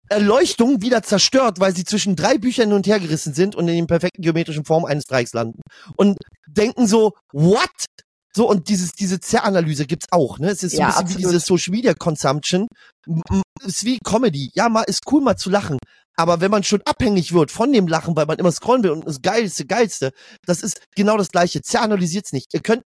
Erleuchtung 0.09 0.81
wieder 0.81 1.03
zerstört, 1.03 1.61
weil 1.61 1.75
sie 1.77 1.85
zwischen 1.85 2.17
drei 2.17 2.39
Büchern 2.39 2.69
hin 2.69 2.77
und 2.77 2.87
her 2.87 3.01
gerissen 3.01 3.35
sind 3.35 3.55
und 3.55 3.69
in 3.69 3.75
den 3.75 3.87
perfekten 3.87 4.23
geometrischen 4.23 4.65
Form 4.65 4.85
eines 4.85 5.05
Dreiecks 5.05 5.33
landen. 5.33 5.61
Und 5.97 6.19
denken 6.49 6.87
so, 6.87 7.13
what? 7.33 7.69
So, 8.35 8.49
und 8.49 8.69
dieses, 8.69 8.93
diese 8.93 9.21
Zerranalyse 9.21 9.87
gibt's 9.87 10.07
auch, 10.11 10.39
ne? 10.39 10.49
Es 10.49 10.63
ist 10.63 10.73
so 10.73 10.79
ja, 10.79 10.87
ein 10.87 10.89
bisschen 10.89 11.03
absolut. 11.03 11.19
wie 11.19 11.27
diese 11.27 11.41
Social 11.41 11.71
Media 11.73 11.95
Consumption. 11.95 12.67
Ist 13.65 13.85
wie 13.85 13.99
Comedy. 13.99 14.51
Ja, 14.55 14.69
mal 14.69 14.83
ist 14.83 15.01
cool, 15.11 15.21
mal 15.21 15.37
zu 15.37 15.51
lachen. 15.51 15.79
Aber 16.17 16.41
wenn 16.41 16.51
man 16.51 16.63
schon 16.63 16.83
abhängig 16.85 17.33
wird 17.33 17.51
von 17.51 17.73
dem 17.73 17.87
Lachen, 17.89 18.17
weil 18.17 18.27
man 18.27 18.39
immer 18.39 18.53
scrollen 18.53 18.83
will 18.83 18.91
und 18.91 19.07
das 19.07 19.23
Geilste, 19.23 19.67
Geilste, 19.67 20.13
das 20.47 20.63
ist 20.63 20.81
genau 20.95 21.17
das 21.17 21.29
Gleiche. 21.29 21.63
Zerranalysiert's 21.63 22.33
nicht. 22.33 22.53
Ihr 22.55 22.61
könnt, 22.61 22.83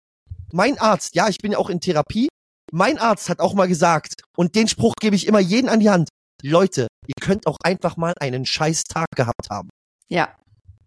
mein 0.51 0.77
Arzt, 0.77 1.15
ja, 1.15 1.27
ich 1.29 1.37
bin 1.37 1.53
ja 1.53 1.57
auch 1.57 1.69
in 1.69 1.79
Therapie. 1.79 2.29
Mein 2.71 2.97
Arzt 2.97 3.29
hat 3.29 3.39
auch 3.39 3.53
mal 3.53 3.67
gesagt, 3.67 4.21
und 4.37 4.55
den 4.55 4.67
Spruch 4.67 4.93
gebe 4.99 5.15
ich 5.15 5.27
immer 5.27 5.39
jeden 5.39 5.69
an 5.69 5.79
die 5.79 5.89
Hand. 5.89 6.09
Leute, 6.41 6.87
ihr 7.07 7.15
könnt 7.21 7.47
auch 7.47 7.57
einfach 7.63 7.97
mal 7.97 8.13
einen 8.19 8.45
scheiß 8.45 8.83
Tag 8.83 9.07
gehabt 9.15 9.49
haben. 9.49 9.69
Ja. 10.09 10.35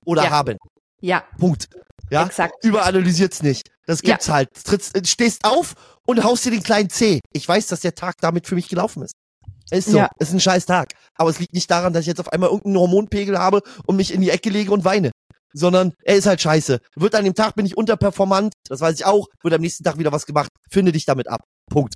Oder 0.04 0.24
ja. 0.24 0.30
haben. 0.30 0.56
Ja. 1.00 1.24
Punkt. 1.38 1.68
Ja. 2.10 2.26
Exakt. 2.26 2.64
Überanalysiert's 2.64 3.42
nicht. 3.42 3.68
Das 3.86 4.02
gibt's 4.02 4.26
ja. 4.26 4.34
halt. 4.34 4.48
Trittst, 4.64 4.96
äh, 4.96 5.04
stehst 5.04 5.44
auf 5.44 5.74
und 6.04 6.22
haust 6.22 6.44
dir 6.44 6.50
den 6.50 6.62
kleinen 6.62 6.90
C. 6.90 7.20
Ich 7.32 7.48
weiß, 7.48 7.68
dass 7.68 7.80
der 7.80 7.94
Tag 7.94 8.16
damit 8.20 8.46
für 8.46 8.54
mich 8.54 8.68
gelaufen 8.68 9.02
ist. 9.02 9.14
Ist 9.70 9.90
so. 9.90 9.98
Ja. 9.98 10.10
Ist 10.18 10.32
ein 10.32 10.40
scheiß 10.40 10.66
Tag. 10.66 10.92
Aber 11.14 11.30
es 11.30 11.38
liegt 11.38 11.54
nicht 11.54 11.70
daran, 11.70 11.92
dass 11.92 12.02
ich 12.02 12.06
jetzt 12.06 12.20
auf 12.20 12.32
einmal 12.32 12.50
irgendeinen 12.50 12.78
Hormonpegel 12.78 13.38
habe 13.38 13.62
und 13.86 13.96
mich 13.96 14.12
in 14.12 14.20
die 14.20 14.30
Ecke 14.30 14.50
lege 14.50 14.72
und 14.72 14.84
weine. 14.84 15.10
Sondern 15.52 15.94
er 16.02 16.16
ist 16.16 16.26
halt 16.26 16.40
scheiße. 16.40 16.80
Wird 16.96 17.14
an 17.14 17.24
dem 17.24 17.34
Tag 17.34 17.54
bin 17.54 17.64
ich 17.64 17.76
unterperformant, 17.76 18.52
das 18.68 18.80
weiß 18.80 18.94
ich 18.96 19.06
auch, 19.06 19.26
wird 19.42 19.54
am 19.54 19.60
nächsten 19.60 19.84
Tag 19.84 19.98
wieder 19.98 20.12
was 20.12 20.26
gemacht. 20.26 20.50
Finde 20.70 20.92
dich 20.92 21.06
damit 21.06 21.28
ab. 21.28 21.42
Punkt. 21.70 21.94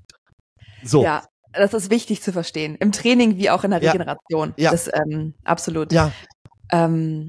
So. 0.82 1.02
Ja, 1.04 1.24
das 1.52 1.74
ist 1.74 1.90
wichtig 1.90 2.22
zu 2.22 2.32
verstehen. 2.32 2.76
Im 2.76 2.92
Training 2.92 3.36
wie 3.36 3.50
auch 3.50 3.64
in 3.64 3.72
der 3.72 3.82
Regeneration. 3.82 4.54
Ja. 4.56 4.70
Das 4.70 4.88
ähm, 4.92 5.34
absolut. 5.44 5.92
Ja. 5.92 6.12
Ähm, 6.72 7.28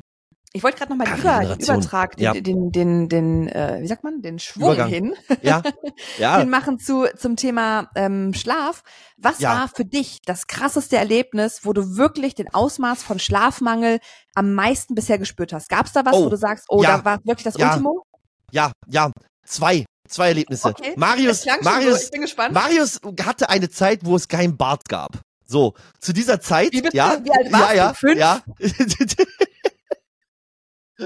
ich 0.53 0.63
wollte 0.63 0.77
gerade 0.77 0.91
noch 0.91 0.97
mal 0.97 1.05
den, 1.05 1.19
Über, 1.19 1.57
Übertrag, 1.57 2.17
den, 2.17 2.23
ja. 2.23 2.33
den, 2.33 2.43
den, 2.43 2.71
den, 2.71 3.09
den 3.09 3.47
äh, 3.47 3.79
wie 3.81 3.87
sagt 3.87 4.03
man, 4.03 4.21
den 4.21 4.37
Schwung 4.37 4.73
Übergang. 4.73 4.89
hin, 4.89 5.15
ja. 5.41 5.61
ja. 6.17 6.39
den 6.39 6.49
machen 6.49 6.77
zu 6.77 7.05
zum 7.17 7.37
Thema 7.37 7.89
ähm, 7.95 8.33
Schlaf. 8.33 8.83
Was 9.17 9.39
ja. 9.39 9.53
war 9.53 9.67
für 9.69 9.85
dich 9.85 10.21
das 10.25 10.47
krasseste 10.47 10.97
Erlebnis, 10.97 11.61
wo 11.63 11.71
du 11.71 11.95
wirklich 11.95 12.35
den 12.35 12.53
Ausmaß 12.53 13.01
von 13.01 13.19
Schlafmangel 13.19 13.99
am 14.35 14.53
meisten 14.53 14.93
bisher 14.93 15.17
gespürt 15.17 15.53
hast? 15.53 15.69
Gab 15.69 15.85
es 15.85 15.93
da 15.93 16.05
was, 16.05 16.15
oh. 16.15 16.25
wo 16.25 16.29
du 16.29 16.37
sagst, 16.37 16.65
oh, 16.67 16.83
ja. 16.83 16.97
da 16.97 17.05
war 17.05 17.19
wirklich 17.23 17.45
das 17.45 17.57
ja. 17.57 17.69
Ultimo? 17.69 18.03
Ja, 18.51 18.71
ja, 18.87 19.11
zwei. 19.45 19.85
Zwei 20.09 20.29
Erlebnisse. 20.29 20.67
Okay. 20.67 20.93
Marius, 20.97 21.45
Marius, 21.61 22.09
so. 22.09 22.51
Marius 22.51 22.99
hatte 23.23 23.49
eine 23.49 23.69
Zeit, 23.69 24.01
wo 24.03 24.17
es 24.17 24.27
kein 24.27 24.57
Bart 24.57 24.89
gab. 24.89 25.21
So, 25.45 25.73
zu 26.01 26.11
dieser 26.11 26.41
Zeit, 26.41 26.73
wie 26.73 26.83
ja, 26.91 27.17
ja, 27.23 27.73
ja? 27.73 27.93
Fünf? 27.93 28.17
ja. 28.17 28.41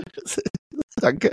Danke. 1.02 1.32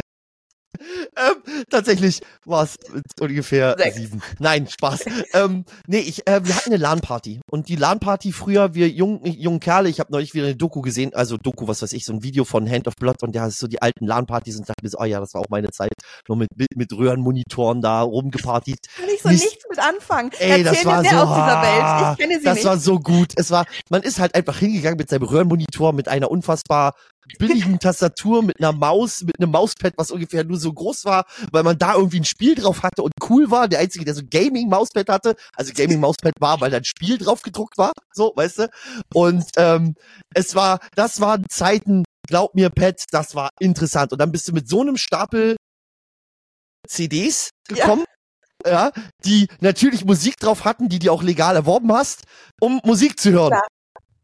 Ähm, 1.17 1.65
tatsächlich 1.71 2.21
war 2.45 2.65
es 2.65 2.77
ungefähr 3.21 3.77
Sechs. 3.79 3.97
sieben. 3.97 4.23
Nein, 4.39 4.67
Spaß. 4.67 5.05
ähm, 5.35 5.65
nee, 5.87 5.99
ich, 5.99 6.27
äh, 6.27 6.45
wir 6.45 6.57
hatten 6.57 6.71
eine 6.71 6.83
LAN-Party. 6.83 7.41
Und 7.51 7.69
die 7.69 7.77
LAN-Party 7.77 8.33
früher, 8.33 8.75
wir 8.75 8.89
jungen, 8.89 9.25
jungen 9.25 9.61
Kerle, 9.61 9.89
ich 9.89 10.01
habe 10.01 10.13
neulich 10.13 10.35
wieder 10.35 10.47
eine 10.47 10.57
Doku 10.57 10.81
gesehen, 10.81 11.15
also 11.15 11.37
Doku, 11.37 11.69
was 11.69 11.83
weiß 11.83 11.93
ich, 11.93 12.05
so 12.05 12.13
ein 12.13 12.23
Video 12.23 12.45
von 12.45 12.69
Hand 12.69 12.89
of 12.89 12.95
Blood 12.97 13.23
und 13.23 13.35
der 13.35 13.43
hat 13.43 13.53
so 13.53 13.67
die 13.67 13.81
alten 13.83 14.07
LAN-Partys 14.07 14.57
und 14.59 14.69
dachte 14.69 14.83
mir 14.83 14.89
so, 14.89 14.99
oh 14.99 15.05
ja, 15.05 15.21
das 15.21 15.35
war 15.35 15.43
auch 15.43 15.51
meine 15.51 15.71
Zeit. 15.71 15.93
Nur 16.29 16.37
mit, 16.37 16.49
mit, 16.57 16.69
mit 16.77 16.93
Röhrenmonitoren 16.93 17.81
da 17.81 18.03
rumgepartiet. 18.03 18.79
Kann 18.97 19.09
ich 19.15 19.23
so 19.23 19.29
Nicht, 19.29 19.45
nichts 19.45 19.65
mit 19.69 19.79
anfangen. 19.79 20.31
Ey, 20.39 20.63
das 20.63 20.85
war 20.85 21.05
so, 21.05 21.17
aus 21.17 21.35
dieser 21.35 21.63
Welt. 21.63 22.13
Ich 22.13 22.19
kenne 22.19 22.39
sie 22.39 22.45
das 22.45 22.55
nicht. 22.57 22.65
war 22.65 22.79
so 22.79 22.99
gut. 22.99 23.33
Es 23.37 23.51
war, 23.51 23.67
man 23.91 24.03
ist 24.03 24.19
halt 24.19 24.35
einfach 24.35 24.59
hingegangen 24.59 24.97
mit 24.97 25.11
seinem 25.11 25.25
Röhrenmonitor, 25.25 25.93
mit 25.93 26.09
einer 26.09 26.31
unfassbar 26.31 26.95
billigen 27.39 27.79
Tastatur 27.79 28.43
mit 28.43 28.59
einer 28.59 28.73
Maus, 28.73 29.23
mit 29.23 29.41
einem 29.41 29.51
Mauspad, 29.51 29.95
was 29.97 30.11
ungefähr 30.11 30.45
nur 30.45 30.59
so 30.59 30.73
groß 30.73 31.05
war, 31.05 31.27
weil 31.51 31.63
man 31.63 31.79
da 31.79 31.95
irgendwie 31.95 32.21
ein 32.21 32.25
Spiel 32.25 32.55
drauf 32.55 32.83
hatte 32.83 33.03
und 33.03 33.13
cool 33.29 33.51
war. 33.51 33.69
Der 33.69 33.81
einzige, 33.81 34.05
der 34.05 34.15
so 34.15 34.23
Gaming-Mauspad 34.29 35.09
hatte, 35.09 35.37
also 35.55 35.73
Gaming-Mauspad 35.75 36.35
war, 36.41 36.61
weil 36.61 36.71
da 36.71 36.79
ein 36.79 36.85
Spiel 36.85 37.19
drauf 37.19 37.43
gedruckt 37.43 37.79
war, 37.79 37.93
so, 38.13 38.33
weißt 38.35 38.59
du. 38.59 38.71
Und 39.15 39.45
ähm, 39.57 39.95
es 40.35 40.55
war, 40.55 40.81
das 40.95 41.21
waren 41.21 41.45
Zeiten, 41.49 42.05
glaub 42.27 42.55
mir, 42.55 42.71
Pat, 42.71 43.05
das 43.11 43.35
war 43.35 43.51
interessant. 43.61 44.13
Und 44.13 44.21
dann 44.21 44.33
bist 44.33 44.49
du 44.49 44.53
mit 44.53 44.69
so 44.69 44.81
einem 44.81 44.97
Stapel 44.97 45.57
CDs 46.89 47.51
gekommen. 47.69 48.05
Ja. 48.07 48.13
Ja, 48.65 48.93
die 49.25 49.49
natürlich 49.59 50.05
Musik 50.05 50.37
drauf 50.37 50.65
hatten, 50.65 50.89
die 50.89 51.01
du 51.01 51.11
auch 51.11 51.25
legal 51.25 51.57
erworben 51.57 51.93
hast, 51.93 52.23
um 52.61 52.81
Musik 52.85 53.19
zu 53.19 53.33
hören. 53.33 53.51
Klar. 53.51 53.67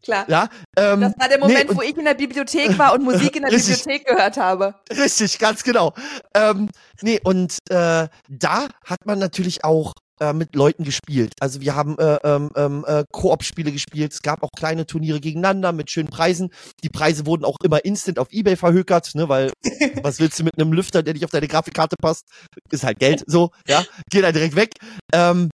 Klar. 0.02 0.24
Ja, 0.28 0.48
ähm, 0.76 1.00
das 1.00 1.14
war 1.18 1.28
der 1.28 1.38
Moment, 1.38 1.70
nee, 1.70 1.76
wo 1.76 1.82
ich 1.82 1.96
in 1.96 2.04
der 2.04 2.14
Bibliothek 2.14 2.78
war 2.78 2.94
und 2.94 3.02
Musik 3.02 3.36
in 3.36 3.42
der 3.42 3.52
richtig, 3.52 3.78
Bibliothek 3.78 4.06
gehört 4.06 4.36
habe. 4.36 4.74
Richtig, 4.90 5.38
ganz 5.38 5.64
genau. 5.64 5.92
Ähm, 6.34 6.70
nee, 7.02 7.20
und 7.22 7.58
äh, 7.70 8.08
da 8.28 8.68
hat 8.84 9.06
man 9.06 9.18
natürlich 9.18 9.64
auch 9.64 9.94
äh, 10.20 10.32
mit 10.32 10.54
Leuten 10.54 10.84
gespielt. 10.84 11.32
Also 11.40 11.60
wir 11.60 11.74
haben 11.76 11.98
äh, 11.98 12.18
ähm, 12.24 12.84
äh, 12.86 13.04
Koop-Spiele 13.12 13.72
gespielt. 13.72 14.12
Es 14.12 14.22
gab 14.22 14.42
auch 14.42 14.50
kleine 14.56 14.86
Turniere 14.86 15.20
gegeneinander 15.20 15.72
mit 15.72 15.90
schönen 15.90 16.08
Preisen. 16.08 16.50
Die 16.82 16.88
Preise 16.88 17.26
wurden 17.26 17.44
auch 17.44 17.56
immer 17.62 17.84
instant 17.84 18.18
auf 18.18 18.28
Ebay 18.32 18.56
verhökert, 18.56 19.14
ne, 19.14 19.28
weil 19.28 19.52
was 20.02 20.18
willst 20.18 20.38
du 20.38 20.44
mit 20.44 20.58
einem 20.58 20.72
Lüfter, 20.72 21.02
der 21.02 21.14
nicht 21.14 21.24
auf 21.24 21.30
deine 21.30 21.48
Grafikkarte 21.48 21.96
passt? 22.00 22.24
Ist 22.70 22.84
halt 22.84 22.98
Geld, 22.98 23.24
so, 23.26 23.50
ja, 23.66 23.84
geht 24.10 24.24
halt 24.24 24.34
direkt 24.34 24.56
weg. 24.56 24.72
Ähm, 25.12 25.50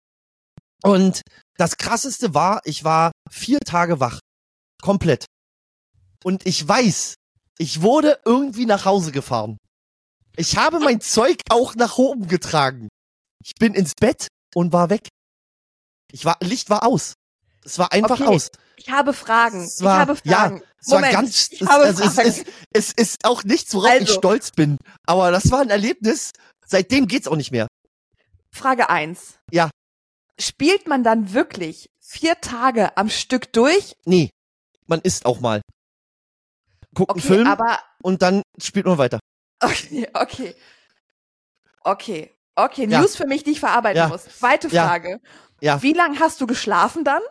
und 0.84 1.22
das 1.58 1.78
krasseste 1.78 2.34
war, 2.34 2.62
ich 2.64 2.84
war 2.84 3.12
vier 3.30 3.60
Tage 3.60 4.00
wach. 4.00 4.20
Komplett. 4.82 5.26
Und 6.24 6.46
ich 6.46 6.68
weiß, 6.68 7.16
ich 7.58 7.82
wurde 7.82 8.20
irgendwie 8.26 8.66
nach 8.66 8.86
Hause 8.86 9.12
gefahren. 9.12 9.58
Ich 10.36 10.58
habe 10.58 10.80
mein 10.80 11.02
Zeug 11.02 11.42
auch 11.50 11.76
nach 11.76 11.98
oben 11.98 12.28
getragen. 12.28 12.90
Ich 13.44 13.56
bin 13.56 13.74
ins 13.74 13.94
Bett 14.00 14.28
und 14.56 14.74
war 14.74 14.90
weg. 14.90 15.08
Ich 16.12 16.26
war, 16.26 16.38
Licht 16.42 16.70
war 16.70 16.86
aus. 16.86 17.14
Es 17.64 17.78
war 17.78 17.92
einfach 17.92 18.20
okay. 18.20 18.30
aus. 18.30 18.50
Ich 18.78 18.90
habe 18.90 19.14
Fragen. 19.14 19.64
Es 19.64 19.84
war, 19.84 19.96
ich 19.96 20.00
habe 20.00 20.16
Fragen. 20.16 20.58
Ja, 20.58 20.64
es 20.80 20.88
Moment, 20.88 21.14
war 21.14 21.22
ganz, 21.22 21.50
es, 21.52 21.68
also 21.68 22.04
es, 22.04 22.18
es, 22.18 22.46
es, 22.74 22.92
ist 22.94 23.26
auch 23.26 23.44
nichts, 23.44 23.74
worauf 23.76 23.92
also. 23.92 24.04
ich 24.04 24.12
stolz 24.12 24.52
bin. 24.52 24.78
Aber 25.06 25.32
das 25.32 25.52
war 25.52 25.62
ein 25.62 25.70
Erlebnis. 25.70 26.32
Seitdem 26.66 27.08
geht's 27.08 27.28
auch 27.28 27.36
nicht 27.36 27.52
mehr. 27.52 27.68
Frage 28.52 28.90
eins. 28.90 29.38
Ja. 29.52 29.70
spielt 30.40 30.88
man 30.88 31.04
dann 31.04 31.34
wirklich 31.34 31.90
vier 32.00 32.42
Tage 32.42 32.98
am 32.98 33.10
Stück 33.10 33.54
durch? 33.54 33.94
Nee, 34.06 34.30
man 34.88 35.02
isst 35.02 35.26
auch 35.26 35.40
mal. 35.40 35.62
Guckt 36.94 37.12
einen 37.12 37.20
Okay, 37.20 37.28
Film 37.28 37.48
aber 37.48 37.80
und 38.04 38.22
dann 38.22 38.42
spielt 38.62 38.86
man 38.86 38.98
weiter. 38.98 39.20
okay, 39.62 40.08
okay. 40.14 40.56
Okay. 41.84 42.32
Okay, 42.56 42.86
Ja. 42.88 43.00
News 43.00 43.16
für 43.16 43.26
mich, 43.28 43.44
die 43.44 43.52
ich 43.52 43.60
verarbeiten 43.60 43.98
Ja. 43.98 44.08
muss. 44.10 44.26
Zweite 44.26 44.68
Ja. 44.68 44.88
Frage. 44.88 45.20
Ja. 45.62 45.82
Wie 45.82 45.94
lange 45.94 46.20
hast 46.20 46.42
du 46.42 46.48
geschlafen 46.48 47.04
dann? 47.04 47.22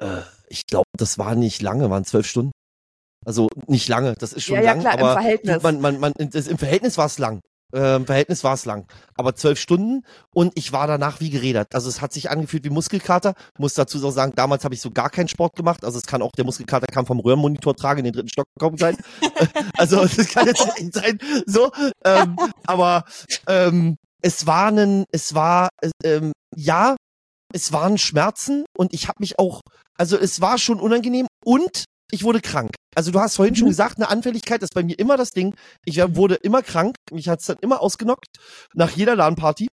Äh, 0.00 0.22
ich 0.48 0.66
glaube, 0.66 0.86
das 0.96 1.18
war 1.18 1.34
nicht 1.34 1.62
lange, 1.62 1.90
waren 1.90 2.04
zwölf 2.04 2.26
Stunden. 2.26 2.52
Also 3.24 3.48
nicht 3.66 3.88
lange, 3.88 4.14
das 4.14 4.32
ist 4.32 4.44
schon 4.44 4.56
Ja, 4.56 4.62
ja, 4.62 4.72
lang, 4.72 4.80
klar, 4.80 4.94
im 4.94 5.00
aber 5.00 5.12
Verhältnis. 5.12 5.62
Man, 5.62 5.80
man, 5.80 6.00
man, 6.00 6.12
das, 6.16 6.46
im 6.46 6.58
Verhältnis 6.58 6.96
war 6.98 7.06
es 7.06 7.18
lang. 7.18 7.40
Äh, 7.74 7.96
Im 7.96 8.06
Verhältnis 8.06 8.44
war 8.44 8.54
es 8.54 8.64
lang. 8.64 8.86
Aber 9.14 9.34
zwölf 9.34 9.58
Stunden 9.58 10.04
und 10.34 10.52
ich 10.56 10.72
war 10.72 10.86
danach 10.86 11.20
wie 11.20 11.30
gerädert. 11.30 11.74
Also 11.74 11.88
es 11.88 12.00
hat 12.00 12.12
sich 12.12 12.30
angefühlt 12.30 12.64
wie 12.64 12.70
Muskelkater. 12.70 13.34
Muss 13.58 13.74
dazu 13.74 14.04
auch 14.06 14.10
sagen, 14.10 14.32
damals 14.34 14.64
habe 14.64 14.74
ich 14.74 14.80
so 14.80 14.90
gar 14.90 15.10
keinen 15.10 15.28
Sport 15.28 15.56
gemacht. 15.56 15.84
Also 15.84 15.98
es 15.98 16.06
kann 16.06 16.22
auch 16.22 16.32
der 16.32 16.44
Muskelkater 16.44 16.86
kam 16.86 17.06
vom 17.06 17.20
Röhrenmonitor 17.20 17.76
tragen 17.76 18.00
in 18.00 18.04
den 18.06 18.12
dritten 18.14 18.28
Stock 18.28 18.46
gekommen 18.58 18.78
sein. 18.78 18.96
also 19.76 20.04
das 20.04 20.28
kann 20.28 20.46
jetzt 20.46 20.66
nicht 20.78 20.94
sein. 20.94 21.18
So, 21.46 21.70
ähm, 22.04 22.36
aber 22.66 23.04
ähm, 23.46 23.96
es 24.22 24.46
war 24.46 24.68
ein, 24.68 25.04
es 25.12 25.34
war 25.34 25.68
äh, 25.80 25.90
ähm, 26.04 26.32
ja, 26.56 26.96
es 27.52 27.72
waren 27.72 27.98
Schmerzen 27.98 28.64
und 28.76 28.92
ich 28.92 29.08
habe 29.08 29.16
mich 29.20 29.38
auch, 29.38 29.60
also 29.96 30.16
es 30.16 30.40
war 30.40 30.58
schon 30.58 30.80
unangenehm 30.80 31.26
und 31.44 31.84
ich 32.12 32.24
wurde 32.24 32.40
krank. 32.40 32.74
Also 32.94 33.10
du 33.12 33.20
hast 33.20 33.36
vorhin 33.36 33.54
schon 33.54 33.66
Mhm. 33.66 33.70
gesagt, 33.70 33.96
eine 33.98 34.08
Anfälligkeit 34.08 34.62
ist 34.62 34.74
bei 34.74 34.82
mir 34.82 34.98
immer 34.98 35.16
das 35.16 35.30
Ding. 35.30 35.54
Ich 35.84 35.96
wurde 36.16 36.34
immer 36.36 36.62
krank, 36.62 36.96
mich 37.12 37.28
hat's 37.28 37.46
dann 37.46 37.58
immer 37.60 37.80
ausgenockt 37.80 38.26
nach 38.74 38.90
jeder 38.90 39.16
LAN-Party. 39.16 39.68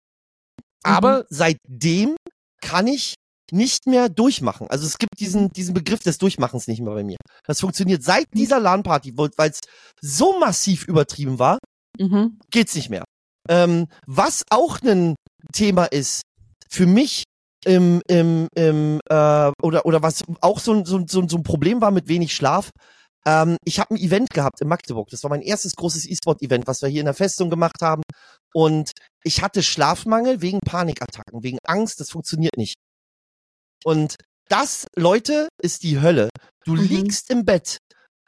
Aber 0.83 1.25
seitdem 1.31 2.17
kann 2.63 2.87
ich 2.87 3.15
nicht 3.53 3.87
mehr 3.87 4.09
durchmachen. 4.09 4.69
Also 4.71 4.87
es 4.87 4.99
gibt 4.99 5.21
diesen, 5.21 5.51
diesen 5.51 5.73
Begriff 5.75 6.01
des 6.01 6.19
Durchmachens 6.19 6.67
nicht 6.67 6.81
mehr 6.81 6.93
bei 6.95 7.05
mir. 7.05 7.17
Das 7.45 7.61
funktioniert 7.61 8.03
seit 8.03 8.27
dieser 8.35 8.59
LAN-Party, 8.61 9.17
weil 9.17 9.51
es 9.51 9.61
so 10.01 10.39
massiv 10.39 10.87
übertrieben 10.89 11.39
war, 11.39 11.59
Mhm. 11.99 12.39
geht's 12.51 12.75
nicht 12.75 12.91
mehr. 12.91 13.05
Ähm, 13.49 13.87
was 14.07 14.43
auch 14.51 14.81
ein 14.83 15.15
Thema 15.53 15.85
ist 15.85 16.23
für 16.69 16.87
mich 16.87 17.23
im, 17.67 18.01
im, 18.09 18.49
im 18.55 19.01
äh, 19.11 19.53
oder 19.63 19.85
oder 19.87 20.03
was 20.03 20.23
auch 20.41 20.59
so, 20.61 20.73
ein- 20.73 20.85
so, 20.87 20.97
ein- 20.99 21.09
so, 21.09 21.21
ein- 21.21 21.29
so 21.29 21.37
ein 21.37 21.43
Problem 21.43 21.81
war 21.81 21.91
mit 21.91 22.09
wenig 22.09 22.35
Schlaf. 22.35 22.71
Ähm, 23.27 23.57
ich 23.65 23.81
habe 23.81 23.95
ein 23.95 23.99
Event 23.99 24.31
gehabt 24.31 24.61
in 24.61 24.69
Magdeburg. 24.69 25.09
Das 25.11 25.23
war 25.25 25.31
mein 25.31 25.43
erstes 25.43 25.75
großes 25.77 26.07
E-Sport-Event, 26.09 26.67
was 26.69 26.81
wir 26.83 26.89
hier 26.89 27.01
in 27.01 27.07
der 27.07 27.15
Festung 27.15 27.51
gemacht 27.51 27.83
haben. 27.83 28.03
Und 28.55 28.93
ich 29.25 29.43
hatte 29.43 29.63
Schlafmangel 29.65 30.41
wegen 30.43 30.61
Panikattacken, 30.61 31.43
wegen 31.43 31.59
Angst. 31.67 31.99
Das 32.01 32.11
funktioniert 32.11 32.57
nicht. 32.57 32.77
Und 33.85 34.17
das, 34.49 34.87
Leute, 34.97 35.49
ist 35.61 35.83
die 35.83 36.01
Hölle. 36.01 36.29
Du 36.65 36.73
Mhm. 36.75 36.83
liegst 36.83 37.31
im 37.31 37.45
Bett. 37.45 37.79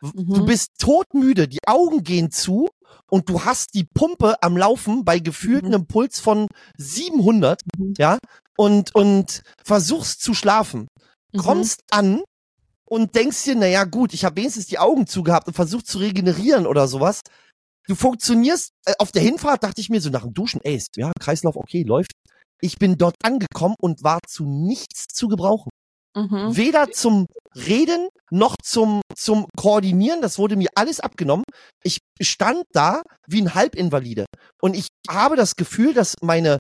Du 0.01 0.43
Mhm. 0.43 0.47
bist 0.47 0.71
todmüde, 0.79 1.49
die 1.49 1.59
Augen 1.67 2.03
gehen 2.05 2.31
zu 2.31 2.69
und 3.11 3.29
du 3.29 3.45
hast 3.45 3.75
die 3.75 3.85
Pumpe 3.95 4.37
am 4.43 4.57
Laufen 4.57 5.05
bei 5.05 5.19
gefühlt 5.19 5.63
Mhm. 5.65 5.75
einem 5.75 5.87
Puls 5.87 6.21
von 6.21 6.47
700, 6.77 7.63
Mhm. 7.77 7.95
ja, 7.99 8.19
und, 8.59 8.95
und 8.95 9.43
versuchst 9.65 10.21
zu 10.21 10.35
schlafen. 10.35 10.89
Mhm. 11.33 11.39
Kommst 11.39 11.81
an 11.91 12.23
und 12.85 13.15
denkst 13.15 13.45
dir, 13.45 13.55
naja, 13.55 13.85
gut, 13.85 14.13
ich 14.13 14.25
habe 14.25 14.37
wenigstens 14.37 14.67
die 14.67 14.79
Augen 14.79 15.07
zugehabt 15.07 15.47
und 15.47 15.55
versucht 15.55 15.87
zu 15.87 15.99
regenerieren 15.99 16.67
oder 16.67 16.89
sowas. 16.89 17.21
Du 17.87 17.95
funktionierst, 17.95 18.71
äh, 18.85 18.95
auf 18.99 19.13
der 19.13 19.23
Hinfahrt 19.23 19.63
dachte 19.63 19.81
ich 19.81 19.91
mir 19.91 20.01
so 20.01 20.11
nach 20.11 20.23
dem 20.23 20.35
Duschen, 20.35 20.61
ey, 20.65 20.75
ist, 20.75 20.97
ja, 20.97 21.13
Kreislauf, 21.21 21.57
okay, 21.57 21.85
läuft. 21.85 22.13
Ich 22.61 22.79
bin 22.79 22.99
dort 22.99 23.15
angekommen 23.23 23.77
und 23.81 24.03
war 24.03 24.19
zu 24.27 24.45
nichts 24.45 25.07
zu 25.07 25.29
gebrauchen. 25.29 25.71
Mhm. 26.17 26.57
Weder 26.57 26.91
zum 26.91 27.27
Reden 27.55 28.09
noch 28.31 28.57
zum, 28.63 29.03
zum 29.15 29.47
Koordinieren. 29.57 30.21
Das 30.21 30.39
wurde 30.39 30.57
mir 30.57 30.69
alles 30.75 30.99
abgenommen. 30.99 31.45
Ich 31.85 31.99
stand 32.21 32.65
da 32.73 33.03
wie 33.29 33.41
ein 33.41 33.55
Halbinvalide. 33.55 34.27
Und 34.61 34.75
ich 34.75 34.89
habe 35.09 35.37
das 35.37 35.55
Gefühl, 35.55 35.95
dass 35.95 36.15
meine 36.21 36.59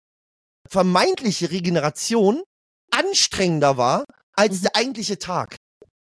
vermeintliche 0.71 1.51
Regeneration 1.51 2.43
anstrengender 2.91 3.77
war 3.77 4.05
als 4.35 4.59
Mhm. 4.59 4.63
der 4.63 4.77
eigentliche 4.77 5.19
Tag. 5.19 5.57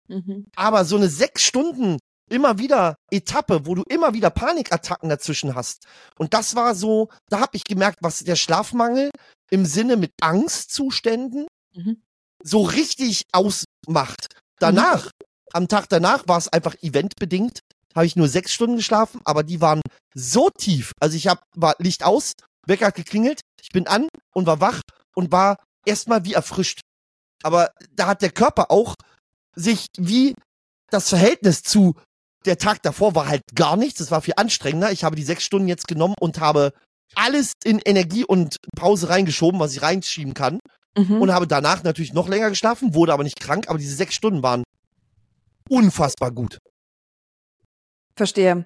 Mhm. 0.07 0.45
Aber 0.55 0.85
so 0.85 0.95
eine 0.97 1.09
sechs 1.09 1.43
Stunden 1.43 1.97
immer 2.29 2.57
wieder 2.57 2.95
Etappe, 3.11 3.65
wo 3.65 3.75
du 3.75 3.83
immer 3.87 4.13
wieder 4.13 4.29
Panikattacken 4.31 5.09
dazwischen 5.09 5.53
hast. 5.55 5.85
Und 6.17 6.33
das 6.33 6.55
war 6.55 6.73
so, 6.75 7.09
da 7.29 7.39
habe 7.39 7.55
ich 7.55 7.63
gemerkt, 7.63 7.99
was 8.01 8.19
der 8.19 8.35
Schlafmangel 8.35 9.11
im 9.51 9.65
Sinne 9.65 9.95
mit 9.95 10.11
Angstzuständen 10.21 11.47
Mhm. 11.75 12.01
so 12.43 12.61
richtig 12.63 13.23
ausmacht. 13.31 14.27
Danach, 14.59 15.11
am 15.53 15.67
Tag 15.67 15.87
danach 15.89 16.27
war 16.27 16.37
es 16.37 16.47
einfach 16.47 16.75
eventbedingt, 16.81 17.59
habe 17.93 18.05
ich 18.05 18.15
nur 18.15 18.27
sechs 18.27 18.51
Stunden 18.53 18.77
geschlafen, 18.77 19.21
aber 19.25 19.43
die 19.43 19.61
waren 19.61 19.81
so 20.15 20.49
tief. 20.49 20.91
Also 20.99 21.15
ich 21.17 21.27
habe 21.27 21.41
war 21.55 21.75
Licht 21.79 22.03
aus, 22.03 22.33
Wecker 22.67 22.87
hat 22.87 22.95
geklingelt, 22.95 23.41
ich 23.61 23.69
bin 23.69 23.87
an 23.87 24.07
und 24.33 24.45
war 24.47 24.59
wach 24.61 24.81
und 25.15 25.31
war 25.31 25.57
erstmal 25.85 26.25
wie 26.25 26.33
erfrischt. 26.33 26.81
Aber 27.43 27.71
da 27.91 28.07
hat 28.07 28.21
der 28.21 28.31
Körper 28.31 28.71
auch 28.71 28.95
sich 29.55 29.87
wie 29.97 30.35
das 30.89 31.09
Verhältnis 31.09 31.61
zu 31.61 31.95
der 32.45 32.57
Tag 32.57 32.81
davor 32.83 33.15
war 33.15 33.27
halt 33.27 33.41
gar 33.55 33.75
nichts, 33.75 33.99
es 33.99 34.11
war 34.11 34.21
viel 34.21 34.35
anstrengender. 34.37 34.91
Ich 34.91 35.03
habe 35.03 35.15
die 35.15 35.23
sechs 35.23 35.43
Stunden 35.43 35.67
jetzt 35.67 35.87
genommen 35.87 36.13
und 36.19 36.39
habe 36.39 36.73
alles 37.15 37.53
in 37.63 37.79
Energie 37.79 38.23
und 38.23 38.57
Pause 38.75 39.09
reingeschoben, 39.09 39.59
was 39.59 39.73
ich 39.73 39.81
reinschieben 39.81 40.33
kann 40.33 40.59
Mhm. 40.97 41.21
und 41.21 41.33
habe 41.33 41.47
danach 41.47 41.83
natürlich 41.83 42.13
noch 42.13 42.29
länger 42.29 42.49
geschlafen, 42.49 42.93
wurde 42.93 43.13
aber 43.13 43.23
nicht 43.23 43.39
krank, 43.39 43.67
aber 43.67 43.77
diese 43.77 43.95
sechs 43.95 44.15
Stunden 44.15 44.43
waren 44.43 44.63
unfassbar 45.69 46.31
gut. 46.31 46.57
Verstehe. 48.15 48.65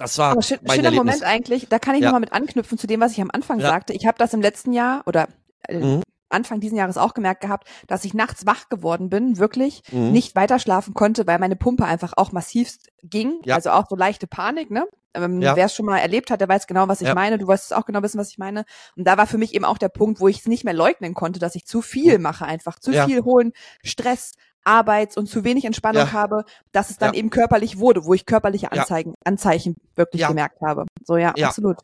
Das 0.00 0.16
war 0.18 0.32
Aber 0.32 0.42
schön, 0.42 0.58
mein 0.62 0.76
schöner 0.76 0.86
Erlebnis. 0.88 1.20
Moment 1.20 1.22
eigentlich. 1.24 1.68
Da 1.68 1.78
kann 1.78 1.94
ich 1.94 2.00
Ja. 2.00 2.06
nochmal 2.08 2.20
mit 2.22 2.32
anknüpfen 2.32 2.78
zu 2.78 2.86
dem, 2.86 3.00
was 3.00 3.12
ich 3.12 3.20
am 3.20 3.30
Anfang 3.32 3.60
Ja. 3.60 3.68
sagte. 3.68 3.92
Ich 3.92 4.06
habe 4.06 4.16
das 4.18 4.32
im 4.34 4.40
letzten 4.40 4.72
Jahr 4.72 5.02
oder 5.06 5.28
äh, 5.68 5.78
Mhm. 5.78 6.02
Anfang 6.30 6.60
diesen 6.60 6.78
Jahres 6.78 6.96
auch 6.96 7.12
gemerkt 7.12 7.40
gehabt, 7.42 7.68
dass 7.88 8.04
ich 8.04 8.14
nachts 8.14 8.46
wach 8.46 8.68
geworden 8.68 9.10
bin, 9.10 9.36
wirklich 9.38 9.82
Mhm. 9.92 10.12
nicht 10.12 10.34
weiter 10.36 10.58
schlafen 10.58 10.94
konnte, 10.94 11.26
weil 11.26 11.38
meine 11.38 11.56
Pumpe 11.56 11.84
einfach 11.84 12.12
auch 12.16 12.32
massivst 12.32 12.88
ging. 13.02 13.40
Ja. 13.44 13.56
Also 13.56 13.70
auch 13.70 13.84
so 13.90 13.96
leichte 13.96 14.26
Panik, 14.26 14.70
ne? 14.70 14.86
Ähm, 15.12 15.42
Ja. 15.42 15.56
Wer 15.56 15.66
es 15.66 15.74
schon 15.74 15.86
mal 15.86 15.98
erlebt 15.98 16.30
hat, 16.30 16.40
der 16.40 16.48
weiß 16.48 16.68
genau, 16.68 16.86
was 16.86 17.00
ich 17.00 17.08
Ja. 17.08 17.14
meine. 17.14 17.36
Du 17.36 17.46
weißt 17.48 17.64
es 17.64 17.72
auch 17.76 17.84
genau 17.84 18.00
wissen, 18.02 18.18
was 18.18 18.30
ich 18.30 18.38
meine. 18.38 18.64
Und 18.96 19.06
da 19.08 19.18
war 19.18 19.26
für 19.26 19.38
mich 19.38 19.54
eben 19.54 19.64
auch 19.64 19.76
der 19.76 19.88
Punkt, 19.88 20.20
wo 20.20 20.28
ich 20.28 20.38
es 20.38 20.46
nicht 20.46 20.62
mehr 20.64 20.72
leugnen 20.72 21.14
konnte, 21.14 21.40
dass 21.40 21.56
ich 21.56 21.66
zu 21.66 21.82
viel 21.82 22.18
mache 22.20 22.44
einfach. 22.46 22.78
Zu 22.78 22.92
viel 22.92 23.22
hohen 23.24 23.52
Stress, 23.82 24.32
Arbeits- 24.64 25.16
und 25.16 25.26
zu 25.26 25.44
wenig 25.44 25.64
Entspannung 25.64 26.02
Ja. 26.02 26.12
habe, 26.12 26.44
dass 26.72 26.90
es 26.90 26.98
dann 26.98 27.14
Ja. 27.14 27.18
eben 27.18 27.30
körperlich 27.30 27.78
wurde, 27.78 28.04
wo 28.04 28.14
ich 28.14 28.26
körperliche 28.26 28.68
Ja. 28.72 28.80
Anzeigen, 28.82 29.14
Anzeichen 29.24 29.76
wirklich 29.96 30.22
Ja. 30.22 30.28
gemerkt 30.28 30.60
habe. 30.60 30.86
So, 31.04 31.16
ja, 31.16 31.32
Ja. 31.36 31.48
absolut. 31.48 31.78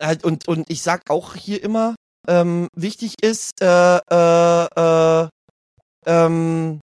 Halt, 0.00 0.24
und, 0.24 0.46
und 0.46 0.70
ich 0.70 0.82
sag 0.82 1.10
auch 1.10 1.34
hier 1.34 1.62
immer, 1.62 1.94
ähm, 2.28 2.68
wichtig 2.76 3.14
ist, 3.22 3.60
äh, 3.62 3.96
äh, 3.98 4.66
äh, 5.24 5.28
ähm, 6.06 6.80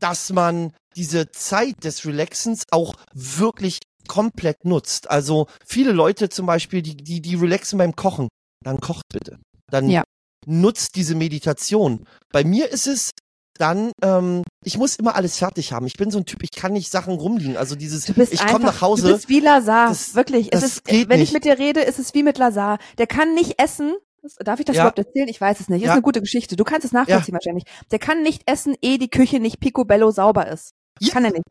dass 0.00 0.30
man 0.32 0.72
diese 0.96 1.30
Zeit 1.30 1.84
des 1.84 2.04
Relaxens 2.04 2.64
auch 2.70 2.94
wirklich 3.14 3.78
komplett 4.06 4.64
nutzt. 4.64 5.10
Also 5.10 5.46
viele 5.66 5.92
Leute 5.92 6.28
zum 6.28 6.46
Beispiel, 6.46 6.82
die, 6.82 6.96
die, 6.96 7.20
die 7.20 7.34
relaxen 7.34 7.78
beim 7.78 7.94
Kochen, 7.94 8.28
dann 8.64 8.80
kocht 8.80 9.02
bitte. 9.12 9.38
Dann 9.70 9.88
Ja. 9.90 10.02
nutzt 10.46 10.96
diese 10.96 11.14
Meditation. 11.14 12.04
Bei 12.32 12.42
mir 12.44 12.70
ist 12.70 12.86
es 12.86 13.10
dann, 13.60 13.92
ähm, 14.02 14.42
ich 14.64 14.78
muss 14.78 14.96
immer 14.96 15.14
alles 15.16 15.36
fertig 15.38 15.72
haben. 15.72 15.86
Ich 15.86 15.94
bin 15.96 16.10
so 16.10 16.18
ein 16.18 16.24
Typ, 16.26 16.42
ich 16.42 16.50
kann 16.52 16.72
nicht 16.72 16.90
Sachen 16.90 17.14
rumliegen. 17.14 17.56
Also 17.56 17.74
dieses, 17.76 18.08
ich 18.08 18.46
komme 18.46 18.64
nach 18.64 18.80
Hause. 18.80 19.08
Du 19.08 19.14
bist 19.14 19.28
wie 19.28 19.40
Lazar, 19.40 19.88
Das- 19.88 20.14
wirklich. 20.14 20.50
das 20.50 20.62
es 20.62 20.72
ist, 20.76 20.84
geht 20.84 21.08
wenn 21.08 21.18
nicht. 21.20 21.28
ich 21.28 21.34
mit 21.34 21.44
dir 21.44 21.58
rede, 21.58 21.80
ist 21.80 21.98
es 21.98 22.14
wie 22.14 22.22
mit 22.22 22.38
Lazar. 22.38 22.78
Der 22.98 23.06
kann 23.06 23.34
nicht 23.34 23.60
essen. 23.60 23.94
Darf 24.40 24.58
ich 24.58 24.64
das 24.66 24.76
Ja. 24.76 24.82
überhaupt 24.82 24.98
erzählen? 24.98 25.28
Ich 25.28 25.40
weiß 25.40 25.60
es 25.60 25.68
nicht. 25.68 25.82
Ist 25.82 25.86
Ja. 25.86 25.92
eine 25.92 26.02
gute 26.02 26.20
Geschichte. 26.20 26.56
Du 26.56 26.64
kannst 26.64 26.84
es 26.84 26.92
nachvollziehen 26.92 27.34
wahrscheinlich. 27.34 27.64
Der 27.92 27.98
kann 27.98 28.22
nicht 28.22 28.42
essen, 28.50 28.74
ehe 28.82 28.98
die 28.98 29.08
Küche 29.10 29.38
nicht 29.40 29.60
picobello 29.60 30.10
sauber 30.10 30.48
ist. 30.48 30.72
Ja. 31.00 31.12
Kann 31.12 31.24
er 31.24 31.30
nicht. 31.32 31.44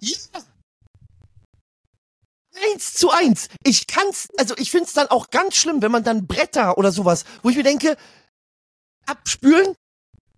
Ja. 0.00 0.16
Eins 2.72 2.94
zu 2.94 3.10
eins. 3.10 3.48
Ich 3.64 3.88
kann's, 3.88 4.28
also 4.38 4.54
ich 4.56 4.70
find's 4.70 4.92
dann 4.92 5.08
auch 5.08 5.30
ganz 5.30 5.56
schlimm, 5.56 5.82
wenn 5.82 5.90
man 5.90 6.04
dann 6.04 6.26
Bretter 6.26 6.78
oder 6.78 6.92
sowas, 6.92 7.24
wo 7.42 7.50
ich 7.50 7.56
mir 7.56 7.64
denke, 7.64 7.96
abspülen, 9.06 9.74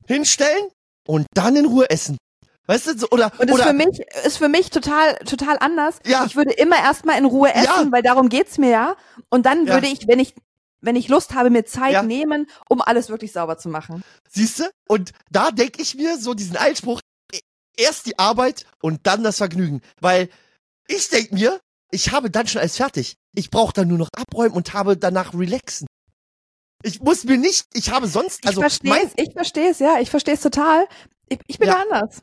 hinstellen 0.06 0.68
und 1.06 1.26
dann 1.34 1.56
in 1.56 1.66
Ruhe 1.66 1.88
essen. 1.90 2.16
Weißt 2.68 2.88
du, 2.88 2.98
so, 2.98 3.08
oder, 3.10 3.30
Und 3.38 3.48
ist 3.48 3.54
oder, 3.54 3.64
für 3.68 3.72
mich, 3.72 4.00
ist 4.24 4.38
für 4.38 4.48
mich 4.48 4.70
total, 4.70 5.14
total 5.18 5.56
anders. 5.60 6.00
Ja. 6.04 6.24
Ich 6.26 6.34
würde 6.34 6.52
immer 6.52 6.76
erstmal 6.76 7.16
in 7.18 7.24
Ruhe 7.24 7.54
essen, 7.54 7.64
Ja. 7.64 7.92
weil 7.92 8.02
darum 8.02 8.28
geht's 8.28 8.58
mir 8.58 8.70
ja. 8.70 8.96
Und 9.28 9.46
dann 9.46 9.66
Ja. 9.66 9.74
würde 9.74 9.86
ich, 9.86 10.08
wenn 10.08 10.18
ich, 10.18 10.34
wenn 10.80 10.96
ich 10.96 11.06
Lust 11.08 11.34
habe, 11.34 11.50
mir 11.50 11.64
Zeit 11.64 11.92
Ja. 11.92 12.02
nehmen, 12.02 12.48
um 12.68 12.82
alles 12.82 13.08
wirklich 13.08 13.30
sauber 13.32 13.56
zu 13.56 13.68
machen. 13.68 14.02
siehst 14.28 14.58
du? 14.58 14.64
Und 14.88 15.12
da 15.30 15.50
denke 15.52 15.80
ich 15.80 15.94
mir 15.94 16.18
so 16.18 16.34
diesen 16.34 16.56
Einspruch, 16.56 17.00
e- 17.32 17.38
erst 17.76 18.06
die 18.06 18.18
Arbeit 18.18 18.66
und 18.82 19.06
dann 19.06 19.22
das 19.22 19.36
Vergnügen. 19.38 19.80
Weil 20.00 20.28
ich 20.88 21.08
denk 21.08 21.30
mir, 21.32 21.60
ich 21.92 22.10
habe 22.10 22.30
dann 22.30 22.48
schon 22.48 22.60
alles 22.60 22.76
fertig. 22.76 23.14
Ich 23.32 23.50
brauche 23.50 23.72
dann 23.74 23.86
nur 23.88 23.98
noch 23.98 24.08
abräumen 24.16 24.54
und 24.56 24.74
habe 24.74 24.96
danach 24.96 25.32
relaxen. 25.34 25.86
Ich 26.82 27.00
muss 27.00 27.24
mir 27.24 27.38
nicht, 27.38 27.66
ich 27.74 27.90
habe 27.90 28.06
sonst, 28.06 28.40
Ich 28.42 28.46
also 28.48 28.60
verstehe 28.60 28.92
es, 29.04 29.12
ich 29.16 29.32
verstehe 29.32 29.70
es, 29.70 29.78
ja, 29.78 29.98
ich 30.00 30.10
verstehe 30.10 30.34
es 30.34 30.40
total. 30.40 30.86
Ich, 31.28 31.38
ich 31.46 31.58
bin 31.58 31.68
Ja. 31.68 31.74
da 31.76 31.82
anders. 31.82 32.22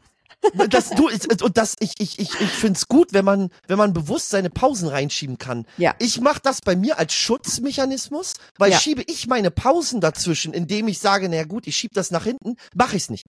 das 0.69 0.89
du 0.89 1.09
und 1.45 1.57
das 1.57 1.75
ich 1.79 1.93
ich 1.99 2.19
ich 2.19 2.39
ich 2.41 2.49
find's 2.49 2.87
gut, 2.89 3.13
wenn 3.13 3.23
man 3.23 3.49
wenn 3.67 3.77
man 3.77 3.93
bewusst 3.93 4.29
seine 4.29 4.49
Pausen 4.49 4.89
reinschieben 4.89 5.37
kann. 5.37 5.65
Ja. 5.77 5.95
Ich 5.99 6.19
mache 6.19 6.39
das 6.43 6.59
bei 6.61 6.75
mir 6.75 6.99
als 6.99 7.13
Schutzmechanismus, 7.13 8.33
weil 8.57 8.71
Ja. 8.71 8.79
schiebe 8.79 9.03
ich 9.07 9.27
meine 9.27 9.51
Pausen 9.51 10.01
dazwischen, 10.01 10.53
indem 10.53 10.87
ich 10.89 10.99
sage, 10.99 11.29
na 11.29 11.35
ja, 11.37 11.43
gut, 11.45 11.65
ich 11.67 11.75
schiebe 11.77 11.93
das 11.95 12.11
nach 12.11 12.23
hinten, 12.25 12.55
mache 12.75 12.95
ich's 12.97 13.09
nicht. 13.09 13.25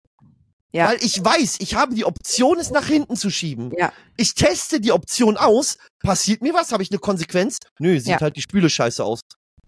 Ja. 0.72 0.88
Weil 0.88 0.98
ich 1.04 1.24
weiß, 1.24 1.56
ich 1.60 1.76
habe 1.76 1.94
die 1.94 2.04
Option, 2.04 2.58
es 2.58 2.70
nach 2.72 2.86
hinten 2.86 3.14
zu 3.16 3.30
schieben. 3.30 3.70
Ja. 3.78 3.92
Ich 4.16 4.34
teste 4.34 4.80
die 4.80 4.90
Option 4.90 5.36
aus. 5.36 5.78
Passiert 6.02 6.42
mir 6.42 6.52
was? 6.52 6.72
Habe 6.72 6.82
ich 6.82 6.90
eine 6.90 6.98
Konsequenz? 6.98 7.58
Nö, 7.78 7.96
sieht 8.00 8.08
Ja. 8.08 8.20
halt 8.20 8.34
die 8.34 8.42
Spüle 8.42 8.68
scheiße 8.68 9.04
aus. 9.04 9.20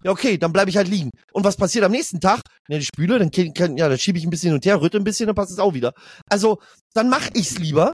Ja, 0.07 0.13
okay, 0.13 0.37
dann 0.37 0.53
bleibe 0.53 0.69
ich 0.69 0.77
halt 0.77 0.87
liegen. 0.87 1.11
Und 1.33 1.43
was 1.43 1.57
passiert 1.57 1.83
am 1.83 1.91
nächsten 1.91 2.21
Tag? 2.21 2.39
Ja, 2.69 2.77
die 2.77 2.85
Spüle, 2.85 3.19
dann 3.19 3.29
kann, 3.29 3.53
kann, 3.53 3.75
ja, 3.75 3.89
dann 3.89 3.99
schiebe 3.99 4.17
ich 4.17 4.23
ein 4.23 4.29
bisschen 4.29 4.51
hin 4.51 4.55
und 4.55 4.65
her, 4.65 4.79
rüttel 4.79 5.01
ein 5.01 5.03
bisschen, 5.03 5.27
dann 5.27 5.35
passt 5.35 5.51
es 5.51 5.59
auch 5.59 5.73
wieder. 5.73 5.91
Also, 6.29 6.61
dann 6.93 7.09
mache 7.09 7.29
ich's 7.33 7.57
lieber 7.57 7.91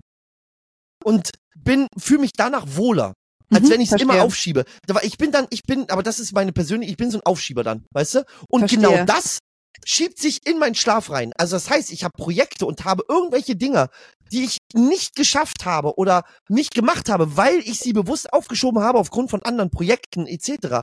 und 1.03 1.31
bin 1.55 1.87
fühle 1.97 2.19
mich 2.19 2.29
danach 2.37 2.67
wohler. 2.67 3.13
Als 3.51 3.63
Mhm, 3.63 3.69
wenn 3.71 3.81
ich 3.81 3.91
es 3.91 3.99
immer 3.99 4.21
aufschiebe. 4.21 4.63
Aber 4.87 5.03
ich 5.03 5.17
bin 5.17 5.31
dann, 5.31 5.47
ich 5.49 5.63
bin, 5.63 5.89
aber 5.89 6.03
das 6.03 6.19
ist 6.19 6.33
meine 6.33 6.53
persönliche, 6.53 6.91
ich 6.91 6.97
bin 6.97 7.09
so 7.09 7.17
ein 7.17 7.25
Aufschieber 7.25 7.63
dann, 7.63 7.83
weißt 7.93 8.15
du? 8.15 8.25
Und 8.47 8.61
Verstehe. 8.61 8.79
genau 8.79 9.05
das 9.05 9.39
schiebt 9.83 10.19
sich 10.19 10.45
in 10.45 10.59
meinen 10.59 10.75
Schlaf 10.75 11.09
rein. 11.09 11.31
Also 11.35 11.55
das 11.55 11.67
heißt, 11.67 11.91
ich 11.91 12.03
habe 12.03 12.13
Projekte 12.15 12.67
und 12.67 12.85
habe 12.85 13.03
irgendwelche 13.09 13.55
Dinge, 13.55 13.89
die 14.31 14.43
ich 14.43 14.57
nicht 14.73 15.15
geschafft 15.15 15.65
habe 15.65 15.97
oder 15.97 16.23
nicht 16.47 16.75
gemacht 16.75 17.09
habe, 17.09 17.37
weil 17.37 17.57
ich 17.59 17.79
sie 17.79 17.93
bewusst 17.93 18.31
aufgeschoben 18.31 18.83
habe 18.83 18.99
aufgrund 18.99 19.31
von 19.31 19.41
anderen 19.43 19.71
Projekten 19.71 20.27
etc. 20.27 20.81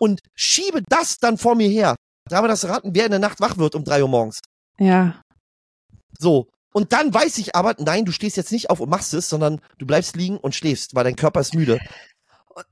Und 0.00 0.20
schiebe 0.34 0.82
das 0.88 1.18
dann 1.18 1.36
vor 1.36 1.54
mir 1.54 1.68
her. 1.68 1.94
Wir 2.28 2.48
das 2.48 2.66
raten, 2.68 2.94
wer 2.94 3.04
in 3.04 3.10
der 3.10 3.20
Nacht 3.20 3.40
wach 3.40 3.58
wird 3.58 3.74
um 3.74 3.84
drei 3.84 4.02
Uhr 4.02 4.08
morgens. 4.08 4.40
Ja. 4.78 5.20
So. 6.18 6.48
Und 6.72 6.92
dann 6.92 7.12
weiß 7.12 7.38
ich 7.38 7.56
aber, 7.56 7.74
nein, 7.78 8.04
du 8.04 8.12
stehst 8.12 8.36
jetzt 8.36 8.52
nicht 8.52 8.70
auf 8.70 8.80
und 8.80 8.88
machst 8.88 9.12
es, 9.12 9.28
sondern 9.28 9.60
du 9.78 9.86
bleibst 9.86 10.16
liegen 10.16 10.36
und 10.36 10.54
schläfst, 10.54 10.94
weil 10.94 11.04
dein 11.04 11.16
Körper 11.16 11.40
ist 11.40 11.54
müde. 11.54 11.80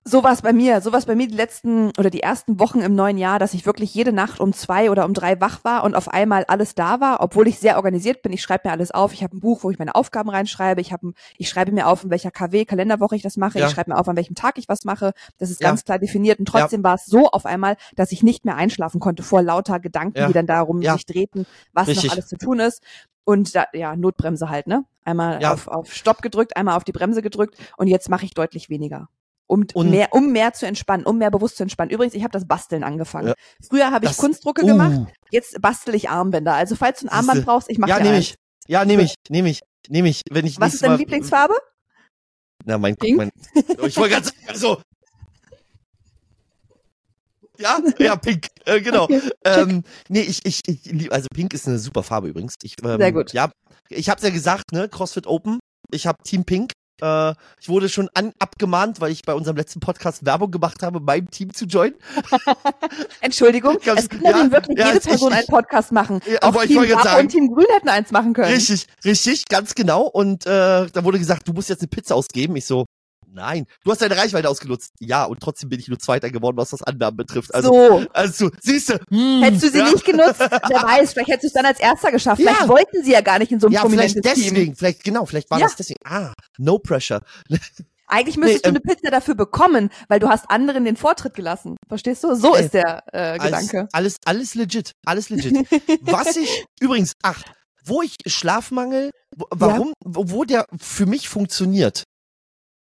So 0.05 0.25
war 0.25 0.33
es 0.33 0.43
bei 0.43 0.53
mir. 0.53 0.81
So 0.81 0.91
war 0.93 0.99
es 0.99 1.07
bei 1.07 1.15
mir 1.15 1.29
die 1.29 1.35
letzten 1.37 1.93
oder 1.99 2.11
die 2.11 2.21
ersten 2.23 2.59
Wochen 2.59 2.81
im 2.81 2.95
neuen 2.95 3.17
Jahr, 3.17 3.39
dass 3.39 3.55
ich 3.55 3.65
wirklich 3.65 3.95
jede 3.95 4.13
Nacht 4.13 4.41
um 4.41 4.53
zwei 4.53 4.91
oder 4.91 5.05
um 5.05 5.15
drei 5.15 5.41
wach 5.41 5.63
war 5.65 5.85
und 5.85 5.95
auf 5.95 6.09
einmal 6.09 6.45
alles 6.49 6.75
da 6.75 7.01
war, 7.01 7.21
obwohl 7.21 7.47
ich 7.47 7.59
sehr 7.59 7.77
organisiert 7.77 8.23
bin. 8.23 8.33
Ich 8.33 8.43
schreibe 8.43 8.69
mir 8.69 8.73
alles 8.73 8.91
auf. 8.91 9.13
Ich 9.13 9.23
habe 9.23 9.37
ein 9.37 9.41
Buch, 9.41 9.63
wo 9.63 9.71
ich 9.71 9.79
meine 9.79 9.95
Aufgaben 9.95 10.31
reinschreibe. 10.31 10.81
Ich 10.81 10.93
habe, 10.93 11.13
ich 11.37 11.49
schreibe 11.49 11.71
mir 11.73 11.87
auf, 11.87 12.03
in 12.05 12.11
welcher 12.11 12.31
KW 12.31 12.65
Kalenderwoche 12.65 13.15
ich 13.17 13.23
das 13.23 13.37
mache. 13.37 13.61
Ja. 13.61 13.67
Ich 13.67 13.73
schreibe 13.73 13.93
mir 13.93 13.99
auf, 13.99 14.09
an 14.09 14.17
welchem 14.17 14.35
Tag 14.35 14.59
ich 14.59 14.69
was 14.69 14.85
mache. 14.85 15.13
Das 15.39 15.51
ist 15.51 15.61
Ja. 15.61 15.69
ganz 15.69 15.85
klar 15.85 15.99
definiert. 15.99 16.39
Und 16.41 16.47
trotzdem 16.47 16.83
war 16.83 16.95
es 16.95 17.07
so 17.07 17.29
auf 17.31 17.47
einmal, 17.47 17.77
dass 17.95 18.11
ich 18.11 18.23
nicht 18.23 18.45
mehr 18.45 18.57
einschlafen 18.57 19.01
konnte 19.01 19.23
vor 19.23 19.43
lauter 19.43 19.79
Gedanken, 19.79 20.19
Ja. 20.19 20.27
die 20.27 20.33
dann 20.33 20.47
darum 20.47 20.83
Ja. 20.83 20.95
sich 20.95 21.07
drehten, 21.07 21.47
was 21.73 21.87
Richtig. 21.89 22.07
noch 22.07 22.13
alles 22.15 22.27
zu 22.29 22.37
tun 22.37 22.59
ist. 22.59 22.83
Und 23.25 23.55
da, 23.55 23.67
ja, 23.75 23.95
Notbremse 23.95 24.49
halt, 24.49 24.67
ne? 24.67 24.85
Einmal 25.05 25.41
Ja. 25.43 25.53
auf, 25.53 25.69
auf 25.69 25.93
Stopp 25.93 26.23
gedrückt, 26.23 26.57
einmal 26.57 26.77
auf 26.77 26.85
die 26.85 26.93
Bremse 26.93 27.23
gedrückt 27.23 27.57
und 27.77 27.87
jetzt 27.87 28.09
mache 28.09 28.25
ich 28.25 28.33
deutlich 28.35 28.71
weniger. 28.71 29.09
Um 29.49 29.65
Und- 29.75 29.91
mehr, 29.91 30.13
um 30.13 30.31
mehr 30.31 30.53
zu 30.53 30.67
entspannen, 30.67 31.07
um 31.07 31.17
mehr 31.19 31.31
bewusst 31.31 31.57
zu 31.57 31.63
entspannen. 31.63 31.91
Übrigens, 31.91 32.15
ich 32.15 32.23
habe 32.23 32.33
das 32.33 32.47
Basteln 32.47 32.85
angefangen. 32.85 33.29
Ja. 33.29 33.35
Früher 33.67 33.91
habe 33.91 34.05
ich 34.07 34.17
Kunstdrucke 34.17 34.63
Uh, 34.63 34.67
gemacht, 34.67 35.11
jetzt 35.31 35.61
bastel 35.63 35.95
ich 35.95 36.11
Armbänder. 36.11 36.53
Also 36.55 36.77
falls 36.77 37.01
du 37.01 37.07
ein 37.07 37.09
Armband 37.09 37.39
Siehste. 37.39 37.47
brauchst, 37.47 37.71
ich 37.71 37.79
mache 37.79 37.91
Ja, 37.91 37.97
dir 37.97 38.05
nehme 38.05 38.17
eins. 38.17 38.27
ich. 38.27 38.35
Ja, 38.69 38.85
nehme 38.85 39.03
ich, 39.03 39.15
nehme 39.31 39.49
ich, 39.49 39.61
nehme 39.89 40.09
ich. 40.11 40.21
Wenn 40.31 40.45
ich 40.47 40.61
Was 40.61 40.75
ist 40.75 40.83
deine 40.83 40.93
Mal- 40.95 40.99
Lieblingsfarbe? 40.99 41.55
Na, 42.67 42.77
mein, 42.77 42.95
Pink? 42.97 43.17
mein 43.17 43.31
ich 43.87 43.97
wollte 43.97 44.23
sagen, 44.23 44.37
also. 44.49 44.83
Ja, 47.59 47.81
ja, 47.99 48.15
pink, 48.17 48.47
äh, 48.67 48.81
genau. 48.81 49.05
Okay, 49.05 49.21
ähm, 49.45 49.83
nee, 50.09 50.21
ich, 50.21 50.41
ich, 50.45 50.61
ich 50.67 50.85
lieb, 50.85 51.13
also 51.13 51.27
pink 51.35 51.53
ist 51.55 51.67
eine 51.67 51.79
super 51.79 52.03
Farbe 52.05 52.29
übrigens. 52.29 52.55
Ich, 52.63 52.75
ähm, 52.85 52.99
Sehr 52.99 53.13
gut. 53.13 53.33
Ja, 53.33 53.51
ich 53.89 54.09
hab's 54.09 54.23
ja 54.23 54.31
gesagt, 54.31 54.71
ne, 54.73 54.89
CrossFit 54.89 55.27
Open. 55.27 55.59
Ich 55.91 56.07
habe 56.07 56.19
Team 56.23 56.45
Pink. 56.45 56.73
Äh, 57.01 57.35
ich 57.61 57.69
wurde 57.69 57.89
schon 57.89 58.09
an, 58.15 58.33
abgemahnt, 58.39 59.01
weil 59.01 59.11
ich 59.13 59.23
bei 59.23 59.35
unserem 59.35 59.57
letzten 59.57 59.81
Podcast 59.81 60.25
Werbung 60.27 60.51
gemacht 60.51 60.83
habe, 60.83 61.01
meinem 61.01 61.31
Team 61.31 61.53
zu 61.55 61.65
joinen. 61.67 61.95
Entschuldigung, 63.21 63.77
Ich 63.81 63.89
hab's- 63.89 64.03
es 64.03 64.09
kann 64.09 64.21
ja, 64.23 64.51
wirklich 64.51 64.79
ja, 64.79 64.89
jede 64.89 65.01
Person 65.01 65.31
ich- 65.33 65.39
einen 65.39 65.47
Podcast 65.47 65.93
machen. 65.93 66.21
Ja, 66.31 66.39
Auch 66.43 66.49
aber 66.49 66.63
ich 66.65 66.69
Team 66.69 66.79
wollte 66.79 66.93
jetzt 66.93 67.03
sagen- 67.05 67.21
und 67.21 67.29
Team 67.29 67.49
Grün 67.53 67.67
hätten 67.75 67.89
eins 67.89 68.11
machen 68.11 68.33
können. 68.33 68.53
Richtig, 68.53 68.87
richtig, 69.05 69.45
ganz 69.49 69.75
genau. 69.75 70.03
Und 70.03 70.47
äh, 70.47 70.87
da 70.87 71.05
wurde 71.05 71.19
gesagt, 71.19 71.47
du 71.49 71.53
musst 71.53 71.69
jetzt 71.69 71.81
eine 71.83 71.89
Pizza 71.89 72.15
ausgeben. 72.15 72.57
Ich 72.57 72.67
so, 72.67 72.85
nein, 73.33 73.67
du 73.85 73.91
hast 73.91 74.03
deine 74.03 74.17
Reichweite 74.17 74.49
ausgenutzt. 74.49 74.93
Ja, 75.01 75.25
und 75.25 75.41
trotzdem 75.41 75.69
bin 75.69 75.81
ich 75.81 75.89
nur 75.89 75.99
Zweiter 75.99 76.31
geworden, 76.31 76.57
was 76.57 76.71
das 76.71 76.83
Annahmen 76.83 77.17
betrifft. 77.17 77.55
Also, 77.55 77.73
so. 77.73 78.07
also 78.13 78.51
siehst 78.61 78.91
du, 78.91 78.99
hm, 79.11 79.43
Hättest 79.43 79.63
du 79.65 79.71
sie 79.71 79.79
ja. 79.79 79.91
nicht 79.91 80.05
genutzt, 80.05 80.41
wer 80.41 80.51
weiß, 80.83 81.13
vielleicht 81.13 81.29
hättest 81.31 81.45
du 81.45 81.47
es 81.49 81.53
dann 81.53 81.67
als 81.67 81.81
Erster 81.81 82.11
geschafft. 82.11 82.41
Ja. 82.41 82.53
Vielleicht 82.53 82.69
wollten 82.69 83.03
sie 83.03 83.13
ja 83.13 83.21
gar 83.21 83.39
nicht 83.39 83.53
in 83.53 83.61
so 83.61 83.67
einem 83.67 83.75
Ja, 83.75 83.81
vielleicht 83.81 84.15
prominentes 84.15 84.45
deswegen, 84.45 84.67
Team. 84.67 84.77
vielleicht, 84.77 85.05
genau, 85.05 85.27
vielleicht 85.27 85.51
war 85.51 85.59
Ja. 85.59 85.67
das 85.67 85.77
deswegen. 85.77 86.01
Ah, 86.05 86.33
no 86.59 86.79
pressure. 86.79 87.21
Eigentlich 88.11 88.39
müsstest 88.39 88.65
Nee, 88.65 88.73
du 88.73 88.81
eine 88.81 88.81
Pizza 88.81 89.11
dafür 89.11 89.35
bekommen, 89.35 89.91
weil 90.09 90.19
du 90.19 90.29
hast 90.29 90.49
anderen 90.49 90.87
den 90.87 90.97
Vortritt 90.97 91.35
gelassen. 91.35 91.77
Verstehst 91.89 92.25
du? 92.25 92.35
So 92.35 92.57
Ey, 92.57 92.65
ist 92.65 92.73
der 92.73 93.03
äh, 93.13 93.39
Gedanke. 93.39 93.89
Alles, 93.93 94.17
alles, 94.25 94.55
alles 94.55 94.55
legit, 94.55 94.93
alles 95.05 95.29
legit. 95.29 95.55
Was 96.03 96.37
ich, 96.37 96.65
übrigens, 96.81 97.13
ach, 97.23 97.43
wo 97.85 98.03
ich 98.03 98.17
Schlafmangel, 98.27 99.11
warum, 99.51 99.93
wo, 100.05 100.31
wo 100.31 100.45
der 100.45 100.67
für 100.79 101.07
mich 101.07 101.29
funktioniert, 101.29 102.05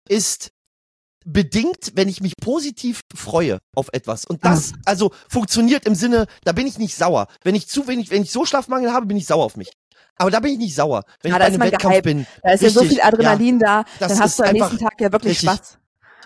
ist 0.07 0.49
bedingt, 1.25 1.91
wenn 1.95 2.07
ich 2.07 2.21
mich 2.21 2.33
positiv 2.41 3.01
freue 3.13 3.59
auf 3.75 3.89
etwas. 3.91 4.23
Und 4.25 4.45
das, 4.45 4.73
Ah. 4.73 4.77
also, 4.85 5.11
funktioniert 5.29 5.85
im 5.85 5.95
Sinne, 5.95 6.25
da 6.45 6.53
bin 6.53 6.67
ich 6.67 6.77
nicht 6.77 6.95
sauer. 6.95 7.27
Wenn 7.43 7.55
ich 7.55 7.67
zu 7.67 7.87
wenig, 7.87 8.11
wenn 8.11 8.23
ich 8.23 8.31
so 8.31 8.45
Schlafmangel 8.45 8.93
habe, 8.93 9.05
bin 9.07 9.17
ich 9.17 9.25
sauer 9.27 9.43
auf 9.43 9.57
mich. 9.57 9.69
Aber 10.17 10.31
da 10.31 10.39
bin 10.39 10.53
ich 10.53 10.57
nicht 10.57 10.75
sauer. 10.75 11.03
Wenn 11.21 11.33
Ah, 11.33 11.35
ich 11.35 11.39
da 11.39 11.45
bei 11.49 11.53
einem 11.65 11.71
Wettkampf 11.73 11.91
gehypt. 11.93 12.03
bin. 12.05 12.27
Da 12.43 12.51
ist 12.53 12.63
ja 12.63 12.69
so 12.69 12.79
richtig, 12.79 12.97
viel 12.99 13.05
Adrenalin 13.05 13.59
da, 13.59 13.83
das 13.99 14.13
dann 14.13 14.19
hast 14.21 14.39
du 14.39 14.43
am 14.43 14.53
nächsten 14.53 14.77
Tag 14.79 14.93
ja 14.99 15.11
wirklich 15.11 15.31
richtig. 15.43 15.49
Spaß. 15.49 15.77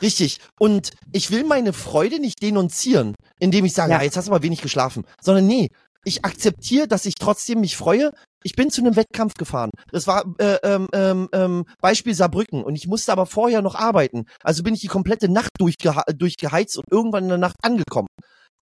Richtig. 0.02 0.38
Und 0.60 0.92
ich 1.12 1.30
will 1.32 1.44
meine 1.44 1.74
Freude 1.74 2.20
nicht 2.20 2.42
denunzieren, 2.42 3.16
indem 3.40 3.66
ich 3.66 3.74
sage, 3.74 3.92
Ja. 3.92 3.98
ja. 3.98 4.04
jetzt 4.04 4.18
hast 4.18 4.28
du 4.28 4.32
mal 4.32 4.44
wenig 4.44 4.62
geschlafen. 4.62 5.04
Sondern 5.22 5.46
nee, 5.48 5.70
ich 6.06 6.24
akzeptiere, 6.26 6.88
dass 6.88 7.06
ich 7.06 7.16
trotzdem 7.16 7.60
mich 7.60 7.76
freue. 7.76 8.12
Ich 8.44 8.54
bin 8.56 8.70
zu 8.70 8.82
einem 8.82 8.96
Wettkampf 8.96 9.34
gefahren. 9.36 9.70
Das 9.92 10.08
war 10.08 10.26
äh, 10.40 10.58
ähm, 10.64 10.88
ähm, 10.94 11.30
ähm, 11.34 11.66
Beispiel 11.82 12.14
Saarbrücken. 12.14 12.64
Und 12.64 12.76
ich 12.76 12.88
musste 12.88 13.12
aber 13.12 13.26
vorher 13.26 13.62
noch 13.62 13.76
arbeiten. 13.76 14.26
Also 14.44 14.64
bin 14.64 14.74
ich 14.74 14.82
die 14.82 14.88
komplette 14.88 15.30
Nacht 15.30 15.52
durchgeha 15.60 16.04
durchgeheizt 16.14 16.78
und 16.78 16.86
irgendwann 16.92 17.24
in 17.24 17.30
der 17.30 17.38
Nacht 17.38 17.58
angekommen. 17.62 18.08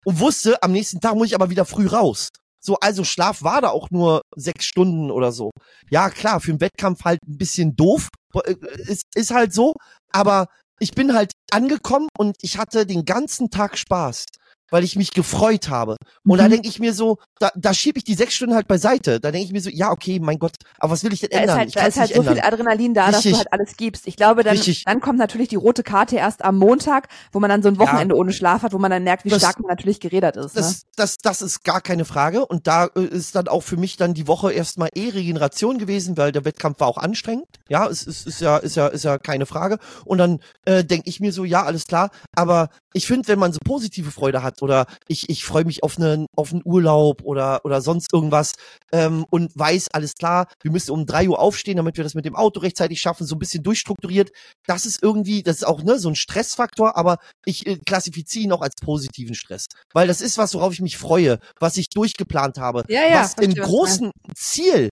Und 0.06 0.20
wusste, 0.20 0.62
am 0.63 0.72
nächsten 0.72 1.00
Tag 1.00 1.15
muss 1.15 1.28
ich 1.28 1.36
aber 1.36 1.50
wieder 1.50 1.65
früh 1.65 1.88
raus. 1.88 2.30
So, 2.62 2.78
also 2.82 3.04
Schlaf 3.04 3.42
war 3.42 3.62
da 3.62 3.70
auch 3.70 3.89
nur 3.89 4.22
sechs 4.36 4.65
Stunden 4.65 5.12
oder 5.12 5.32
so. 5.32 5.52
Ja, 5.89 6.10
klar, 6.10 6.42
für 6.42 6.52
einen 6.52 6.62
Wettkampf 6.62 7.06
halt 7.06 7.20
ein 7.28 7.38
bisschen 7.38 7.76
doof. 7.76 8.10
Äh, 8.34 8.56
Ist, 8.78 9.04
ist 9.15 9.32
halt 9.32 9.54
so. 9.54 9.74
Aber 10.12 10.48
ich 10.80 10.92
bin 10.92 11.13
halt 11.13 11.32
angekommen 11.52 12.08
und 12.18 12.38
ich 12.42 12.58
hatte 12.58 12.86
den 12.86 13.06
ganzen 13.06 13.50
Tag 13.50 13.78
Spaß, 13.78 14.26
weil 14.71 14.84
ich 14.84 14.95
mich 14.95 15.12
gefreut 15.12 15.69
habe. 15.69 15.95
Und 16.27 16.38
da 16.38 16.45
Mhm. 16.45 16.51
denke 16.51 16.67
ich 16.67 16.79
mir 16.79 16.93
so, 16.93 17.17
da, 17.39 17.51
da 17.55 17.73
schiebe 17.73 17.97
ich 17.97 18.03
die 18.03 18.13
sechs 18.15 18.34
Stunden 18.34 18.55
halt 18.55 18.67
beiseite. 18.67 19.19
Da 19.19 19.32
denke 19.32 19.45
ich 19.45 19.51
mir 19.53 19.62
so, 19.62 19.69
ja, 19.69 19.91
okay, 19.91 20.19
mein 20.19 20.39
Gott, 20.39 20.55
aber 20.77 20.91
was 20.93 21.03
will 21.03 21.13
ich 21.13 21.21
denn 21.21 21.29
Da 21.32 21.38
ist 21.38 21.41
ändern? 21.43 21.58
halt, 21.58 21.69
ich 21.69 21.75
da 21.75 21.86
ist 21.86 21.97
halt 21.97 22.10
so 22.13 22.19
ändern. 22.21 22.34
viel 22.36 22.43
Adrenalin 22.43 22.93
da, 22.93 23.08
dass 23.08 23.15
Richtig. 23.17 23.32
du 23.34 23.38
halt 23.39 23.53
alles 23.53 23.77
gibst. 23.77 24.08
Ich 24.08 24.15
glaube, 24.15 24.43
dann, 24.43 24.55
Richtig. 24.55 24.84
dann 24.86 24.99
kommt 25.01 25.17
natürlich 25.19 25.47
die 25.49 25.55
rote 25.55 25.84
Karte 25.84 26.15
erst 26.17 26.43
am 26.43 26.58
Montag, 26.58 27.08
wo 27.32 27.39
man 27.39 27.49
dann 27.49 27.62
so 27.63 27.69
ein 27.69 27.79
Wochenende 27.79 28.15
ohne 28.15 28.32
Schlaf 28.34 28.62
hat, 28.63 28.73
wo 28.73 28.77
man 28.79 28.91
dann 28.91 29.03
merkt, 29.03 29.25
wie 29.25 29.29
Das- 29.29 29.39
stark 29.41 29.60
man 29.60 29.69
natürlich 29.69 29.99
gerädert 29.99 30.38
ist. 30.38 30.55
Ne? 30.55 30.62
Das, 30.62 30.84
das, 30.95 31.17
das 31.17 31.41
ist 31.41 31.63
gar 31.63 31.82
keine 31.82 32.05
Frage. 32.05 32.45
Und 32.45 32.67
da 32.67 32.86
äh, 32.95 33.01
ist 33.03 33.36
dann 33.36 33.47
auch 33.47 33.62
für 33.62 33.77
mich 33.77 33.97
dann 33.97 34.13
die 34.13 34.27
Woche 34.27 34.51
erstmal 34.51 34.89
eh 34.95 35.10
Regeneration 35.10 35.77
gewesen, 35.77 36.17
weil 36.17 36.32
der 36.32 36.45
Wettkampf 36.45 36.79
war 36.79 36.88
auch 36.88 36.97
anstrengend. 36.97 37.45
Ja, 37.69 37.88
es 37.88 38.03
ist, 38.03 38.27
ist 38.27 38.41
ja, 38.41 38.58
ist 38.58 38.75
ja, 38.75 38.88
ist 38.88 39.03
ja 39.03 39.17
keine 39.17 39.45
Frage. 39.45 39.77
Und 40.05 40.17
dann 40.17 40.39
äh, 40.65 40.84
denke 40.84 41.10
ich 41.10 41.19
mir 41.19 41.32
so, 41.32 41.43
ja, 41.45 41.63
alles 41.63 41.86
klar. 41.88 42.10
Aber 42.36 42.69
ich 42.93 43.08
finde, 43.08 43.27
wenn 43.27 43.39
man 43.39 43.53
so 43.53 43.60
positive 43.63 44.12
Freude 44.12 44.43
hat 44.43 44.59
oder 44.62 44.86
ich, 45.08 45.30
ich 45.30 45.43
freue 45.45 45.65
mich 45.65 45.84
auf 45.84 45.98
einen, 45.98 46.26
auf 46.36 46.52
einen 46.52 46.62
Urlaub 46.65 47.22
oder, 47.24 47.62
oder 47.65 47.82
sonst 47.82 48.13
irgendwas 48.13 48.54
ähm, 48.91 49.26
und 49.30 49.52
weiß, 49.58 49.89
alles 49.91 50.13
klar, 50.15 50.48
wir 50.62 50.72
müssen 50.72 50.91
um 50.91 51.06
drei 51.06 51.28
Uhr 51.28 51.39
aufstehen, 51.39 51.78
damit 51.78 51.98
wir 51.98 52.04
das 52.04 52.15
mit 52.15 52.26
dem 52.26 52.36
Auto 52.36 52.60
rechtzeitig 52.60 53.02
schaffen, 53.02 53.26
so 53.26 53.36
ein 53.36 53.39
bisschen 53.39 53.63
durchstrukturiert. 53.63 54.32
Das 54.65 54.86
ist 54.86 55.02
irgendwie, 55.02 55.43
das 55.43 55.58
ist 55.58 55.67
auch 55.67 55.84
ne, 55.84 56.00
so 56.00 56.10
ein 56.10 56.15
Stressfaktor, 56.15 56.98
aber 56.98 57.17
ich 57.45 57.65
äh, 57.67 57.78
klassifiziere 57.86 58.45
ihn 58.45 58.52
auch 58.52 58.62
als 58.62 58.76
positiven 58.82 59.36
Stress. 59.36 59.65
Weil 59.93 60.08
das 60.08 60.22
ist 60.22 60.38
was, 60.38 60.54
worauf 60.54 60.74
ich 60.74 60.82
mich 60.82 60.98
freue, 60.98 61.39
was 61.60 61.78
ich 61.78 61.89
durchgeplant 61.89 62.58
habe. 62.58 62.84
Ja, 62.88 63.08
ja, 63.08 63.22
was 63.22 63.36
im 63.36 63.54
großen 63.54 64.12
Ziel 64.36 64.89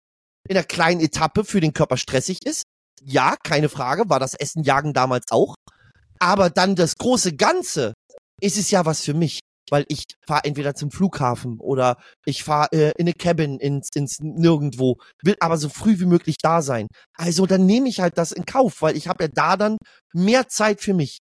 in 0.48 0.56
der 0.56 0.64
kleinen 0.64 1.02
Etappe 1.02 1.46
für 1.46 1.62
den 1.62 1.74
Körper 1.74 1.98
stressig 1.98 2.46
ist. 2.46 2.64
Ja, 3.02 3.36
keine 3.44 3.70
Frage, 3.70 4.10
war 4.10 4.20
das 4.20 4.34
Essen 4.34 4.64
jagen 4.64 4.94
damals 4.94 5.32
auch. 5.32 5.56
Aber 6.20 6.50
dann 6.50 6.76
das 6.76 6.96
große 6.96 7.36
Ganze 7.36 7.94
ist 8.42 8.58
es 8.58 8.72
ja 8.72 8.86
was 8.86 9.02
für 9.02 9.14
mich. 9.14 9.40
Weil 9.70 9.86
ich 9.88 10.04
fahre 10.28 10.44
entweder 10.46 10.76
zum 10.76 10.92
Flughafen 10.92 11.58
oder 11.60 11.98
ich 12.26 12.44
fahre 12.44 12.72
äh, 12.72 12.92
in 12.98 13.06
eine 13.06 13.14
Cabin 13.14 13.60
ins, 13.60 13.90
ins 13.96 14.20
Nirgendwo, 14.20 14.98
will 15.24 15.36
aber 15.40 15.58
so 15.58 15.70
früh 15.70 16.00
wie 16.00 16.06
möglich 16.06 16.36
da 16.42 16.62
sein. 16.62 16.88
Also 17.16 17.46
dann 17.46 17.66
nehme 17.66 17.90
ich 17.90 18.00
halt 18.00 18.18
das 18.18 18.32
in 18.32 18.46
Kauf, 18.46 18.82
weil 18.82 18.98
ich 18.98 19.08
habe 19.08 19.24
ja 19.26 19.30
da 19.34 19.58
dann 19.58 19.78
mehr 20.14 20.48
Zeit 20.48 20.82
für 20.82 20.94
mich. 20.94 21.20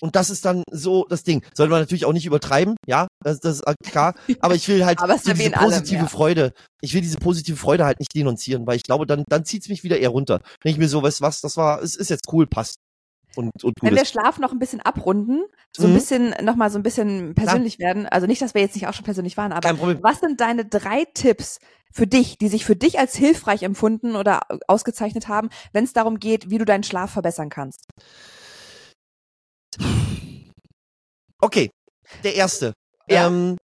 Und 0.00 0.16
das 0.16 0.28
ist 0.28 0.44
dann 0.44 0.64
so 0.70 1.06
das 1.08 1.22
Ding. 1.22 1.44
Sollte 1.54 1.70
man 1.70 1.80
natürlich 1.80 2.04
auch 2.04 2.12
nicht 2.12 2.26
übertreiben, 2.26 2.76
ja, 2.86 3.06
das, 3.22 3.38
das 3.40 3.60
ist 3.60 3.64
klar. 3.84 4.14
Aber 4.40 4.54
ich 4.54 4.68
will 4.68 4.84
halt 4.84 4.98
so 5.22 5.32
diese 5.32 5.50
positive 5.50 5.98
allem, 5.98 6.06
ja. 6.06 6.08
Freude. 6.08 6.52
Ich 6.80 6.94
will 6.94 7.00
diese 7.00 7.18
positive 7.18 7.56
Freude 7.56 7.84
halt 7.84 8.00
nicht 8.00 8.14
denunzieren, 8.14 8.66
weil 8.66 8.76
ich 8.76 8.82
glaube, 8.82 9.06
dann, 9.06 9.24
dann 9.28 9.44
zieht's 9.44 9.68
mich 9.68 9.84
wieder 9.84 9.98
eher 9.98 10.10
runter. 10.10 10.40
Wenn 10.62 10.72
ich 10.72 10.78
mir 10.78 10.88
so, 10.88 11.02
weißt 11.02 11.20
du 11.20 11.24
was, 11.24 11.40
das 11.40 11.56
war, 11.56 11.80
es 11.82 11.94
ist 11.94 12.10
jetzt 12.10 12.32
cool, 12.32 12.46
passt. 12.46 12.76
Und, 13.36 13.50
und 13.64 13.74
Wenn 13.82 13.94
wir. 13.96 14.04
Schlaf 14.04 14.38
noch 14.38 14.52
ein 14.52 14.58
bisschen 14.58 14.80
abrunden, 14.80 15.44
so 15.76 15.84
ein 15.86 15.90
Mhm. 15.90 15.94
bisschen, 15.94 16.34
nochmal 16.42 16.70
so 16.70 16.78
ein 16.78 16.82
bisschen 16.82 17.34
persönlich 17.34 17.78
werden, 17.78 18.06
also 18.06 18.26
nicht, 18.26 18.40
dass 18.42 18.54
wir 18.54 18.60
jetzt 18.62 18.74
nicht 18.74 18.86
auch 18.86 18.94
schon 18.94 19.04
persönlich 19.04 19.36
waren, 19.36 19.52
aber 19.52 19.68
was 20.02 20.20
sind 20.20 20.40
deine 20.40 20.64
drei 20.64 21.04
Tipps 21.14 21.58
für 21.92 22.06
dich, 22.06 22.38
die 22.38 22.48
sich 22.48 22.64
für 22.64 22.76
dich 22.76 22.98
als 22.98 23.14
hilfreich 23.16 23.62
empfunden 23.62 24.16
oder 24.16 24.40
ausgezeichnet 24.68 25.28
haben, 25.28 25.48
wenn 25.72 25.84
es 25.84 25.92
darum 25.92 26.18
geht, 26.18 26.50
wie 26.50 26.58
du 26.58 26.64
deinen 26.64 26.82
Schlaf 26.84 27.10
verbessern 27.12 27.48
kannst? 27.50 27.80
Okay, 31.40 31.70
der 32.22 32.34
erste. 32.34 32.72
Ja. 33.08 33.26
Ähm, 33.26 33.56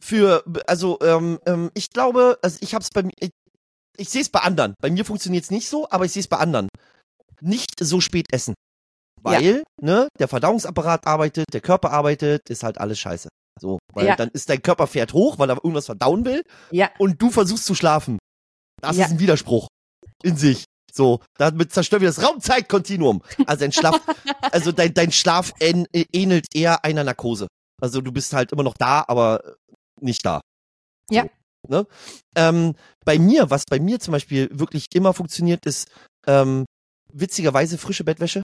für, 0.00 0.44
also, 0.66 0.98
ähm, 1.02 1.38
ähm, 1.46 1.70
ich 1.74 1.90
glaube, 1.90 2.38
also 2.42 2.58
ich 2.60 2.74
hab's 2.74 2.88
bei 2.94 3.02
mir, 3.02 3.12
ich, 3.18 3.30
ich 3.96 4.08
sehe 4.08 4.20
es 4.22 4.28
bei 4.28 4.40
anderen. 4.40 4.74
Bei 4.80 4.90
mir 4.90 5.04
funktioniert's 5.04 5.50
nicht 5.50 5.68
so, 5.68 5.88
aber 5.90 6.04
ich 6.04 6.12
sehe 6.12 6.20
es 6.20 6.28
bei 6.28 6.36
anderen. 6.36 6.68
Nicht 7.40 7.74
so 7.80 8.00
spät 8.00 8.26
essen. 8.32 8.54
Weil, 9.22 9.62
ne, 9.80 10.08
der 10.18 10.28
Verdauungsapparat 10.28 11.06
arbeitet, 11.06 11.46
der 11.52 11.60
Körper 11.60 11.90
arbeitet, 11.90 12.48
ist 12.48 12.62
halt 12.62 12.78
alles 12.78 12.98
scheiße. 12.98 13.28
So, 13.60 13.78
weil 13.92 14.06
Ja. 14.06 14.16
dann 14.16 14.28
ist 14.28 14.48
dein 14.48 14.62
Körper 14.62 14.86
fährt 14.86 15.12
hoch, 15.12 15.38
weil 15.38 15.50
er 15.50 15.56
irgendwas 15.56 15.86
verdauen 15.86 16.24
will 16.24 16.42
Ja. 16.70 16.90
und 16.98 17.20
du 17.20 17.30
versuchst 17.30 17.64
zu 17.64 17.74
schlafen. 17.74 18.18
Das 18.80 18.96
Ja. 18.96 19.06
ist 19.06 19.10
ein 19.12 19.18
Widerspruch 19.18 19.66
in 20.22 20.36
sich. 20.36 20.64
So, 20.92 21.20
damit 21.36 21.72
zerstören 21.72 22.02
wir 22.02 22.08
das 22.08 22.22
Raumzeitkontinuum. 22.22 23.22
Also 23.46 23.60
dein 23.60 23.72
Schlaf, 23.72 24.00
also 24.52 24.70
dein, 24.72 24.94
dein 24.94 25.10
Schlaf 25.12 25.52
ähn, 25.60 25.86
äh, 25.92 26.04
ähnelt 26.12 26.46
eher 26.54 26.84
einer 26.84 27.02
Narkose. 27.04 27.48
Also 27.80 28.00
du 28.00 28.12
bist 28.12 28.32
halt 28.32 28.52
immer 28.52 28.62
noch 28.62 28.74
da, 28.78 29.04
aber 29.08 29.56
nicht 30.00 30.24
da. 30.24 30.40
Ja. 31.10 31.24
So, 31.24 31.28
ne? 31.68 31.86
ähm, 32.36 32.74
bei 33.04 33.18
mir, 33.18 33.50
was 33.50 33.64
bei 33.68 33.80
mir 33.80 33.98
zum 33.98 34.12
Beispiel 34.12 34.48
wirklich 34.52 34.86
immer 34.94 35.12
funktioniert, 35.12 35.66
ist 35.66 35.88
ähm, 36.26 36.64
witzigerweise 37.12 37.78
frische 37.78 38.04
Bettwäsche. 38.04 38.42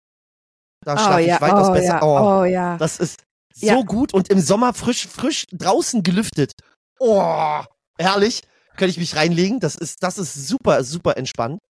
Da 0.85 0.99
schlafe 0.99 1.23
ich 1.23 1.41
weitaus 1.41 1.69
oh, 1.69 1.73
besser. 1.73 1.95
Ja. 1.95 2.03
Oh, 2.03 2.41
Oh 2.41 2.45
ja. 2.45 2.77
das 2.77 2.99
ist 2.99 3.23
so 3.55 3.67
Ja. 3.67 3.83
gut 3.83 4.13
und 4.13 4.29
im 4.29 4.41
Sommer 4.41 4.75
frisch, 4.75 5.07
frisch 5.07 5.47
draußen 5.53 6.03
gelüftet. 6.03 6.53
Oh, 6.99 7.63
herrlich. 7.99 8.43
Könnte 8.77 8.91
ich 8.91 8.99
mich 8.99 9.15
reinlegen. 9.17 9.61
Das 9.61 9.77
ist, 9.77 10.03
das 10.03 10.19
ist 10.19 10.49
super, 10.49 10.83
super 10.83 11.17
entspannt. 11.17 11.61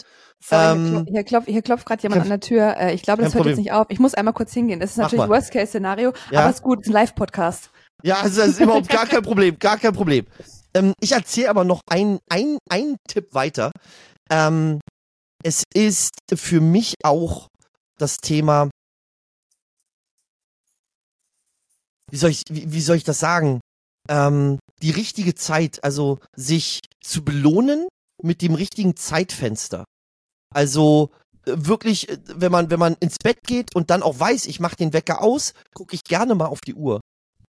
Sorry, 0.43 0.73
ähm, 0.73 1.07
hier, 1.09 1.23
klopft, 1.23 1.49
hier, 1.49 1.63
klopft, 1.63 1.87
gerade 1.87 2.03
jemand 2.03 2.23
an 2.23 2.29
der 2.29 2.41
Tür. 2.41 2.77
Äh, 2.79 2.95
ich 2.95 3.03
glaube, 3.03 3.23
das 3.23 3.35
hört 3.35 3.45
jetzt 3.45 3.53
Problem. 3.53 3.57
nicht 3.59 3.73
auf. 3.73 3.87
Ich 3.91 3.99
muss 3.99 4.15
einmal 4.15 4.35
kurz 4.35 4.53
hingehen. 4.53 4.81
Das 4.81 4.91
ist 4.93 4.97
Mach 4.97 5.05
natürlich. 5.13 5.29
Worst-Case-Szenario, 5.29 6.13
Ja. 6.31 6.41
aber 6.41 6.51
ist 6.51 6.63
gut, 6.63 6.81
ist 6.81 6.89
ein 6.89 6.93
Live-Podcast. 6.93 7.71
Ja, 8.03 8.17
also 8.21 8.41
das 8.41 8.51
ist 8.51 8.61
überhaupt 8.61 8.89
gar 8.89 9.07
kein 9.07 9.23
Problem, 9.23 9.59
gar 9.59 9.79
kein 9.79 9.93
Problem. 9.93 10.27
Ähm, 10.75 10.95
ich 11.01 11.13
erzähle 11.13 11.51
aber 11.51 11.65
noch 11.65 11.81
ein, 11.89 12.19
ein, 12.31 12.59
ein 12.71 12.97
Tipp 13.09 13.33
weiter. 13.33 13.71
Ähm, 14.31 14.81
es 15.45 15.63
ist 15.75 16.15
für 16.35 16.61
mich 16.61 16.95
auch 17.05 17.49
das 17.99 18.17
Thema, 18.17 18.71
wie 22.11 22.17
soll 22.17 22.31
ich, 22.31 22.43
wie, 22.49 22.73
wie 22.73 22.81
soll 22.81 22.97
ich 22.97 23.05
das 23.05 23.19
sagen? 23.19 23.61
Ähm, 24.09 24.59
die 24.83 24.91
richtige 24.91 25.35
Zeit, 25.35 25.85
also 25.85 26.19
sich 26.35 26.81
zu 27.03 27.25
belohnen 27.25 27.87
mit 28.23 28.43
dem 28.43 28.55
richtigen 28.55 28.97
Zeitfenster. 28.97 29.85
Also 30.53 31.11
äh, 31.47 31.53
wirklich, 31.57 32.09
äh, 32.09 32.19
wenn 32.25 32.51
man, 32.51 32.71
wenn 32.71 32.81
man 32.81 32.95
ins 33.01 33.19
Bett 33.23 33.39
geht 33.47 33.75
und 33.75 33.91
dann 33.91 34.03
auch 34.03 34.19
weiß, 34.19 34.47
ich 34.47 34.61
mache 34.61 34.77
den 34.77 34.93
Wecker 34.93 35.23
aus, 35.23 35.53
gucke 35.75 35.95
ich 35.95 36.05
gerne 36.05 36.35
mal 36.35 36.47
auf 36.47 36.61
die 36.61 36.75
Uhr. 36.75 37.01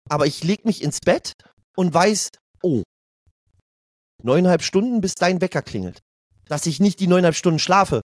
Aber 0.08 0.26
ich 0.26 0.44
leg 0.44 0.64
mich 0.64 0.82
ins 0.82 0.98
Bett 1.00 1.32
und 1.76 1.92
weiß, 1.92 2.30
oh, 2.62 2.82
neuneinhalb 4.22 4.62
Stunden, 4.62 5.00
bis 5.00 5.14
dein 5.14 5.40
Wecker 5.40 5.62
klingelt. 5.62 6.00
Dass 6.50 6.66
ich 6.66 6.80
nicht 6.80 6.98
die 6.98 7.06
neuneinhalb 7.06 7.36
Stunden 7.36 7.60
schlafe. 7.60 8.00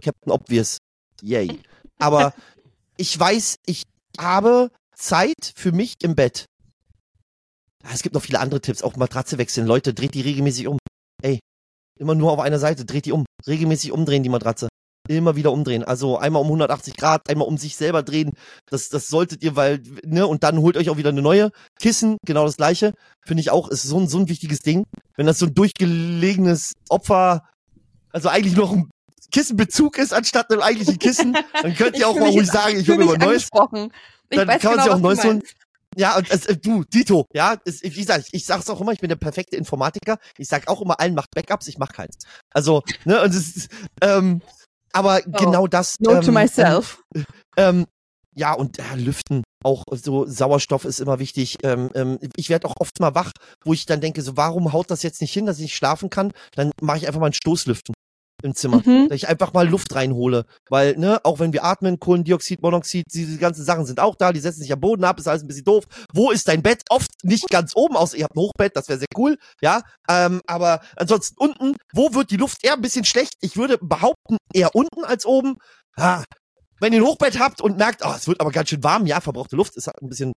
Captain 0.00 0.30
Obvious. 0.32 0.78
Yay. 1.20 1.60
Aber 1.98 2.32
ich 2.96 3.18
weiß, 3.18 3.56
ich 3.66 3.82
habe 4.18 4.70
Zeit 4.94 5.52
für 5.56 5.72
mich 5.72 5.94
im 6.02 6.14
Bett. 6.14 6.46
Ja, 7.82 7.90
Es 7.92 8.02
gibt 8.02 8.14
noch 8.14 8.22
viele 8.22 8.38
andere 8.38 8.60
Tipps, 8.60 8.82
auch 8.82 8.94
Matratze 8.96 9.36
wechseln. 9.36 9.66
Leute, 9.66 9.92
dreht 9.94 10.14
die 10.14 10.20
regelmäßig 10.20 10.68
um. 10.68 10.78
Ey, 11.22 11.40
immer 11.98 12.14
nur 12.14 12.30
auf 12.30 12.38
einer 12.38 12.60
Seite, 12.60 12.84
dreht 12.84 13.06
die 13.06 13.12
um. 13.12 13.26
Regelmäßig 13.46 13.90
umdrehen, 13.90 14.22
die 14.22 14.28
Matratze. 14.28 14.68
Immer 15.06 15.36
wieder 15.36 15.52
umdrehen. 15.52 15.84
Also 15.84 16.16
einmal 16.16 16.40
um 16.40 16.48
180 16.48 16.96
Grad, 16.96 17.28
einmal 17.28 17.46
um 17.46 17.58
sich 17.58 17.76
selber 17.76 18.02
drehen. 18.02 18.32
Das, 18.70 18.88
das 18.88 19.08
solltet 19.08 19.42
ihr, 19.42 19.54
weil, 19.54 19.82
ne, 20.04 20.26
und 20.26 20.42
dann 20.42 20.58
holt 20.58 20.76
euch 20.76 20.88
auch 20.88 20.96
wieder 20.96 21.10
eine 21.10 21.20
neue. 21.20 21.50
Kissen, 21.78 22.16
genau 22.24 22.46
das 22.46 22.56
gleiche. 22.56 22.94
Finde 23.26 23.42
ich 23.42 23.50
auch, 23.50 23.68
ist 23.68 23.82
so 23.82 23.98
ein, 23.98 24.08
so 24.08 24.18
ein 24.18 24.28
wichtiges 24.28 24.60
Ding. 24.60 24.84
Wenn 25.16 25.26
das 25.26 25.38
so 25.38 25.46
ein 25.46 25.54
durchgelegenes 25.54 26.72
Opfer, 26.88 27.42
also 28.12 28.30
eigentlich 28.30 28.56
noch 28.56 28.72
ein 28.72 28.88
Kissenbezug 29.30 29.98
ist, 29.98 30.14
anstatt 30.14 30.50
einem 30.50 30.62
eigentlichen 30.62 30.98
Kissen, 30.98 31.36
dann 31.60 31.74
könnt 31.76 31.98
ihr 31.98 32.08
auch 32.08 32.18
mal 32.18 32.30
ruhig 32.30 32.46
sagen, 32.46 32.78
ich 32.78 32.88
hole 32.88 32.98
mir 32.98 33.04
mal 33.04 33.18
neues. 33.18 33.44
Ich 33.44 33.50
Dann 33.50 33.82
kann 34.30 34.46
man 34.46 34.58
genau, 34.58 34.82
sich 34.82 34.92
auch 34.92 34.98
Neues 35.00 35.24
holen. 35.24 35.42
Ja, 35.96 36.16
und 36.16 36.30
es, 36.30 36.46
äh, 36.46 36.56
du, 36.56 36.84
Dito, 36.84 37.26
ja, 37.32 37.56
es, 37.64 37.82
wie 37.82 37.90
gesagt, 37.90 38.26
ich, 38.26 38.34
ich 38.34 38.46
sag's 38.46 38.68
auch 38.68 38.80
immer, 38.80 38.92
ich 38.92 39.00
bin 39.00 39.08
der 39.08 39.16
perfekte 39.16 39.56
Informatiker. 39.56 40.18
Ich 40.38 40.48
sag 40.48 40.68
auch 40.68 40.80
immer 40.80 40.98
allen, 40.98 41.14
macht 41.14 41.30
Backups, 41.34 41.68
ich 41.68 41.78
mach 41.78 41.92
keins. 41.92 42.16
Also, 42.50 42.82
ne, 43.04 43.22
und 43.22 43.34
es 43.34 43.56
ist, 43.56 43.68
ähm, 44.00 44.42
aber 44.94 45.20
genau 45.22 45.66
das. 45.66 45.96
Note 46.00 46.18
ähm, 46.18 46.22
to 46.22 46.32
myself. 46.32 47.02
Ähm, 47.56 47.86
ja, 48.34 48.52
und 48.52 48.78
ja, 48.78 48.94
Lüften, 48.96 49.44
auch 49.62 49.84
so 49.92 50.26
Sauerstoff 50.26 50.84
ist 50.84 50.98
immer 50.98 51.20
wichtig. 51.20 51.58
Ähm, 51.62 51.88
ähm, 51.94 52.18
ich 52.34 52.50
werde 52.50 52.66
auch 52.66 52.74
oft 52.80 52.98
mal 52.98 53.14
wach, 53.14 53.30
wo 53.64 53.72
ich 53.72 53.86
dann 53.86 54.00
denke, 54.00 54.22
so, 54.22 54.36
warum 54.36 54.72
haut 54.72 54.90
das 54.90 55.04
jetzt 55.04 55.20
nicht 55.20 55.32
hin, 55.32 55.46
dass 55.46 55.58
ich 55.58 55.62
nicht 55.62 55.76
schlafen 55.76 56.10
kann? 56.10 56.32
Dann 56.56 56.72
mache 56.82 56.96
ich 56.96 57.06
einfach 57.06 57.20
mal 57.20 57.28
ein 57.28 57.32
Stoßlüften 57.32 57.94
im 58.44 58.54
Zimmer. 58.54 58.82
Mhm. 58.84 59.08
Dass 59.08 59.16
ich 59.16 59.28
einfach 59.28 59.52
mal 59.52 59.68
Luft 59.68 59.94
reinhole. 59.94 60.44
Weil, 60.68 60.96
ne, 60.96 61.20
auch 61.24 61.38
wenn 61.38 61.52
wir 61.52 61.64
atmen, 61.64 61.98
Kohlendioxid, 61.98 62.62
Monoxid, 62.62 63.06
diese 63.12 63.38
ganzen 63.38 63.64
Sachen 63.64 63.86
sind 63.86 64.00
auch 64.00 64.14
da, 64.14 64.32
die 64.32 64.40
setzen 64.40 64.60
sich 64.60 64.72
am 64.72 64.80
Boden 64.80 65.04
ab, 65.04 65.18
ist 65.18 65.26
alles 65.26 65.42
ein 65.42 65.48
bisschen 65.48 65.64
doof. 65.64 65.84
Wo 66.12 66.30
ist 66.30 66.46
dein 66.48 66.62
Bett? 66.62 66.82
Oft 66.90 67.10
nicht 67.22 67.48
ganz 67.50 67.72
oben, 67.74 67.96
außer 67.96 68.16
ihr 68.16 68.24
habt 68.24 68.36
ein 68.36 68.40
Hochbett, 68.40 68.76
das 68.76 68.88
wäre 68.88 68.98
sehr 68.98 69.08
cool, 69.16 69.38
ja. 69.60 69.82
Ähm, 70.08 70.40
aber 70.46 70.80
ansonsten 70.96 71.36
unten, 71.38 71.76
wo 71.92 72.14
wird 72.14 72.30
die 72.30 72.36
Luft 72.36 72.64
eher 72.64 72.74
ein 72.74 72.82
bisschen 72.82 73.04
schlecht? 73.04 73.34
Ich 73.40 73.56
würde 73.56 73.78
behaupten, 73.78 74.36
eher 74.52 74.74
unten 74.74 75.04
als 75.04 75.24
oben. 75.24 75.56
Ah, 75.96 76.22
wenn 76.80 76.92
ihr 76.92 77.00
ein 77.00 77.06
Hochbett 77.06 77.38
habt 77.38 77.60
und 77.60 77.78
merkt, 77.78 78.02
oh, 78.04 78.12
es 78.14 78.26
wird 78.28 78.40
aber 78.40 78.50
ganz 78.50 78.68
schön 78.68 78.84
warm, 78.84 79.06
ja, 79.06 79.20
verbrauchte 79.20 79.56
Luft 79.56 79.76
ist 79.76 79.86
halt 79.86 80.02
ein 80.02 80.08
bisschen, 80.08 80.32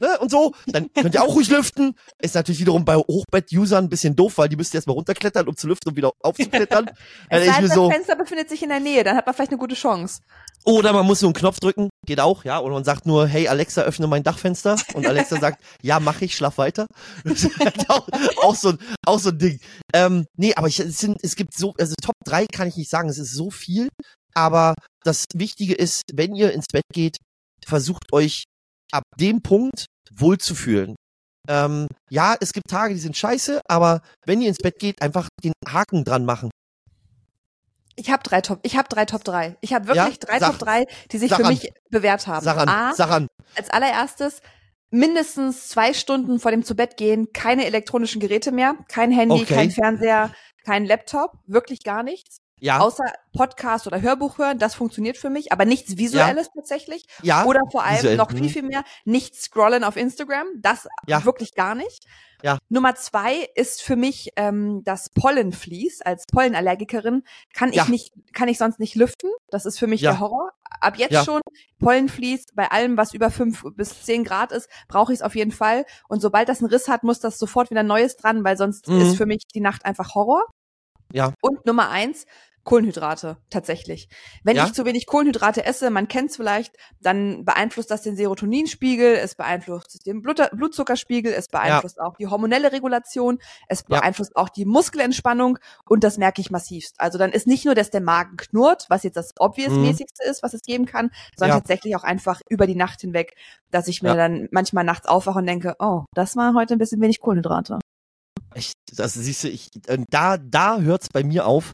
ne, 0.00 0.18
und 0.18 0.30
so, 0.30 0.54
dann 0.66 0.92
könnt 0.92 1.14
ihr 1.14 1.22
auch 1.22 1.34
ruhig 1.34 1.48
lüften. 1.48 1.94
Ist 2.20 2.34
natürlich 2.34 2.60
wiederum 2.60 2.84
bei 2.84 2.96
Hochbett-Usern 2.96 3.84
ein 3.84 3.88
bisschen 3.88 4.16
doof, 4.16 4.38
weil 4.38 4.48
die 4.48 4.56
müsst 4.56 4.74
ihr 4.74 4.78
erstmal 4.78 4.94
runterklettern, 4.94 5.48
um 5.48 5.56
zu 5.56 5.66
lüften 5.66 5.90
und 5.90 5.96
wieder 5.96 6.12
aufzuklettern. 6.20 6.90
Es 7.28 7.46
sei 7.46 7.60
denn, 7.60 7.70
so, 7.70 7.88
das 7.88 7.96
Fenster 7.96 8.16
befindet 8.16 8.48
sich 8.48 8.62
in 8.62 8.68
der 8.68 8.80
Nähe, 8.80 9.04
dann 9.04 9.16
hat 9.16 9.26
man 9.26 9.34
vielleicht 9.34 9.50
eine 9.52 9.58
gute 9.58 9.74
Chance. 9.74 10.20
oder 10.64 10.92
man 10.92 11.06
muss 11.06 11.20
nur 11.22 11.28
einen 11.28 11.34
Knopf 11.34 11.60
drücken, 11.60 11.90
geht 12.06 12.20
auch, 12.20 12.44
ja, 12.44 12.60
oder 12.60 12.74
man 12.74 12.84
sagt 12.84 13.06
nur, 13.06 13.26
hey 13.26 13.48
Alexa, 13.48 13.82
öffne 13.82 14.06
mein 14.06 14.22
Dachfenster 14.22 14.76
und 14.94 15.06
Alexa 15.06 15.38
sagt, 15.38 15.62
ja, 15.82 16.00
mach 16.00 16.20
ich, 16.20 16.34
schlaf 16.36 16.58
weiter. 16.58 16.86
Halt 17.24 17.90
auch, 17.90 18.08
auch 18.42 18.54
so 18.54 18.70
ein, 18.70 18.78
auch 19.06 19.18
so 19.18 19.30
ein 19.30 19.38
Ding. 19.38 19.60
Ähm, 19.92 20.26
nee, 20.36 20.54
aber 20.54 20.68
ich, 20.68 20.80
es 20.80 20.98
sind, 20.98 21.18
es 21.22 21.36
gibt 21.36 21.54
so, 21.54 21.74
also 21.78 21.94
Top 22.02 22.16
3 22.24 22.46
kann 22.46 22.68
ich 22.68 22.76
nicht 22.76 22.90
sagen, 22.90 23.08
es 23.08 23.18
ist 23.18 23.34
so 23.34 23.50
viel, 23.50 23.88
aber 24.34 24.74
das 25.02 25.24
Wichtige 25.34 25.74
ist, 25.74 26.02
wenn 26.12 26.34
ihr 26.34 26.52
ins 26.52 26.66
Bett 26.72 26.84
geht, 26.92 27.18
versucht 27.66 28.12
euch 28.12 28.44
ab 28.92 29.02
dem 29.18 29.40
Punkt 29.42 29.86
wohlzufühlen. 30.12 30.94
Ähm, 31.48 31.86
ja, 32.10 32.34
es 32.40 32.52
gibt 32.52 32.68
Tage, 32.70 32.94
die 32.94 33.00
sind 33.00 33.16
scheiße, 33.16 33.60
aber 33.68 34.00
wenn 34.26 34.40
ihr 34.40 34.48
ins 34.48 34.58
Bett 34.58 34.78
geht, 34.78 35.02
einfach 35.02 35.28
den 35.42 35.52
Haken 35.68 36.04
dran 36.04 36.24
machen. 36.24 36.50
Ich 37.96 38.10
habe 38.10 38.22
drei 38.24 38.40
Top, 38.40 38.60
ich 38.62 38.76
habe 38.76 38.88
drei 38.88 39.04
Top 39.04 39.22
3. 39.24 39.56
Ich 39.60 39.72
habe 39.72 39.86
wirklich 39.86 40.14
Ja? 40.16 40.20
drei 40.20 40.38
Sag- 40.40 40.50
Top 40.52 40.58
3, 40.60 40.84
die 41.12 41.18
sich 41.18 41.32
für 41.32 41.44
an. 41.44 41.52
mich 41.52 41.70
bewährt 41.90 42.26
haben. 42.26 42.44
Sag 42.44 42.56
an, 42.56 42.68
A, 42.68 42.94
sag 42.94 43.10
an. 43.10 43.28
als 43.54 43.70
allererstes 43.70 44.40
mindestens 44.90 45.68
zwei 45.68 45.92
Stunden 45.92 46.40
vor 46.40 46.50
dem 46.50 46.64
Zubettgehen 46.64 47.32
keine 47.32 47.66
elektronischen 47.66 48.20
Geräte 48.20 48.52
mehr, 48.52 48.76
kein 48.88 49.10
Handy, 49.12 49.42
Okay. 49.42 49.54
kein 49.54 49.70
Fernseher, 49.70 50.32
kein 50.64 50.86
Laptop, 50.86 51.32
wirklich 51.46 51.82
gar 51.84 52.02
nichts. 52.02 52.38
Ja, 52.60 52.78
Außer 52.78 53.04
Podcast 53.36 53.86
oder 53.86 54.00
Hörbuch 54.00 54.38
hören, 54.38 54.58
das 54.58 54.74
funktioniert 54.74 55.16
für 55.18 55.28
mich, 55.28 55.52
aber 55.52 55.64
nichts 55.64 55.96
Visuelles 55.98 56.48
tatsächlich. 56.54 57.04
ja, 57.22 57.44
Oder 57.44 57.60
vor 57.70 57.82
allem 57.84 57.96
visuell, 57.98 58.16
noch 58.16 58.30
viel, 58.30 58.48
viel 58.48 58.62
mehr, 58.62 58.84
nicht 59.04 59.34
scrollen 59.34 59.84
auf 59.84 59.96
Instagram, 59.96 60.46
das 60.56 60.86
Ja. 61.06 61.24
wirklich 61.24 61.54
gar 61.54 61.74
nicht. 61.74 62.04
Ja. 62.42 62.58
Nummer 62.68 62.94
zwei 62.94 63.48
ist 63.54 63.82
für 63.82 63.96
mich 63.96 64.30
ähm, 64.36 64.82
das 64.84 65.08
Pollenvlies. 65.10 66.00
Als 66.02 66.26
Pollenallergikerin 66.26 67.22
kann 67.54 67.70
ich 67.70 67.76
Ja. 67.76 67.86
nicht, 67.88 68.12
kann 68.34 68.48
ich 68.48 68.58
sonst 68.58 68.78
nicht 68.78 68.94
lüften. 68.94 69.30
Das 69.48 69.64
ist 69.66 69.78
für 69.78 69.86
mich 69.86 70.02
Ja. 70.02 70.12
der 70.12 70.20
Horror. 70.20 70.50
Ab 70.80 70.96
jetzt 70.98 71.12
Ja. 71.12 71.24
schon 71.24 71.40
Pollenvlies, 71.78 72.44
bei 72.54 72.70
allem, 72.70 72.96
was 72.96 73.14
über 73.14 73.30
fünf 73.30 73.64
bis 73.74 74.02
zehn 74.04 74.24
Grad 74.24 74.52
ist, 74.52 74.68
brauche 74.88 75.12
ich 75.12 75.18
es 75.18 75.22
auf 75.22 75.34
jeden 75.34 75.52
Fall. 75.52 75.86
Und 76.08 76.20
sobald 76.20 76.48
das 76.48 76.60
einen 76.60 76.68
Riss 76.70 76.88
hat, 76.88 77.02
muss 77.02 77.18
das 77.20 77.38
sofort 77.38 77.70
wieder 77.70 77.82
Neues 77.82 78.16
dran, 78.16 78.44
weil 78.44 78.56
sonst 78.56 78.88
Mhm. 78.88 79.00
ist 79.00 79.16
für 79.16 79.26
mich 79.26 79.42
die 79.54 79.60
Nacht 79.60 79.84
einfach 79.86 80.14
Horror. 80.14 80.44
Ja. 81.14 81.32
Und 81.40 81.64
Nummer 81.64 81.90
eins, 81.90 82.26
Kohlenhydrate, 82.64 83.36
tatsächlich. 83.50 84.08
Wenn 84.42 84.56
Ja? 84.56 84.64
ich 84.64 84.72
zu 84.72 84.86
wenig 84.86 85.04
Kohlenhydrate 85.04 85.66
esse, 85.66 85.90
man 85.90 86.08
kennt 86.08 86.30
es 86.30 86.36
vielleicht, 86.36 86.74
dann 86.98 87.44
beeinflusst 87.44 87.90
das 87.90 88.00
den 88.00 88.16
Serotoninspiegel, 88.16 89.16
es 89.16 89.34
beeinflusst 89.34 90.06
den 90.06 90.22
Blut 90.22 90.40
Blutzuckerspiegel, 90.50 91.30
es 91.34 91.48
beeinflusst 91.48 92.00
auch 92.00 92.16
die 92.16 92.26
hormonelle 92.26 92.72
Regulation, 92.72 93.38
es 93.68 93.84
Ja. 93.88 93.98
beeinflusst 94.00 94.34
auch 94.36 94.48
die 94.48 94.64
Muskelentspannung 94.64 95.58
und 95.86 96.04
das 96.04 96.16
merke 96.16 96.40
ich 96.40 96.50
massivst. 96.50 96.94
Also 96.98 97.18
dann 97.18 97.32
ist 97.32 97.46
nicht 97.46 97.66
nur, 97.66 97.74
dass 97.74 97.90
der 97.90 98.00
Magen 98.00 98.38
knurrt, 98.38 98.86
was 98.88 99.02
jetzt 99.02 99.18
das 99.18 99.32
obvious-mäßigste 99.38 100.24
ist, 100.24 100.42
was 100.42 100.54
es 100.54 100.62
geben 100.62 100.86
kann, 100.86 101.10
sondern 101.36 101.56
Mhm. 101.56 101.58
Ja. 101.58 101.60
tatsächlich 101.60 101.96
auch 101.96 102.04
einfach 102.04 102.40
über 102.48 102.66
die 102.66 102.76
Nacht 102.76 103.02
hinweg, 103.02 103.34
dass 103.70 103.88
ich 103.88 104.00
mir 104.00 104.08
Ja. 104.08 104.14
dann 104.16 104.48
manchmal 104.52 104.84
nachts 104.84 105.06
aufwache 105.06 105.38
und 105.40 105.46
denke, 105.46 105.74
oh, 105.80 106.04
das 106.14 106.34
war 106.34 106.54
heute 106.54 106.74
ein 106.74 106.78
bisschen 106.78 107.02
wenig 107.02 107.20
Kohlenhydrate. 107.20 107.78
Echt, 108.54 108.74
das 108.96 109.14
siehst 109.14 109.44
du, 109.44 109.48
ich, 109.48 109.68
äh, 109.86 109.98
da, 110.10 110.36
da 110.38 110.78
hört's 110.80 111.08
bei 111.12 111.24
mir 111.24 111.46
auf. 111.46 111.72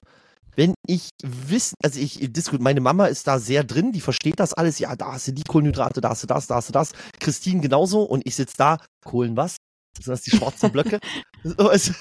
Wenn 0.56 0.74
ich 0.86 1.10
wissen, 1.22 1.74
also 1.82 2.00
ich 2.00 2.18
diskutiere, 2.32 2.62
meine 2.62 2.80
Mama 2.80 3.06
ist 3.06 3.26
da 3.26 3.38
sehr 3.38 3.62
drin, 3.64 3.92
die 3.92 4.00
versteht 4.00 4.40
das 4.40 4.52
alles. 4.52 4.78
Ja, 4.78 4.96
da 4.96 5.12
hast 5.12 5.28
du 5.28 5.32
die 5.32 5.44
Kohlenhydrate, 5.44 6.00
da 6.00 6.10
hast 6.10 6.22
du 6.22 6.26
das, 6.26 6.46
da 6.48 6.56
hast 6.56 6.68
du 6.68 6.72
das. 6.72 6.92
Christine 7.20 7.60
genauso 7.60 8.02
und 8.02 8.26
ich 8.26 8.34
sitz 8.34 8.54
da, 8.54 8.78
Kohlen 9.04 9.36
was? 9.36 9.56
Sind 9.96 10.08
das 10.08 10.22
die 10.22 10.30
schwarzen 10.32 10.72
Blöcke? 10.72 10.98
So, 11.42 11.70
es- 11.70 11.92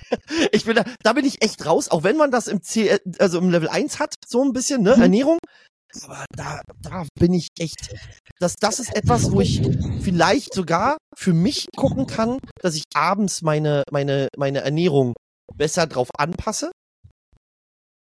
ich 0.52 0.64
bin 0.64 0.76
da, 0.76 0.84
da 1.02 1.12
bin 1.12 1.24
ich 1.24 1.42
echt 1.42 1.64
raus, 1.66 1.88
auch 1.88 2.04
wenn 2.04 2.16
man 2.16 2.30
das 2.30 2.46
im 2.48 2.62
C, 2.62 2.98
also 3.18 3.38
im 3.38 3.50
Level 3.50 3.68
1 3.68 3.98
hat, 3.98 4.14
so 4.26 4.42
ein 4.44 4.52
bisschen, 4.52 4.82
ne, 4.82 4.94
Mhm. 4.96 5.02
Ernährung. 5.02 5.38
Aber 6.04 6.24
da, 6.36 6.60
da 6.82 7.06
bin 7.18 7.32
ich 7.34 7.48
echt, 7.58 7.94
das, 8.38 8.54
das 8.60 8.78
ist 8.80 8.94
etwas, 8.94 9.30
wo 9.32 9.40
ich 9.40 9.62
vielleicht 10.02 10.54
sogar 10.54 10.96
für 11.16 11.32
mich 11.32 11.66
gucken 11.76 12.06
kann, 12.06 12.38
dass 12.60 12.74
ich 12.74 12.84
abends 12.94 13.42
meine, 13.42 13.82
meine, 13.90 14.28
meine 14.36 14.60
Ernährung 14.60 15.14
besser 15.54 15.86
drauf 15.86 16.08
anpasse. 16.18 16.70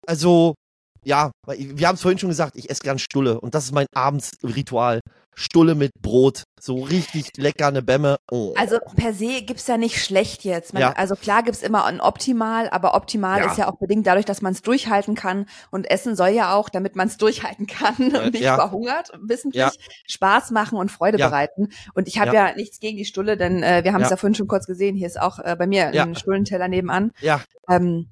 Also, 0.07 0.55
ja, 1.03 1.31
wir 1.47 1.87
haben 1.87 1.95
es 1.95 2.01
vorhin 2.01 2.19
schon 2.19 2.29
gesagt, 2.29 2.55
ich 2.55 2.69
esse 2.69 2.81
gern 2.81 2.99
Stulle 2.99 3.39
und 3.39 3.55
das 3.55 3.65
ist 3.65 3.73
mein 3.73 3.87
Abendsritual. 3.93 4.99
Stulle 5.35 5.73
mit 5.73 5.91
Brot. 6.01 6.43
So 6.59 6.81
richtig 6.83 7.29
lecker 7.37 7.67
eine 7.67 7.81
Bämme. 7.81 8.17
Oh. 8.29 8.53
Also 8.57 8.77
per 8.97 9.13
se 9.13 9.41
gibt's 9.41 9.67
ja 9.67 9.77
nicht 9.77 10.03
schlecht 10.03 10.43
jetzt. 10.43 10.73
Man, 10.73 10.81
Ja. 10.81 10.91
Also 10.91 11.15
klar 11.15 11.43
gibt's 11.43 11.61
immer 11.61 11.85
ein 11.85 12.01
Optimal, 12.01 12.67
aber 12.69 12.93
optimal 12.93 13.39
Ja. 13.39 13.45
ist 13.49 13.57
ja 13.57 13.69
auch 13.71 13.77
bedingt 13.77 14.05
dadurch, 14.05 14.25
dass 14.25 14.41
man 14.41 14.51
es 14.51 14.61
durchhalten 14.61 15.15
kann. 15.15 15.45
Und 15.71 15.89
Essen 15.89 16.17
soll 16.17 16.29
ja 16.29 16.53
auch, 16.55 16.67
damit 16.67 16.97
man 16.97 17.07
es 17.07 17.15
durchhalten 17.15 17.67
kann 17.67 17.95
Äh, 18.13 18.19
und 18.19 18.33
nicht 18.33 18.43
ja. 18.43 18.55
verhungert, 18.55 19.11
wissentlich. 19.21 19.63
Spaß 20.09 20.51
machen 20.51 20.77
und 20.77 20.91
Freude 20.91 21.17
bereiten. 21.17 21.69
Und 21.93 22.09
ich 22.09 22.19
habe 22.19 22.33
ja. 22.35 22.53
nichts 22.55 22.81
gegen 22.81 22.97
die 22.97 23.05
Stulle, 23.05 23.37
denn 23.37 23.63
äh, 23.63 23.85
wir 23.85 23.93
haben 23.93 24.01
es 24.01 24.09
Ja. 24.09 24.17
vorhin 24.17 24.35
schon 24.35 24.47
kurz 24.47 24.65
gesehen. 24.67 24.97
Hier 24.97 25.07
ist 25.07 25.21
auch 25.21 25.39
äh, 25.39 25.55
bei 25.57 25.67
mir 25.67 25.87
ein 25.87 26.15
Stullenteller 26.15 26.67
nebenan. 26.67 27.11
ja, 27.21 27.41
Ähm, 27.69 28.09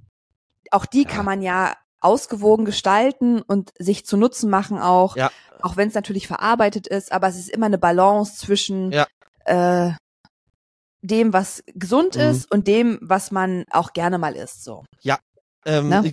auch 0.71 0.85
die 0.85 1.03
kann 1.03 1.25
man 1.25 1.41
ja 1.41 1.75
ausgewogen 2.07 2.65
gestalten 2.65 3.41
und 3.41 3.71
sich 3.77 4.05
zu 4.05 4.17
Nutzen 4.17 4.49
machen 4.49 4.79
auch, 4.79 5.15
Ja. 5.15 5.29
auch 5.61 5.77
wenn 5.77 5.89
es 5.89 5.93
natürlich 5.93 6.27
verarbeitet 6.27 6.87
ist, 6.87 7.11
aber 7.11 7.27
es 7.27 7.37
ist 7.37 7.49
immer 7.49 7.65
eine 7.67 7.77
Balance 7.77 8.37
zwischen 8.37 8.91
Ja. 8.91 9.05
äh, 9.45 9.91
dem, 11.01 11.31
was 11.33 11.63
gesund 11.75 12.15
Mhm. 12.15 12.21
ist 12.21 12.51
und 12.51 12.67
dem, 12.67 12.97
was 13.01 13.31
man 13.31 13.63
auch 13.71 13.93
gerne 13.93 14.17
mal 14.17 14.35
isst. 14.35 14.63
So. 14.63 14.83
ähm, 15.65 15.89
Ne? 15.89 16.11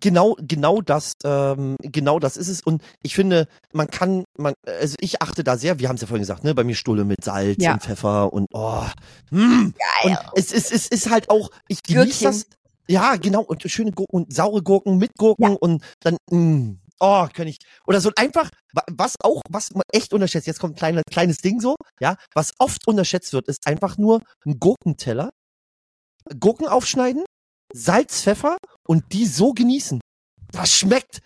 genau, 0.00 0.34
genau 0.40 0.80
das, 0.80 1.12
ähm, 1.24 1.76
genau 1.82 2.18
das 2.18 2.38
ist 2.38 2.48
es. 2.48 2.62
Und 2.62 2.82
ich 3.02 3.14
finde, 3.14 3.48
man 3.72 3.88
kann, 3.88 4.24
man, 4.38 4.54
also 4.66 4.94
ich 4.98 5.20
achte 5.20 5.44
da 5.44 5.58
sehr, 5.58 5.78
wir 5.78 5.88
haben 5.88 5.96
es 5.96 6.00
ja 6.00 6.06
vorhin 6.06 6.22
gesagt, 6.22 6.42
ne, 6.42 6.54
bei 6.54 6.64
mir 6.64 6.74
Stulle 6.74 7.04
mit 7.04 7.22
Salz 7.22 7.62
Ja. 7.62 7.74
und 7.74 7.82
Pfeffer 7.82 8.32
und 8.32 8.46
oh, 8.54 8.84
mm. 9.30 9.74
und 10.04 10.18
es 10.36 10.52
ist, 10.52 10.72
es 10.72 10.88
ist 10.88 11.10
halt 11.10 11.28
auch, 11.28 11.50
ich 11.68 11.82
genieße 11.82 12.24
das. 12.24 12.46
Ja, 12.88 13.16
genau, 13.16 13.42
und 13.42 13.62
schöne 13.62 13.92
Gurken 13.92 14.14
und 14.22 14.32
saure 14.34 14.62
Gurken 14.62 14.98
mit 14.98 15.12
Gurken 15.18 15.52
Ja. 15.52 15.56
und 15.60 15.82
dann, 16.00 16.16
mm, 16.30 16.78
oh, 17.00 17.26
kann 17.32 17.46
ich. 17.46 17.58
Oder 17.86 18.00
so 18.00 18.10
einfach, 18.16 18.50
wa- 18.74 18.84
was 18.92 19.14
auch, 19.22 19.40
was 19.48 19.70
man 19.72 19.82
echt 19.92 20.12
unterschätzt, 20.12 20.46
jetzt 20.46 20.60
kommt 20.60 20.74
ein 20.74 20.78
kleiner, 20.78 21.02
kleines 21.10 21.38
Ding 21.38 21.60
so, 21.60 21.76
ja, 22.00 22.16
was 22.34 22.52
oft 22.58 22.86
unterschätzt 22.86 23.32
wird, 23.32 23.48
ist 23.48 23.66
einfach 23.66 23.96
nur 23.96 24.20
ein 24.44 24.58
Gurkenteller, 24.60 25.30
Gurken 26.40 26.66
aufschneiden, 26.66 27.24
Salz, 27.72 28.22
Pfeffer 28.22 28.56
und 28.86 29.04
die 29.12 29.26
so 29.26 29.52
genießen. 29.52 30.00
Das 30.52 30.70
schmeckt 30.72 31.20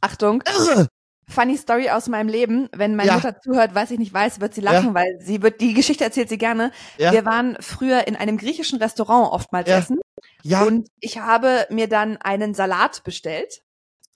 Achtung, 0.00 0.42
irre. 0.46 0.88
funny 1.28 1.56
Story 1.56 1.88
aus 1.90 2.08
meinem 2.08 2.28
Leben. 2.28 2.68
Wenn 2.72 2.94
meine 2.94 3.08
Ja. 3.08 3.14
Mutter 3.14 3.40
zuhört, 3.40 3.74
weiß 3.74 3.90
ich 3.92 3.98
nicht 3.98 4.12
weiß, 4.12 4.40
wird 4.40 4.54
sie 4.54 4.60
lachen, 4.60 4.92
weil 4.94 5.18
sie 5.20 5.42
wird, 5.42 5.60
die 5.60 5.72
Geschichte 5.74 6.04
erzählt 6.04 6.28
sie 6.28 6.38
gerne. 6.38 6.70
Ja. 6.98 7.12
Wir 7.12 7.24
waren 7.24 7.56
früher 7.60 8.06
in 8.06 8.16
einem 8.16 8.36
griechischen 8.36 8.78
Restaurant 8.78 9.32
oftmals 9.32 9.68
Ja. 9.68 9.78
essen 9.78 9.98
Ja, 10.42 10.62
Und 10.64 10.88
ich 11.00 11.18
habe 11.18 11.66
mir 11.70 11.88
dann 11.88 12.16
einen 12.18 12.54
Salat 12.54 13.02
bestellt. 13.04 13.62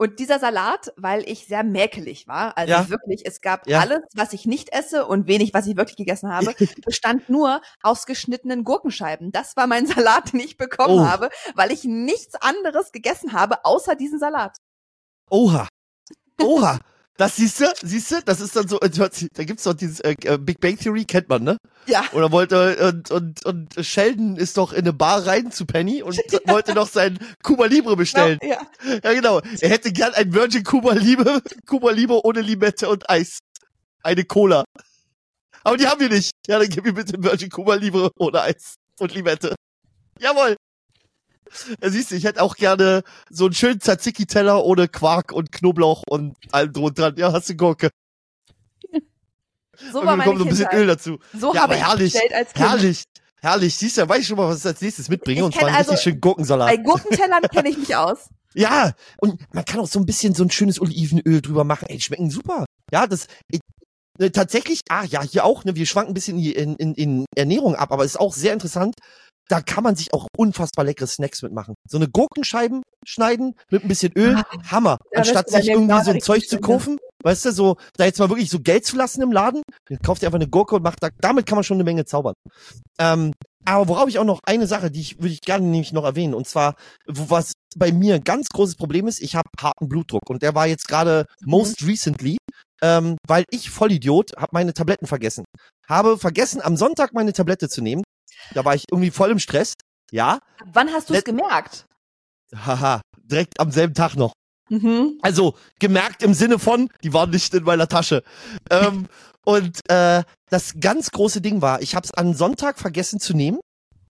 Und 0.01 0.21
dieser 0.21 0.39
Salat, 0.39 0.93
weil 0.97 1.29
ich 1.29 1.47
sehr 1.47 1.65
mäkelig 1.65 2.29
war, 2.29 2.57
also 2.57 2.71
Ja. 2.73 2.89
wirklich, 2.89 3.27
es 3.27 3.41
gab 3.41 3.67
Ja. 3.67 3.81
alles, 3.81 3.99
was 4.15 4.33
ich 4.33 4.47
nicht 4.47 4.73
esse 4.73 5.05
und 5.07 5.27
wenig, 5.27 5.53
was 5.55 5.67
ich 5.67 5.77
wirklich 5.77 5.97
gegessen 5.97 6.33
habe, 6.33 6.55
bestand 6.87 7.29
nur 7.29 7.61
aus 7.83 8.07
geschnittenen 8.07 8.63
Gurkenscheiben. 8.63 9.33
Das 9.33 9.57
war 9.57 9.67
mein 9.67 9.87
Salat, 10.07 10.33
den 10.33 10.39
ich 10.41 10.57
bekommen 10.57 11.01
Oh. 11.01 11.05
habe, 11.07 11.31
weil 11.57 11.73
ich 11.73 11.83
nichts 11.83 12.37
anderes 12.37 12.93
gegessen 12.93 13.33
habe, 13.33 13.65
außer 13.65 13.97
diesen 13.97 14.21
Salat. 14.21 14.57
oha. 15.31 15.67
Oha. 16.41 16.79
Das 17.19 17.35
siehst 17.35 17.61
du, 17.61 17.64
siehst 17.83 18.12
du, 18.12 18.23
das 18.25 18.41
ist 18.41 18.55
dann 18.55 18.69
so, 18.69 18.79
da 18.79 19.45
gibt's 19.45 19.64
doch 19.64 19.75
dieses 19.75 19.99
äh, 20.01 20.14
äh, 20.23 20.39
Big 20.39 20.61
Bang 20.61 20.79
Theory, 20.79 21.05
kennt 21.05 21.29
man, 21.29 21.43
ne? 21.43 21.59
Ja. 21.87 22.05
Oder 22.12 22.31
wollte, 22.31 22.77
und, 22.77 23.11
und, 23.11 23.45
und 23.45 23.75
Sheldon 23.85 24.37
ist 24.37 24.57
doch 24.57 24.73
in 24.73 24.83
eine 24.83 24.93
Bar 24.93 25.27
rein 25.27 25.51
zu 25.51 25.66
Penny 25.66 26.01
und 26.01 26.16
wollte 26.47 26.75
noch 26.75 26.87
sein 26.87 27.19
Cuba 27.43 27.66
Libre 27.66 27.97
bestellen. 27.97 28.39
Ja. 28.41 28.61
Ja, 29.03 29.12
genau. 29.14 29.41
Er 29.61 29.69
hätte 29.69 29.91
gern 29.91 30.14
ein 30.14 30.33
Virgin 30.33 30.62
Cuba 30.62 30.93
Libre, 30.93 31.43
Cuba 31.66 31.91
Libre 31.91 32.25
ohne 32.25 32.41
Limette 32.41 32.89
und 32.89 33.11
Eis. 33.11 33.41
Eine 34.05 34.23
Cola. 34.23 34.62
Aber 35.64 35.77
die 35.77 35.89
haben 35.89 35.99
wir 35.99 36.11
nicht. 36.11 36.31
Ja, 36.47 36.61
dann 36.61 36.69
gib 36.69 36.85
mir 36.85 36.93
bitte 36.93 37.21
Virgin 37.21 37.51
Cuba 37.51 37.75
Libre 37.75 38.12
ohne 38.16 38.43
Eis 38.43 38.77
und 39.01 39.12
Limette. 39.12 39.57
Jawohl. 40.21 40.57
Siehst 41.83 42.11
du, 42.11 42.15
ich 42.15 42.25
hätte 42.25 42.43
auch 42.43 42.57
gerne 42.57 43.03
so 43.31 43.47
einen 43.47 43.55
schönen 43.55 43.81
Tzatziki-Teller 43.81 44.65
ohne 44.65 44.89
Quark 44.89 45.33
und 45.33 45.53
Knoblauch 45.53 46.03
und 46.09 46.37
allem 46.53 46.73
drum 46.73 46.85
und 46.85 46.99
dran. 46.99 47.15
Ja, 47.17 47.33
hast 47.33 47.49
du 47.49 47.55
Gurke. 47.57 47.91
So 49.93 50.01
und 50.01 50.07
war 50.07 50.17
meine 50.17 50.25
kommt 50.25 50.41
noch 50.41 50.47
ein 50.47 50.51
bisschen. 50.51 50.69
Öl 50.73 50.87
dazu. 50.87 51.19
So 51.33 51.55
Ja, 51.55 51.63
habe 51.63 51.75
aber 51.75 51.77
ich 51.77 51.87
herrlich, 51.87 52.13
bestellt 52.13 52.35
als 52.35 52.53
Kind. 52.53 52.69
Herrlich. 52.69 53.05
Herrlich. 53.41 53.77
Siehst 53.77 53.97
du, 53.99 54.09
weiß 54.09 54.21
ich 54.21 54.27
schon 54.27 54.37
mal, 54.37 54.49
was 54.49 54.59
ich 54.61 54.67
als 54.67 54.81
nächstes 54.81 55.09
mitbringe. 55.09 55.39
Ich 55.41 55.45
und 55.45 55.55
zwar 55.55 55.67
einen 55.69 55.77
richtig 55.77 55.91
also- 55.93 56.03
schönen 56.03 56.21
Gurkensalat. 56.21 56.69
Bei 56.69 56.77
Gurkentellern 56.77 57.43
kenne 57.43 57.69
ich 57.69 57.79
mich 57.79 57.95
aus. 57.97 58.29
Ja, 58.55 58.93
und 59.19 59.41
man 59.55 59.65
kann 59.67 59.79
auch 59.79 59.87
so 59.87 60.01
ein 60.01 60.07
bisschen 60.07 60.35
so 60.35 60.43
ein 60.43 60.51
schönes 60.51 60.81
Olivenöl 60.81 61.43
drüber 61.43 61.65
machen. 61.65 61.85
Ey, 61.89 61.99
die 61.99 62.03
schmecken 62.03 62.31
super. 62.31 62.65
Ja, 62.91 63.07
das 63.07 63.27
ich, 63.51 63.61
ne, 64.19 64.33
tatsächlich, 64.33 64.81
ah 64.89 65.05
ja, 65.05 65.23
hier 65.23 65.45
auch, 65.45 65.65
ne, 65.65 65.77
wir 65.77 65.85
schwanken 65.85 66.13
ein 66.13 66.15
bisschen 66.15 66.39
in, 66.39 66.75
in, 66.77 66.95
in 66.95 67.25
Ernährung 67.37 67.77
ab, 67.77 67.93
aber 67.93 68.07
ist 68.07 68.19
auch 68.19 68.33
sehr 68.33 68.55
interessant. 68.55 68.95
Da 69.49 69.61
kann 69.61 69.83
man 69.83 69.97
sich 69.97 70.13
auch 70.13 70.27
unfassbar 70.37 70.85
leckere 70.85 71.07
Snacks 71.07 71.43
mitmachen. 71.43 71.75
So 71.89 71.97
eine 71.97 72.09
Gurkenscheiben 72.09 72.83
schneiden 73.05 73.55
mit 73.71 73.83
ein 73.83 73.89
bisschen 73.89 74.13
Öl, 74.17 74.43
Hammer. 74.71 74.99
Ah. 75.01 75.07
Ja, 75.13 75.19
Anstatt 75.21 75.51
sich 75.51 75.69
irgendwie 75.69 76.05
so 76.05 76.11
ein 76.11 76.21
Zeug 76.21 76.49
zu 76.49 76.61
kaufen, 76.61 76.99
weißt 77.23 77.47
du, 77.47 77.53
so, 77.53 77.77
da 77.97 78.05
jetzt 78.05 78.19
mal 78.19 78.29
wirklich 78.29 78.51
so 78.51 78.61
Geld 78.61 78.85
zu 78.85 78.97
lassen 78.97 79.23
im 79.23 79.33
Laden, 79.33 79.63
dann 79.89 79.99
kauft 80.01 80.23
ihr 80.23 80.29
einfach 80.29 80.39
eine 80.39 80.49
Gurke 80.49 80.77
und 80.77 80.83
macht 80.83 81.03
da, 81.03 81.09
damit 81.21 81.47
kann 81.47 81.57
man 81.57 81.65
schon 81.65 81.77
eine 81.77 81.85
Menge 81.85 82.05
zaubern. 82.05 82.35
Ähm, 82.99 83.33
aber 83.65 83.89
worauf 83.89 84.09
ich 84.09 84.19
auch 84.19 84.25
noch 84.25 84.41
eine 84.45 84.67
Sache, 84.67 84.91
die 84.91 85.01
ich 85.01 85.19
würde 85.19 85.33
ich 85.33 85.41
gerne 85.41 85.67
nämlich 85.67 85.93
noch 85.93 86.05
erwähnen, 86.05 86.35
und 86.35 86.47
zwar, 86.47 86.75
was 87.07 87.53
bei 87.77 87.93
mir 87.93 88.15
ein 88.15 88.25
ganz 88.25 88.49
großes 88.49 88.77
Problem 88.77 89.07
ist, 89.09 89.21
ich 89.21 89.35
habe 89.35 89.49
harten 89.61 89.89
Blutdruck 89.89 90.29
und 90.31 90.43
der 90.43 90.55
war 90.55 90.67
jetzt 90.67 90.89
gerade 90.89 91.27
most 91.45 91.87
recently, 91.87 92.39
ähm, 92.83 93.17
weil 93.27 93.45
ich 93.51 93.71
Vollidiot 93.71 94.33
habe 94.37 94.51
meine 94.53 94.73
Tabletten 94.73 95.07
vergessen. 95.07 95.45
Habe 95.87 96.19
vergessen, 96.19 96.63
am 96.63 96.77
Sonntag 96.77 97.13
meine 97.13 97.33
Tablette 97.33 97.69
zu 97.69 97.83
nehmen. 97.83 98.05
Da 98.55 98.65
war 98.65 98.75
ich 98.75 98.85
irgendwie 98.91 99.11
voll 99.11 99.31
im 99.31 99.39
Stress. 99.39 99.75
Ja, 100.11 100.39
Wann 100.65 100.91
hast 100.91 101.11
du 101.11 101.15
es 101.15 101.25
gemerkt? 101.25 101.85
haha, 102.55 103.03
direkt 103.23 103.61
am 103.61 103.71
selben 103.71 103.95
Tag 103.95 104.17
noch. 104.17 104.33
Mhm. 104.71 105.19
Also 105.23 105.55
gemerkt 105.79 106.23
im 106.23 106.35
Sinne 106.35 106.59
von, 106.59 106.89
die 107.03 107.13
waren 107.13 107.31
nicht 107.31 107.53
in 107.55 107.65
meiner 107.65 107.89
Tasche. 107.89 108.23
ähm, 108.71 109.09
und 109.45 109.81
äh, 109.91 110.25
das 110.51 110.75
ganz 110.81 111.11
große 111.11 111.41
Ding 111.41 111.61
war, 111.63 111.83
ich 111.83 111.95
habe 111.95 112.05
es 112.05 112.15
am 112.15 112.35
Sonntag 112.35 112.79
vergessen 112.79 113.21
zu 113.21 113.35
nehmen 113.35 113.61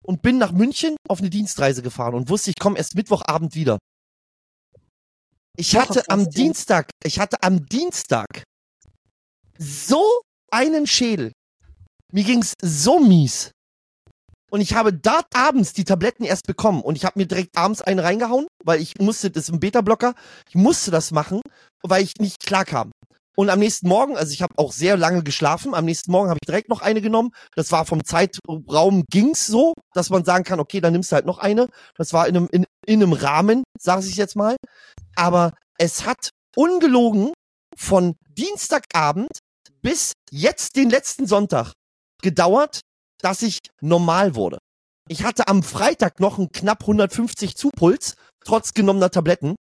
und 0.02 0.22
bin 0.22 0.38
nach 0.38 0.52
München 0.52 0.96
auf 1.08 1.20
eine 1.20 1.30
Dienstreise 1.30 1.82
gefahren 1.82 2.14
und 2.14 2.28
wusste, 2.30 2.50
ich 2.50 2.58
komme 2.58 2.78
erst 2.78 2.94
Mittwochabend 2.94 3.54
wieder. 3.54 3.78
Ich 5.56 5.76
hatte 5.76 6.02
am. 6.08 6.30
Dienstag, 6.30 6.88
ich 7.04 7.18
hatte 7.18 7.42
am 7.42 7.66
Dienstag 7.66 8.42
so 9.58 10.22
einen 10.50 10.86
Schädel. 10.86 11.32
Mir 12.12 12.24
ging's 12.24 12.54
so 12.62 12.98
mies. 12.98 13.50
Und 14.52 14.60
ich 14.60 14.74
habe 14.74 14.92
dort 14.92 15.26
abends 15.34 15.72
die 15.72 15.84
Tabletten 15.84 16.24
erst 16.24 16.46
bekommen 16.46 16.82
und 16.82 16.96
ich 16.96 17.06
habe 17.06 17.18
mir 17.18 17.26
direkt 17.26 17.56
abends 17.56 17.80
einen 17.80 18.00
reingehauen, 18.00 18.46
weil 18.62 18.82
ich 18.82 18.98
musste, 18.98 19.30
das 19.30 19.44
ist 19.44 19.54
ein 19.54 19.60
Beta-Blocker, 19.60 20.14
ich 20.46 20.54
musste 20.54 20.90
das 20.90 21.10
machen, 21.10 21.40
weil 21.82 22.02
ich 22.02 22.16
nicht 22.18 22.44
klar 22.44 22.66
kam. 22.66 22.92
Und 23.34 23.48
am 23.48 23.60
nächsten 23.60 23.88
Morgen, 23.88 24.14
also 24.14 24.30
ich 24.30 24.42
habe 24.42 24.52
auch 24.58 24.72
sehr 24.72 24.98
lange 24.98 25.22
geschlafen, 25.22 25.74
am 25.74 25.86
nächsten 25.86 26.12
Morgen 26.12 26.28
habe 26.28 26.38
ich 26.42 26.46
direkt 26.46 26.68
noch 26.68 26.82
eine 26.82 27.00
genommen. 27.00 27.30
Das 27.56 27.72
war 27.72 27.86
vom 27.86 28.04
Zeitraum 28.04 29.04
ging's 29.10 29.46
so, 29.46 29.72
dass 29.94 30.10
man 30.10 30.22
sagen 30.26 30.44
kann, 30.44 30.60
okay, 30.60 30.82
dann 30.82 30.92
nimmst 30.92 31.12
du 31.12 31.16
halt 31.16 31.24
noch 31.24 31.38
eine. 31.38 31.68
Das 31.96 32.12
war 32.12 32.28
in 32.28 32.36
einem, 32.36 32.48
in, 32.52 32.66
in 32.84 33.02
einem 33.02 33.14
Rahmen, 33.14 33.62
sage 33.80 34.04
ich 34.06 34.16
jetzt 34.16 34.36
mal. 34.36 34.56
Aber 35.16 35.52
es 35.78 36.04
hat 36.04 36.28
ungelogen 36.54 37.32
von 37.74 38.16
Dienstagabend 38.28 39.30
bis 39.80 40.12
jetzt 40.30 40.76
den 40.76 40.90
letzten 40.90 41.26
Sonntag 41.26 41.72
gedauert, 42.20 42.82
dass 43.22 43.42
ich 43.42 43.58
normal 43.80 44.34
wurde. 44.34 44.58
Ich 45.08 45.24
hatte 45.24 45.48
am 45.48 45.62
Freitag 45.62 46.20
noch 46.20 46.38
einen 46.38 46.52
knapp 46.52 46.82
150 46.82 47.56
Zupuls, 47.56 48.14
trotz 48.44 48.74
genommener 48.74 49.10
Tabletten. 49.10 49.56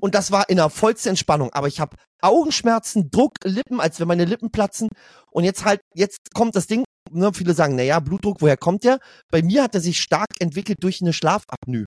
Und 0.00 0.14
das 0.14 0.30
war 0.30 0.48
in 0.48 0.56
der 0.56 0.70
vollsten 0.70 1.10
Entspannung. 1.10 1.52
Aber 1.52 1.68
ich 1.68 1.80
habe 1.80 1.96
Augenschmerzen, 2.20 3.10
Druck, 3.10 3.34
Lippen, 3.44 3.80
als 3.80 4.00
wenn 4.00 4.08
meine 4.08 4.24
Lippen 4.24 4.50
platzen. 4.50 4.88
Und 5.30 5.44
jetzt 5.44 5.64
halt, 5.64 5.80
jetzt 5.94 6.18
kommt 6.34 6.56
das 6.56 6.66
Ding, 6.66 6.84
ne, 7.10 7.32
viele 7.32 7.54
sagen, 7.54 7.76
naja, 7.76 8.00
Blutdruck, 8.00 8.40
woher 8.40 8.56
kommt 8.56 8.84
der? 8.84 8.98
Bei 9.30 9.42
mir 9.42 9.62
hat 9.62 9.74
er 9.74 9.80
sich 9.80 10.00
stark 10.00 10.40
entwickelt 10.40 10.78
durch 10.82 11.00
eine 11.00 11.12
Schlafapnoe. 11.12 11.84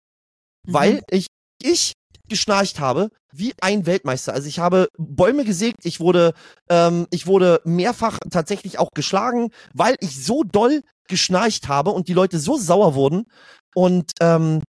Mhm. 0.67 0.73
Weil 0.73 1.03
ich, 1.09 1.27
ich 1.61 1.93
geschnarcht 2.27 2.79
habe 2.79 3.09
wie 3.31 3.53
ein 3.61 3.85
Weltmeister. 3.85 4.33
Also 4.33 4.47
ich 4.47 4.59
habe 4.59 4.87
Bäume 4.97 5.45
gesägt, 5.45 5.85
ich 5.85 5.99
wurde, 5.99 6.33
ähm, 6.69 7.07
ich 7.11 7.27
wurde 7.27 7.61
mehrfach 7.65 8.17
tatsächlich 8.31 8.79
auch 8.79 8.89
geschlagen, 8.95 9.51
weil 9.73 9.95
ich 9.99 10.23
so 10.23 10.43
doll 10.43 10.81
geschnarcht 11.07 11.67
habe 11.67 11.91
und 11.91 12.07
die 12.07 12.13
Leute 12.13 12.39
so 12.39 12.57
sauer 12.57 12.95
wurden. 12.95 13.25
Und 13.73 14.11
ähm, 14.21 14.61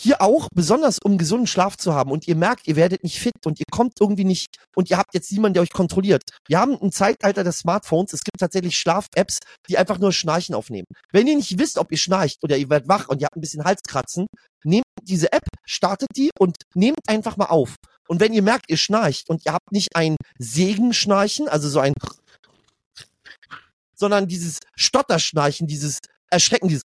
hier 0.00 0.22
auch, 0.22 0.48
besonders 0.54 0.98
um 1.02 1.18
gesunden 1.18 1.48
Schlaf 1.48 1.76
zu 1.76 1.92
haben 1.92 2.12
und 2.12 2.28
ihr 2.28 2.36
merkt, 2.36 2.68
ihr 2.68 2.76
werdet 2.76 3.02
nicht 3.02 3.18
fit 3.18 3.34
und 3.44 3.58
ihr 3.58 3.66
kommt 3.68 3.94
irgendwie 4.00 4.24
nicht 4.24 4.46
und 4.76 4.90
ihr 4.90 4.96
habt 4.96 5.12
jetzt 5.12 5.32
niemanden, 5.32 5.54
der 5.54 5.62
euch 5.62 5.72
kontrolliert. 5.72 6.22
Wir 6.46 6.60
haben 6.60 6.80
ein 6.80 6.92
Zeitalter 6.92 7.42
des 7.42 7.58
Smartphones. 7.58 8.12
Es 8.12 8.22
gibt 8.22 8.38
tatsächlich 8.38 8.78
Schlaf-Apps, 8.78 9.38
die 9.68 9.76
einfach 9.76 9.98
nur 9.98 10.12
Schnarchen 10.12 10.54
aufnehmen. 10.54 10.86
Wenn 11.10 11.26
ihr 11.26 11.34
nicht 11.34 11.58
wisst, 11.58 11.78
ob 11.78 11.90
ihr 11.90 11.98
schnarcht 11.98 12.44
oder 12.44 12.56
ihr 12.56 12.70
werdet 12.70 12.88
wach 12.88 13.08
und 13.08 13.20
ihr 13.20 13.24
habt 13.24 13.36
ein 13.36 13.40
bisschen 13.40 13.64
Halskratzen, 13.64 14.26
nehmt 14.64 14.84
diese 15.02 15.32
App, 15.32 15.46
startet 15.66 16.08
die 16.14 16.30
und 16.38 16.56
nehmt 16.76 17.00
einfach 17.08 17.36
mal 17.36 17.46
auf. 17.46 17.74
Und 18.06 18.20
wenn 18.20 18.32
ihr 18.32 18.42
merkt, 18.42 18.70
ihr 18.70 18.76
schnarcht 18.76 19.28
und 19.28 19.44
ihr 19.46 19.52
habt 19.52 19.72
nicht 19.72 19.96
ein 19.96 20.14
Segenschnarchen, 20.38 21.48
also 21.48 21.68
so 21.68 21.80
ein 21.80 21.94
sondern 23.98 24.28
dieses 24.28 24.58
Stotterschnarchen, 24.76 25.66
dieses 25.66 25.98
Erschrecken, 26.30 26.68
dieses 26.68 26.82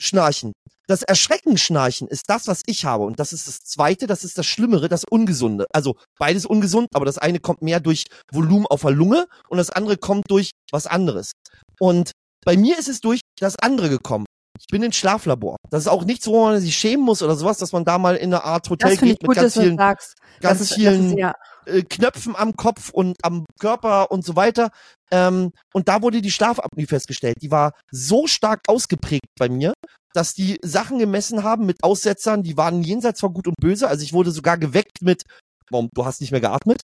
Schnarchen. 0.00 0.52
Das 0.86 1.02
Erschreckenschnarchen 1.02 2.08
ist 2.08 2.24
das, 2.28 2.46
was 2.46 2.62
ich 2.66 2.86
habe. 2.86 3.04
Und 3.04 3.20
das 3.20 3.32
ist 3.32 3.46
das 3.46 3.60
Zweite, 3.60 4.06
das 4.06 4.24
ist 4.24 4.38
das 4.38 4.46
Schlimmere, 4.46 4.88
das 4.88 5.04
Ungesunde. 5.08 5.66
Also 5.72 5.96
beides 6.18 6.46
ungesund, 6.46 6.88
aber 6.94 7.04
das 7.04 7.18
eine 7.18 7.40
kommt 7.40 7.60
mehr 7.60 7.80
durch 7.80 8.04
Volumen 8.32 8.66
auf 8.66 8.82
der 8.82 8.92
Lunge 8.92 9.26
und 9.48 9.58
das 9.58 9.70
andere 9.70 9.98
kommt 9.98 10.30
durch 10.30 10.52
was 10.70 10.86
anderes. 10.86 11.32
Und 11.78 12.12
bei 12.44 12.56
mir 12.56 12.78
ist 12.78 12.88
es 12.88 13.00
durch 13.00 13.20
das 13.38 13.56
andere 13.60 13.90
gekommen. 13.90 14.24
Ich 14.58 14.66
bin 14.66 14.82
ins 14.82 14.96
Schlaflabor. 14.96 15.56
Das 15.70 15.82
ist 15.82 15.88
auch 15.88 16.04
nichts, 16.04 16.26
wo 16.26 16.44
man 16.44 16.60
sich 16.60 16.76
schämen 16.76 17.04
muss 17.04 17.22
oder 17.22 17.36
sowas, 17.36 17.58
dass 17.58 17.72
man 17.72 17.84
da 17.84 17.98
mal 17.98 18.16
in 18.16 18.34
eine 18.34 18.44
Art 18.44 18.68
Hotel 18.68 18.96
geht 18.96 19.22
mit 19.22 19.36
ganz 19.36 19.54
vielen, 19.54 19.76
ganz 19.76 20.16
ist, 20.60 20.74
vielen 20.74 21.12
ist, 21.12 21.18
ja. 21.18 21.34
Äh, 21.66 21.82
Knöpfen 21.82 22.34
am 22.36 22.56
Kopf 22.56 22.90
und 22.90 23.16
am 23.22 23.44
Körper 23.60 24.10
und 24.10 24.24
so 24.24 24.36
weiter. 24.36 24.70
Ähm, 25.10 25.52
und 25.72 25.88
da 25.88 26.02
wurde 26.02 26.20
die 26.20 26.30
Schlafapnoe 26.30 26.86
festgestellt. 26.86 27.36
Die 27.42 27.50
war 27.50 27.72
so 27.90 28.26
stark 28.26 28.60
ausgeprägt 28.66 29.28
bei 29.38 29.48
mir, 29.48 29.72
dass 30.12 30.34
die 30.34 30.58
Sachen 30.62 30.98
gemessen 30.98 31.42
haben 31.42 31.66
mit 31.66 31.82
Aussetzern, 31.82 32.42
die 32.42 32.56
waren 32.56 32.82
jenseits 32.82 33.20
von 33.20 33.32
Gut 33.32 33.46
und 33.46 33.56
Böse. 33.60 33.88
Also 33.88 34.02
ich 34.02 34.12
wurde 34.12 34.30
sogar 34.30 34.58
geweckt 34.58 35.02
mit, 35.02 35.22
warum, 35.70 35.88
du 35.94 36.04
hast 36.04 36.20
nicht 36.20 36.32
mehr 36.32 36.40
geatmet. 36.40 36.82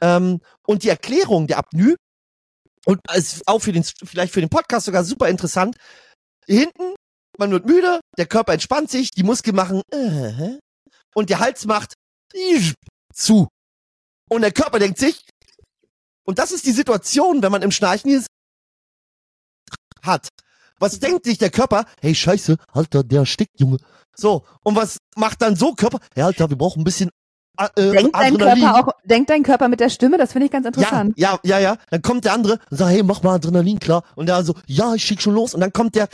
Ähm, 0.00 0.40
und 0.66 0.82
die 0.82 0.88
Erklärung 0.88 1.46
der 1.46 1.58
Apnoe, 1.58 1.96
und 2.84 3.00
ist 3.14 3.46
auch 3.46 3.60
für 3.60 3.72
den, 3.72 3.84
vielleicht 3.84 4.32
für 4.32 4.40
den 4.40 4.48
Podcast 4.48 4.86
sogar 4.86 5.04
super 5.04 5.28
interessant. 5.28 5.76
Hinten 6.46 6.94
man 7.42 7.50
wird 7.50 7.66
müde, 7.66 8.00
der 8.18 8.26
Körper 8.26 8.52
entspannt 8.52 8.88
sich, 8.90 9.10
die 9.10 9.24
Muskeln 9.24 9.56
machen 9.56 9.82
äh, 9.90 10.58
und 11.14 11.28
der 11.28 11.40
Hals 11.40 11.66
macht 11.66 11.94
zu. 13.12 13.48
Und 14.30 14.42
der 14.42 14.52
Körper 14.52 14.78
denkt 14.78 14.98
sich, 14.98 15.28
und 16.24 16.38
das 16.38 16.52
ist 16.52 16.66
die 16.66 16.72
Situation, 16.72 17.42
wenn 17.42 17.50
man 17.50 17.62
im 17.62 17.72
Schnarchen 17.72 18.12
ist, 18.12 18.28
hat. 20.02 20.28
Was 20.78 21.00
denkt 21.00 21.26
sich 21.26 21.38
der 21.38 21.50
Körper? 21.50 21.84
Hey, 22.00 22.14
scheiße, 22.14 22.56
Alter, 22.72 23.02
der 23.02 23.26
stickt, 23.26 23.58
Junge. 23.58 23.78
So, 24.16 24.44
und 24.62 24.76
was 24.76 24.98
macht 25.16 25.42
dann 25.42 25.56
so 25.56 25.74
Körper? 25.74 25.98
Hey, 26.14 26.22
Alter, 26.22 26.48
wir 26.48 26.56
brauchen 26.56 26.82
ein 26.82 26.84
bisschen 26.84 27.10
äh, 27.58 27.90
denkt 27.90 28.16
dein 28.16 28.38
Körper 28.38 28.74
auch, 28.76 28.92
denkt 29.04 29.30
dein 29.30 29.42
Körper 29.42 29.68
mit 29.68 29.80
der 29.80 29.90
Stimme? 29.90 30.16
Das 30.16 30.32
finde 30.32 30.46
ich 30.46 30.52
ganz 30.52 30.66
interessant. 30.66 31.14
Ja, 31.16 31.38
ja, 31.42 31.58
ja, 31.58 31.74
ja. 31.74 31.76
Dann 31.90 32.02
kommt 32.02 32.24
der 32.24 32.32
andere 32.32 32.58
und 32.70 32.76
sagt, 32.76 32.90
hey, 32.90 33.02
mach 33.02 33.22
mal 33.22 33.34
Adrenalin 33.34 33.78
klar. 33.78 34.04
Und 34.14 34.26
der 34.26 34.42
so, 34.42 34.54
ja, 34.66 34.94
ich 34.94 35.04
schick 35.04 35.20
schon 35.20 35.34
los. 35.34 35.54
Und 35.54 35.60
dann 35.60 35.72
kommt 35.72 35.94
der, 35.94 36.08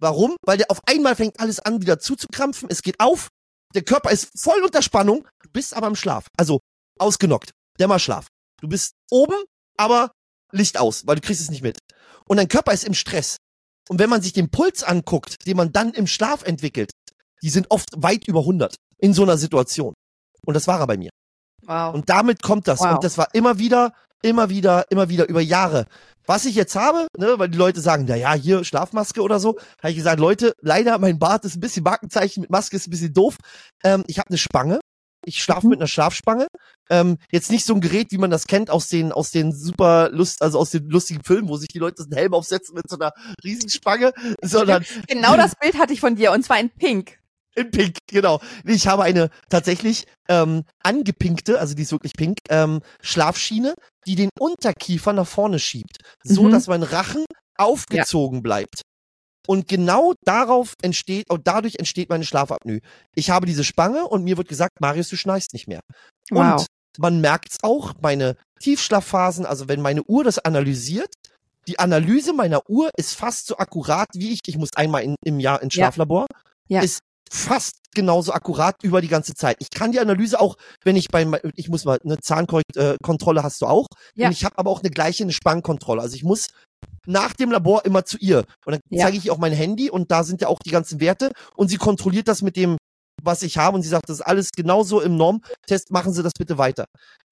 Warum? 0.00 0.36
Weil 0.42 0.58
der 0.58 0.70
auf 0.70 0.80
einmal 0.86 1.16
fängt 1.16 1.40
alles 1.40 1.60
an, 1.60 1.80
wieder 1.80 1.98
zuzukrampfen. 1.98 2.68
Es 2.70 2.82
geht 2.82 3.00
auf. 3.00 3.28
Der 3.74 3.82
Körper 3.82 4.10
ist 4.10 4.30
voll 4.38 4.62
unter 4.62 4.82
Spannung. 4.82 5.26
Du 5.42 5.50
bist 5.50 5.74
aber 5.74 5.86
im 5.86 5.96
Schlaf. 5.96 6.26
Also 6.36 6.60
ausgenockt. 6.98 7.50
Dämmerschlaf. 7.78 8.26
Du 8.60 8.68
bist 8.68 8.92
oben, 9.10 9.36
aber 9.76 10.12
Licht 10.52 10.78
aus, 10.78 11.06
weil 11.06 11.16
du 11.16 11.20
kriegst 11.20 11.40
es 11.40 11.50
nicht 11.50 11.62
mit. 11.62 11.78
Und 12.26 12.38
dein 12.38 12.48
Körper 12.48 12.72
ist 12.72 12.84
im 12.84 12.94
Stress. 12.94 13.36
Und 13.88 13.98
wenn 13.98 14.10
man 14.10 14.22
sich 14.22 14.32
den 14.32 14.50
Puls 14.50 14.82
anguckt, 14.82 15.46
den 15.46 15.56
man 15.56 15.72
dann 15.72 15.92
im 15.92 16.06
Schlaf 16.06 16.42
entwickelt, 16.42 16.90
die 17.42 17.50
sind 17.50 17.70
oft 17.70 17.90
weit 17.96 18.26
über 18.26 18.40
100 18.40 18.76
in 18.98 19.14
so 19.14 19.22
einer 19.22 19.38
Situation. 19.38 19.94
Und 20.44 20.54
das 20.54 20.66
war 20.66 20.80
er 20.80 20.86
bei 20.86 20.96
mir. 20.96 21.10
Wow. 21.62 21.94
Und 21.94 22.08
damit 22.08 22.42
kommt 22.42 22.66
das. 22.68 22.80
Wow. 22.80 22.94
Und 22.94 23.04
das 23.04 23.18
war 23.18 23.34
immer 23.34 23.58
wieder, 23.58 23.92
immer 24.22 24.50
wieder, 24.50 24.86
immer 24.90 25.08
wieder 25.08 25.28
über 25.28 25.40
Jahre. 25.40 25.86
Was 26.26 26.44
ich 26.44 26.54
jetzt 26.54 26.76
habe, 26.76 27.06
ne, 27.16 27.38
weil 27.38 27.48
die 27.48 27.56
Leute 27.56 27.80
sagen, 27.80 28.04
na 28.06 28.14
ja, 28.14 28.34
hier 28.34 28.62
Schlafmaske 28.62 29.22
oder 29.22 29.40
so, 29.40 29.58
habe 29.78 29.90
ich 29.90 29.96
gesagt, 29.96 30.20
Leute, 30.20 30.52
leider 30.60 30.98
mein 30.98 31.18
Bart 31.18 31.44
ist 31.46 31.56
ein 31.56 31.60
bisschen 31.60 31.84
Markenzeichen 31.84 32.42
mit 32.42 32.50
Maske 32.50 32.76
ist 32.76 32.86
ein 32.86 32.90
bisschen 32.90 33.14
doof. 33.14 33.38
Ähm, 33.82 34.04
ich 34.06 34.18
habe 34.18 34.28
eine 34.28 34.38
Spange. 34.38 34.80
Ich 35.24 35.42
schlafe 35.42 35.66
mhm. 35.66 35.70
mit 35.70 35.80
einer 35.80 35.88
Schlafspange. 35.88 36.46
Ähm, 36.90 37.16
jetzt 37.30 37.50
nicht 37.50 37.64
so 37.64 37.74
ein 37.74 37.80
Gerät, 37.80 38.12
wie 38.12 38.18
man 38.18 38.30
das 38.30 38.46
kennt 38.46 38.70
aus 38.70 38.88
den 38.88 39.10
aus 39.10 39.30
den 39.30 39.52
super 39.52 40.10
Lust, 40.10 40.42
also 40.42 40.58
aus 40.58 40.70
den 40.70 40.88
lustigen 40.88 41.22
Filmen, 41.24 41.48
wo 41.48 41.56
sich 41.56 41.68
die 41.68 41.78
Leute 41.78 42.02
einen 42.02 42.12
Helm 42.12 42.34
aufsetzen 42.34 42.74
mit 42.74 42.88
so 42.88 42.98
einer 42.98 43.12
Riesenspange, 43.42 44.12
sondern 44.42 44.84
genau 45.06 45.36
das 45.36 45.54
Bild 45.56 45.78
hatte 45.78 45.92
ich 45.92 46.00
von 46.00 46.14
dir 46.14 46.32
und 46.32 46.44
zwar 46.44 46.60
in 46.60 46.70
Pink. 46.70 47.17
In 47.58 47.70
Pink, 47.70 47.98
genau. 48.06 48.40
Ich 48.64 48.86
habe 48.86 49.02
eine 49.02 49.30
tatsächlich 49.48 50.04
ähm, 50.28 50.62
angepinkte, 50.82 51.58
also 51.58 51.74
die 51.74 51.82
ist 51.82 51.92
wirklich 51.92 52.12
pink, 52.12 52.38
ähm, 52.50 52.80
Schlafschiene, 53.02 53.74
die 54.06 54.14
den 54.14 54.30
Unterkiefer 54.38 55.12
nach 55.12 55.26
vorne 55.26 55.58
schiebt, 55.58 55.98
so 56.22 56.44
mhm. 56.44 56.52
dass 56.52 56.68
mein 56.68 56.82
Rachen 56.82 57.24
aufgezogen 57.56 58.38
ja. 58.38 58.42
bleibt. 58.42 58.82
Und 59.48 59.66
genau 59.66 60.12
darauf 60.24 60.74
entsteht, 60.82 61.30
und 61.30 61.46
dadurch 61.46 61.76
entsteht 61.78 62.10
meine 62.10 62.24
Schlafapnoe. 62.24 62.80
Ich 63.16 63.30
habe 63.30 63.46
diese 63.46 63.64
Spange 63.64 64.06
und 64.06 64.22
mir 64.22 64.36
wird 64.36 64.48
gesagt, 64.48 64.80
Marius, 64.80 65.08
du 65.08 65.16
schnarchst 65.16 65.52
nicht 65.52 65.66
mehr. 65.66 65.80
Wow. 66.30 66.60
Und 66.60 66.66
man 66.98 67.20
merkt's 67.20 67.56
auch, 67.62 67.94
meine 68.00 68.36
Tiefschlafphasen, 68.60 69.46
also 69.46 69.66
wenn 69.68 69.80
meine 69.80 70.02
Uhr 70.04 70.22
das 70.22 70.38
analysiert, 70.38 71.12
die 71.66 71.78
Analyse 71.78 72.32
meiner 72.32 72.68
Uhr 72.68 72.90
ist 72.96 73.14
fast 73.14 73.46
so 73.46 73.56
akkurat 73.58 74.08
wie 74.14 74.32
ich. 74.32 74.40
Ich 74.46 74.56
muss 74.56 74.70
einmal 74.74 75.02
in, 75.02 75.16
im 75.24 75.38
Jahr 75.40 75.62
ins 75.62 75.74
Schlaflabor. 75.74 76.26
Ja. 76.68 76.80
Ist 76.80 77.00
fast 77.30 77.76
genauso 77.94 78.32
akkurat 78.32 78.76
über 78.82 79.00
die 79.00 79.08
ganze 79.08 79.34
Zeit. 79.34 79.56
Ich 79.60 79.70
kann 79.70 79.92
die 79.92 80.00
Analyse 80.00 80.40
auch, 80.40 80.56
wenn 80.84 80.96
ich 80.96 81.08
bei, 81.08 81.26
ich 81.54 81.68
muss 81.68 81.84
mal, 81.84 81.98
eine 82.04 82.18
Zahnkontrolle 82.18 83.42
hast 83.42 83.62
du 83.62 83.66
auch. 83.66 83.86
Ja. 84.14 84.26
Und 84.26 84.32
ich 84.32 84.44
habe 84.44 84.58
aber 84.58 84.70
auch 84.70 84.80
eine 84.80 84.90
gleiche, 84.90 85.24
eine 85.24 85.32
Spannkontrolle. 85.32 86.02
Also 86.02 86.14
ich 86.14 86.24
muss 86.24 86.48
nach 87.06 87.32
dem 87.32 87.50
Labor 87.50 87.84
immer 87.84 88.04
zu 88.04 88.18
ihr. 88.18 88.44
Und 88.64 88.72
dann 88.72 88.80
ja. 88.90 89.04
zeige 89.04 89.16
ich 89.16 89.26
ihr 89.26 89.32
auch 89.32 89.38
mein 89.38 89.52
Handy 89.52 89.90
und 89.90 90.10
da 90.10 90.24
sind 90.24 90.40
ja 90.40 90.48
auch 90.48 90.60
die 90.60 90.70
ganzen 90.70 91.00
Werte 91.00 91.32
und 91.56 91.68
sie 91.68 91.76
kontrolliert 91.76 92.28
das 92.28 92.42
mit 92.42 92.56
dem, 92.56 92.76
was 93.22 93.42
ich 93.42 93.58
habe 93.58 93.76
und 93.76 93.82
sie 93.82 93.88
sagt, 93.88 94.08
das 94.08 94.18
ist 94.18 94.26
alles 94.26 94.50
genauso 94.52 95.00
im 95.00 95.16
Normtest, 95.16 95.90
machen 95.90 96.12
Sie 96.12 96.22
das 96.22 96.34
bitte 96.38 96.58
weiter. 96.58 96.84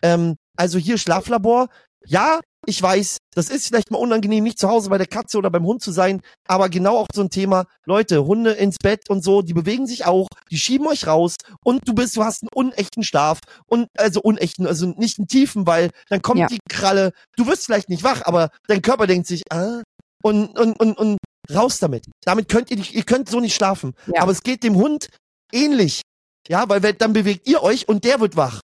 Ähm, 0.03 0.35
also 0.57 0.79
hier 0.79 0.99
Schlaflabor, 0.99 1.69
ja, 2.05 2.41
ich 2.67 2.83
weiß, 2.83 3.19
das 3.35 3.49
ist 3.49 3.69
vielleicht 3.69 3.91
mal 3.91 3.99
unangenehm, 3.99 4.45
nicht 4.45 4.59
zu 4.59 4.69
Hause 4.69 4.91
bei 4.91 4.99
der 4.99 5.07
Katze 5.07 5.39
oder 5.39 5.51
beim 5.51 5.65
Hund 5.65 5.83
zu 5.83 5.93
sein, 5.93 6.21
aber 6.47 6.69
genau 6.69 6.99
auch 6.99 7.07
so 7.15 7.23
ein 7.23 7.31
Thema, 7.31 7.67
Leute, 7.85 8.27
Hunde 8.27 8.53
ins 8.53 8.77
Bett 8.79 9.09
und 9.09 9.23
so, 9.23 9.43
die 9.43 9.55
bewegen 9.55 9.87
sich 9.87 10.05
auch, 10.05 10.29
die 10.51 10.59
schieben 10.59 10.87
euch 10.87 11.07
raus 11.07 11.37
und 11.65 11.87
du 11.87 11.95
bist, 11.95 12.17
du 12.17 12.25
hast 12.25 12.43
einen 12.43 12.51
unechten 12.55 13.03
Schlaf 13.03 13.39
und 13.67 13.89
also 13.97 14.21
unechten, 14.21 14.67
also 14.67 14.87
nicht 14.87 15.19
einen 15.19 15.29
tiefen, 15.29 15.67
weil 15.67 15.91
dann 16.09 16.23
kommt 16.23 16.41
ja. 16.41 16.47
die 16.49 16.59
Kralle, 16.69 17.13
du 17.37 17.47
wirst 17.47 17.67
vielleicht 17.67 17.89
nicht 17.89 18.03
wach, 18.03 18.23
aber 18.25 18.51
dein 18.67 18.83
Körper 18.83 19.07
denkt 19.07 19.27
sich, 19.27 19.43
ah, 19.51 19.83
und, 20.23 20.59
und, 20.59 20.81
und, 20.81 20.99
und 20.99 21.19
raus 21.55 21.79
damit. 21.79 22.07
Damit 22.25 22.49
könnt 22.49 22.71
ihr 22.71 22.77
nicht, 22.77 22.95
ihr 22.95 23.05
könnt 23.05 23.29
so 23.29 23.39
nicht 23.39 23.55
schlafen. 23.55 23.95
Ja. 24.13 24.23
Aber 24.23 24.33
es 24.33 24.43
geht 24.43 24.65
dem 24.65 24.75
Hund 24.75 25.09
ähnlich. 25.53 26.03
Ja, 26.49 26.69
weil 26.69 26.81
dann 26.81 27.13
bewegt 27.13 27.49
ihr 27.49 27.63
euch 27.63 27.89
und 27.89 28.05
der 28.05 28.21
wird 28.21 28.37
wach. 28.37 28.61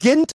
Gent 0.00 0.32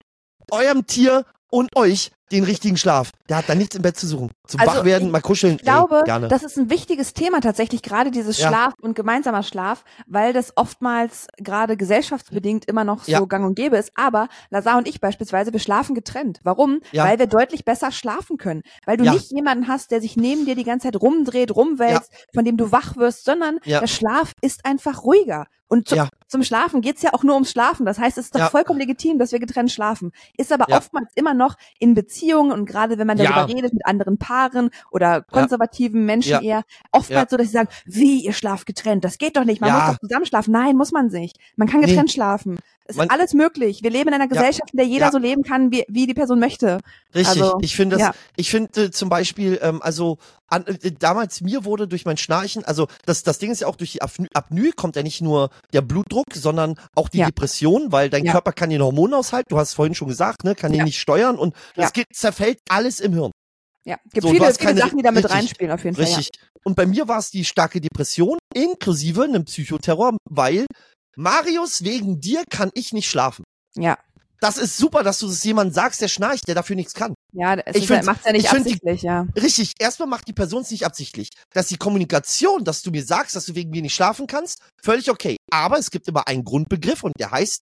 eurem 0.50 0.86
Tier 0.86 1.24
und 1.50 1.74
euch 1.76 2.10
den 2.32 2.44
richtigen 2.44 2.76
Schlaf. 2.76 3.10
Der 3.28 3.36
hat 3.38 3.48
da 3.48 3.54
nichts 3.54 3.76
im 3.76 3.82
Bett 3.82 3.96
zu 3.96 4.06
suchen. 4.06 4.30
Zum 4.46 4.60
Also, 4.60 4.78
Wachwerden, 4.78 5.10
mal 5.10 5.20
kuscheln. 5.20 5.56
Ich 5.56 5.62
glaube, 5.62 6.04
ey, 6.06 6.28
das 6.28 6.42
ist 6.42 6.56
ein 6.58 6.70
wichtiges 6.70 7.12
Thema 7.14 7.40
tatsächlich, 7.40 7.82
gerade 7.82 8.10
dieses 8.10 8.38
Ja. 8.38 8.48
Schlaf 8.48 8.74
und 8.80 8.94
gemeinsamer 8.94 9.42
Schlaf, 9.42 9.84
weil 10.06 10.32
das 10.32 10.52
oftmals 10.56 11.26
gerade 11.38 11.76
gesellschaftsbedingt 11.76 12.64
immer 12.66 12.84
noch 12.84 13.04
so 13.04 13.12
Ja. 13.12 13.20
gang 13.20 13.44
und 13.46 13.54
gäbe 13.54 13.76
ist. 13.76 13.92
Aber 13.94 14.28
Lazar 14.50 14.78
und 14.78 14.88
ich 14.88 15.00
beispielsweise, 15.00 15.52
wir 15.52 15.60
schlafen 15.60 15.94
getrennt. 15.94 16.40
Warum? 16.42 16.80
Ja. 16.92 17.04
Weil 17.04 17.18
wir 17.18 17.26
deutlich 17.26 17.64
besser 17.64 17.92
schlafen 17.92 18.36
können. 18.36 18.62
Weil 18.86 18.96
du 18.96 19.04
nicht 19.04 19.30
jemanden 19.32 19.68
hast, 19.68 19.90
der 19.90 20.00
sich 20.00 20.16
neben 20.16 20.44
dir 20.46 20.54
die 20.54 20.64
ganze 20.64 20.88
Zeit 20.90 21.00
rumdreht, 21.00 21.54
rumwälzt, 21.54 22.10
von 22.34 22.44
dem 22.44 22.56
du 22.56 22.72
wach 22.72 22.96
wirst, 22.96 23.24
sondern 23.24 23.58
der 23.64 23.86
Schlaf 23.86 24.32
ist 24.40 24.64
einfach 24.64 25.04
ruhiger. 25.04 25.46
Und 25.68 25.88
zu, 25.88 25.94
Ja. 25.94 26.08
zum 26.26 26.42
Schlafen 26.42 26.80
geht's 26.80 27.00
ja 27.02 27.14
auch 27.14 27.22
nur 27.22 27.34
ums 27.34 27.52
Schlafen. 27.52 27.86
Das 27.86 27.96
heißt, 28.00 28.18
es 28.18 28.24
ist 28.26 28.34
doch 28.34 28.40
Ja. 28.40 28.50
vollkommen 28.50 28.80
legitim, 28.80 29.20
dass 29.20 29.30
wir 29.30 29.38
getrennt 29.38 29.70
schlafen. 29.70 30.10
Ist 30.36 30.52
aber 30.52 30.64
Ja. 30.68 30.78
oftmals 30.78 31.10
immer 31.14 31.32
noch 31.32 31.54
in 31.78 31.94
Beziehungen 31.94 32.19
und 32.52 32.66
gerade 32.66 32.98
wenn 32.98 33.06
man 33.06 33.16
darüber 33.18 33.36
Ja. 33.40 33.44
redet 33.44 33.72
mit 33.72 33.84
anderen 33.86 34.18
Paaren 34.18 34.70
oder 34.90 35.22
konservativen 35.22 36.04
Menschen 36.04 36.32
Ja. 36.32 36.40
eher, 36.40 36.62
oftmals 36.92 37.30
so, 37.30 37.36
dass 37.36 37.46
sie 37.46 37.52
sagen, 37.52 37.68
wie, 37.84 38.24
ihr 38.24 38.32
schlaft 38.32 38.66
getrennt, 38.66 39.04
das 39.04 39.18
geht 39.18 39.36
doch 39.36 39.44
nicht, 39.44 39.60
man 39.60 39.72
muss 39.72 39.82
doch 39.92 39.98
zusammen 40.00 40.26
schlafen. 40.26 40.52
Nein, 40.52 40.76
muss 40.76 40.92
man 40.92 41.06
nicht. 41.08 41.38
Man 41.56 41.68
kann 41.68 41.80
Nee. 41.80 41.86
getrennt 41.86 42.12
schlafen. 42.12 42.58
Es 42.86 42.96
Man- 42.96 43.06
ist 43.06 43.12
alles 43.12 43.34
möglich. 43.34 43.82
Wir 43.82 43.90
leben 43.90 44.08
in 44.08 44.14
einer 44.14 44.26
Gesellschaft, 44.26 44.72
in 44.72 44.76
der 44.78 44.86
jeder 44.86 45.12
so 45.12 45.18
leben 45.18 45.42
kann, 45.44 45.70
wie, 45.70 45.84
wie 45.88 46.06
die 46.06 46.14
Person 46.14 46.40
möchte. 46.40 46.78
Richtig, 47.14 47.42
Also, 47.42 47.58
ich 47.60 47.76
finde 47.76 47.96
das, 47.98 48.10
ich 48.36 48.50
finde 48.50 48.84
äh, 48.86 48.90
zum 48.90 49.08
Beispiel, 49.08 49.60
ähm, 49.62 49.80
also 49.80 50.18
an, 50.50 50.66
äh, 50.66 50.92
damals 50.92 51.40
mir 51.40 51.64
wurde 51.64 51.88
durch 51.88 52.04
mein 52.04 52.16
Schnarchen, 52.16 52.64
also 52.64 52.88
das, 53.06 53.22
das 53.22 53.38
Ding 53.38 53.50
ist 53.50 53.60
ja 53.60 53.66
auch 53.68 53.76
durch 53.76 53.92
die 53.92 54.02
Apnoe, 54.02 54.28
Apnoe 54.34 54.72
kommt 54.72 54.96
ja 54.96 55.02
nicht 55.02 55.20
nur 55.22 55.50
der 55.72 55.80
Blutdruck, 55.82 56.26
sondern 56.34 56.74
auch 56.94 57.08
die 57.08 57.18
Ja. 57.18 57.26
Depression, 57.26 57.92
weil 57.92 58.10
dein 58.10 58.24
Ja. 58.24 58.32
Körper 58.32 58.52
kann 58.52 58.70
den 58.70 58.82
Hormonaushalt, 58.82 59.46
du 59.48 59.58
hast 59.58 59.68
es 59.68 59.74
vorhin 59.74 59.94
schon 59.94 60.08
gesagt, 60.08 60.44
ne, 60.44 60.54
kann 60.54 60.72
Ja. 60.72 60.80
den 60.80 60.84
nicht 60.84 61.00
steuern 61.00 61.36
und 61.38 61.54
es 61.76 61.92
geht, 61.92 62.06
zerfällt 62.12 62.58
alles 62.68 63.00
im 63.00 63.12
Hirn. 63.14 63.30
Ja, 63.84 63.96
gibt 64.12 64.26
So, 64.26 64.32
viele, 64.32 64.52
viele 64.52 64.76
Sachen, 64.76 64.98
die 64.98 65.02
da 65.02 65.10
mit 65.10 65.24
richtig, 65.24 65.38
reinspielen 65.40 65.72
auf 65.72 65.84
jeden 65.84 65.96
Fall. 65.96 66.04
Richtig. 66.04 66.30
Und 66.64 66.76
bei 66.76 66.84
mir 66.84 67.08
war 67.08 67.18
es 67.18 67.30
die 67.30 67.44
starke 67.46 67.80
Depression 67.80 68.36
inklusive 68.54 69.22
einem 69.24 69.46
Psychoterror, 69.46 70.16
weil 70.28 70.66
Marius, 71.16 71.82
wegen 71.84 72.20
dir 72.20 72.44
kann 72.50 72.70
ich 72.74 72.92
nicht 72.92 73.08
schlafen. 73.08 73.44
Ja. 73.76 73.98
Das 74.40 74.56
ist 74.56 74.76
super, 74.78 75.02
dass 75.02 75.18
du 75.18 75.26
das 75.28 75.44
jemandem 75.44 75.74
sagst, 75.74 76.00
der 76.00 76.08
schnarcht, 76.08 76.48
der 76.48 76.54
dafür 76.54 76.74
nichts 76.76 76.94
kann. 76.94 77.14
Ja, 77.32 77.54
es 77.54 77.76
Ich 77.76 77.86
find's- 77.86 78.06
macht's 78.06 78.24
ja 78.24 78.32
nicht 78.32 78.48
find 78.48 78.64
die- 78.66 78.70
absichtlich, 78.72 79.02
ja. 79.02 79.26
Richtig, 79.36 79.74
erstmal 79.78 80.08
macht 80.08 80.26
die 80.28 80.32
Person 80.32 80.62
es 80.62 80.70
nicht 80.70 80.86
absichtlich. 80.86 81.28
Dass 81.52 81.66
die 81.68 81.76
Kommunikation, 81.76 82.64
dass 82.64 82.82
du 82.82 82.90
mir 82.90 83.04
sagst, 83.04 83.36
dass 83.36 83.44
du 83.44 83.54
wegen 83.54 83.70
mir 83.70 83.82
nicht 83.82 83.94
schlafen 83.94 84.26
kannst, 84.26 84.60
völlig 84.82 85.10
okay. 85.10 85.36
Aber 85.50 85.78
es 85.78 85.90
gibt 85.90 86.08
immer 86.08 86.26
einen 86.26 86.44
Grundbegriff 86.44 87.04
und 87.04 87.12
der 87.18 87.30
heißt, 87.30 87.60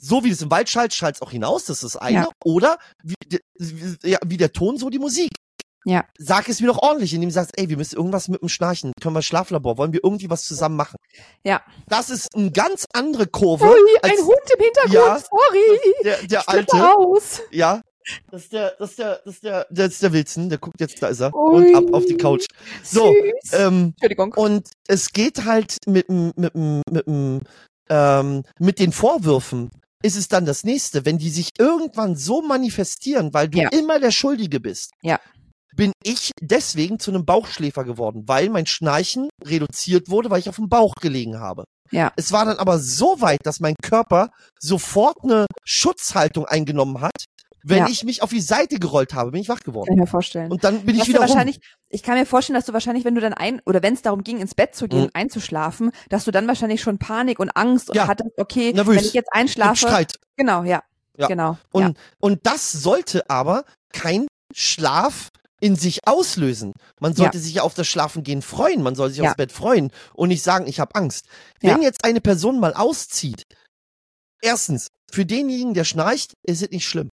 so 0.00 0.24
wie 0.24 0.30
es 0.30 0.42
im 0.42 0.50
Wald 0.50 0.68
schallt, 0.68 0.94
schallt 0.94 1.16
es 1.16 1.22
auch 1.22 1.30
hinaus, 1.30 1.66
das 1.66 1.82
ist 1.82 1.94
das 1.94 1.96
eine. 2.02 2.16
Ja. 2.22 2.28
Oder 2.44 2.78
wie, 3.04 3.14
wie, 3.58 4.10
ja, 4.10 4.18
wie 4.26 4.36
der 4.36 4.52
Ton, 4.52 4.76
so 4.78 4.90
die 4.90 4.98
Musik. 4.98 5.30
Ja. 5.84 6.04
Sag 6.18 6.48
es 6.48 6.60
mir 6.60 6.68
doch 6.68 6.78
ordentlich, 6.82 7.12
indem 7.14 7.30
du 7.30 7.34
sagst, 7.34 7.52
ey, 7.58 7.68
wir 7.68 7.76
müssen 7.76 7.96
irgendwas 7.96 8.28
mit 8.28 8.40
dem 8.40 8.48
Schnarchen, 8.48 8.92
können 9.00 9.14
wir 9.14 9.22
Schlaflabor, 9.22 9.78
wollen 9.78 9.92
wir 9.92 10.00
irgendwie 10.02 10.30
was 10.30 10.44
zusammen 10.44 10.76
machen? 10.76 10.96
Ja. 11.44 11.62
Das 11.88 12.08
ist 12.10 12.34
eine 12.36 12.50
ganz 12.52 12.86
andere 12.92 13.26
Kurve. 13.26 13.64
Ui, 13.64 13.74
ein 14.02 14.10
als 14.12 14.20
Hund 14.20 14.38
im 14.56 14.64
Hintergrund, 14.64 14.92
Ja. 14.94 15.18
sorry. 15.18 15.78
der, 16.04 16.22
der 16.28 16.48
alte, 16.48 16.96
aus. 16.96 17.40
ja. 17.50 17.80
Das 18.32 18.42
ist 18.42 18.52
der, 18.52 18.74
das 18.80 18.90
ist 18.90 18.98
der, 18.98 19.20
das 19.24 19.34
ist 19.34 19.44
der, 19.44 19.66
das 19.70 19.88
ist 19.92 20.02
der 20.02 20.12
Wilson, 20.12 20.48
der 20.48 20.58
guckt 20.58 20.80
jetzt, 20.80 21.00
da 21.00 21.06
ist 21.06 21.20
er. 21.20 21.32
Ui. 21.34 21.72
Und 21.72 21.74
ab 21.76 21.84
auf 21.94 22.04
die 22.04 22.16
Couch. 22.16 22.46
So, 22.82 23.12
Süß. 23.12 23.52
Ähm, 23.60 23.92
Entschuldigung. 23.94 24.34
und 24.34 24.68
es 24.88 25.12
geht 25.12 25.44
halt 25.44 25.76
mit 25.86 26.08
dem, 26.08 26.32
mit 26.34 26.52
dem, 26.54 26.82
mit 26.90 27.06
dem, 27.06 27.40
ähm, 27.88 28.42
mit 28.58 28.78
den 28.80 28.90
Vorwürfen 28.92 29.70
ist 30.04 30.16
es 30.16 30.26
dann 30.26 30.46
das 30.46 30.64
nächste, 30.64 31.04
wenn 31.06 31.18
die 31.18 31.30
sich 31.30 31.50
irgendwann 31.60 32.16
so 32.16 32.42
manifestieren, 32.42 33.32
weil 33.34 33.48
du 33.48 33.58
Ja. 33.60 33.68
immer 33.68 34.00
der 34.00 34.10
Schuldige 34.10 34.58
bist. 34.58 34.90
Ja. 35.02 35.20
Bin 35.82 35.92
ich 36.04 36.30
deswegen 36.40 37.00
zu 37.00 37.10
einem 37.10 37.24
Bauchschläfer 37.24 37.82
geworden, 37.82 38.22
weil 38.26 38.50
mein 38.50 38.66
Schnarchen 38.66 39.28
reduziert 39.44 40.08
wurde, 40.10 40.30
weil 40.30 40.38
ich 40.38 40.48
auf 40.48 40.54
dem 40.54 40.68
Bauch 40.68 40.94
gelegen 41.00 41.40
habe. 41.40 41.64
Ja. 41.90 42.12
Es 42.14 42.30
war 42.30 42.44
dann 42.44 42.58
aber 42.58 42.78
so 42.78 43.20
weit, 43.20 43.40
dass 43.42 43.58
mein 43.58 43.74
Körper 43.82 44.30
sofort 44.60 45.16
eine 45.24 45.46
Schutzhaltung 45.64 46.46
eingenommen 46.46 47.00
hat. 47.00 47.24
Wenn 47.64 47.78
Ja. 47.78 47.88
ich 47.88 48.04
mich 48.04 48.22
auf 48.22 48.30
die 48.30 48.40
Seite 48.40 48.78
gerollt 48.78 49.12
habe, 49.12 49.32
bin 49.32 49.40
ich 49.40 49.48
wach 49.48 49.58
Kann 49.58 49.72
geworden. 49.72 49.92
ich 49.92 49.98
mir 49.98 50.06
vorstellen. 50.06 50.52
Und 50.52 50.62
dann 50.62 50.82
bin 50.86 50.94
Du 50.94 51.02
ich 51.02 51.08
wieder 51.08 51.18
rum. 51.18 51.28
wahrscheinlich, 51.28 51.58
ich 51.88 52.04
kann 52.04 52.16
mir 52.16 52.26
vorstellen, 52.26 52.54
dass 52.56 52.66
du 52.66 52.72
wahrscheinlich, 52.72 53.04
wenn 53.04 53.16
du 53.16 53.20
dann 53.20 53.34
ein, 53.34 53.60
oder 53.66 53.82
wenn 53.82 53.94
es 53.94 54.02
darum 54.02 54.22
ging, 54.22 54.38
ins 54.38 54.54
Bett 54.54 54.76
zu 54.76 54.86
gehen, 54.86 55.06
Mhm. 55.06 55.10
einzuschlafen, 55.14 55.90
dass 56.10 56.24
du 56.24 56.30
dann 56.30 56.46
wahrscheinlich 56.46 56.80
schon 56.80 56.98
Panik 56.98 57.40
und 57.40 57.50
Angst 57.56 57.88
und 57.90 57.96
Ja. 57.96 58.06
hattest, 58.06 58.30
okay, 58.38 58.72
Nervös. 58.72 58.98
wenn 58.98 59.04
ich 59.04 59.14
jetzt 59.14 59.32
einschlafe. 59.32 59.78
Streit. 59.78 60.14
Genau, 60.36 60.62
ja. 60.62 60.82
Ja. 61.18 61.26
Genau. 61.26 61.58
Und, 61.72 61.82
ja. 61.82 61.92
und 62.20 62.46
das 62.46 62.70
sollte 62.70 63.28
aber 63.28 63.64
kein 63.92 64.28
Schlaf 64.54 65.28
in 65.62 65.76
sich 65.76 66.00
auslösen. 66.08 66.72
Man 67.00 67.14
sollte 67.14 67.38
sich 67.38 67.54
ja 67.54 67.62
auf 67.62 67.74
das 67.74 67.86
Schlafengehen 67.86 68.42
freuen, 68.42 68.82
man 68.82 68.96
soll 68.96 69.10
sich 69.10 69.18
Ja. 69.18 69.26
aufs 69.28 69.36
Bett 69.36 69.52
freuen 69.52 69.92
und 70.12 70.28
nicht 70.28 70.42
sagen, 70.42 70.66
ich 70.66 70.80
habe 70.80 70.94
Angst. 70.96 71.26
Wenn 71.60 71.78
Ja. 71.78 71.82
jetzt 71.82 72.04
eine 72.04 72.20
Person 72.20 72.58
mal 72.58 72.74
auszieht, 72.74 73.44
erstens, 74.42 74.88
für 75.10 75.24
denjenigen, 75.26 75.74
der 75.74 75.84
schnarcht, 75.84 76.32
ist 76.46 76.62
es 76.62 76.70
nicht 76.70 76.86
schlimm. 76.86 77.10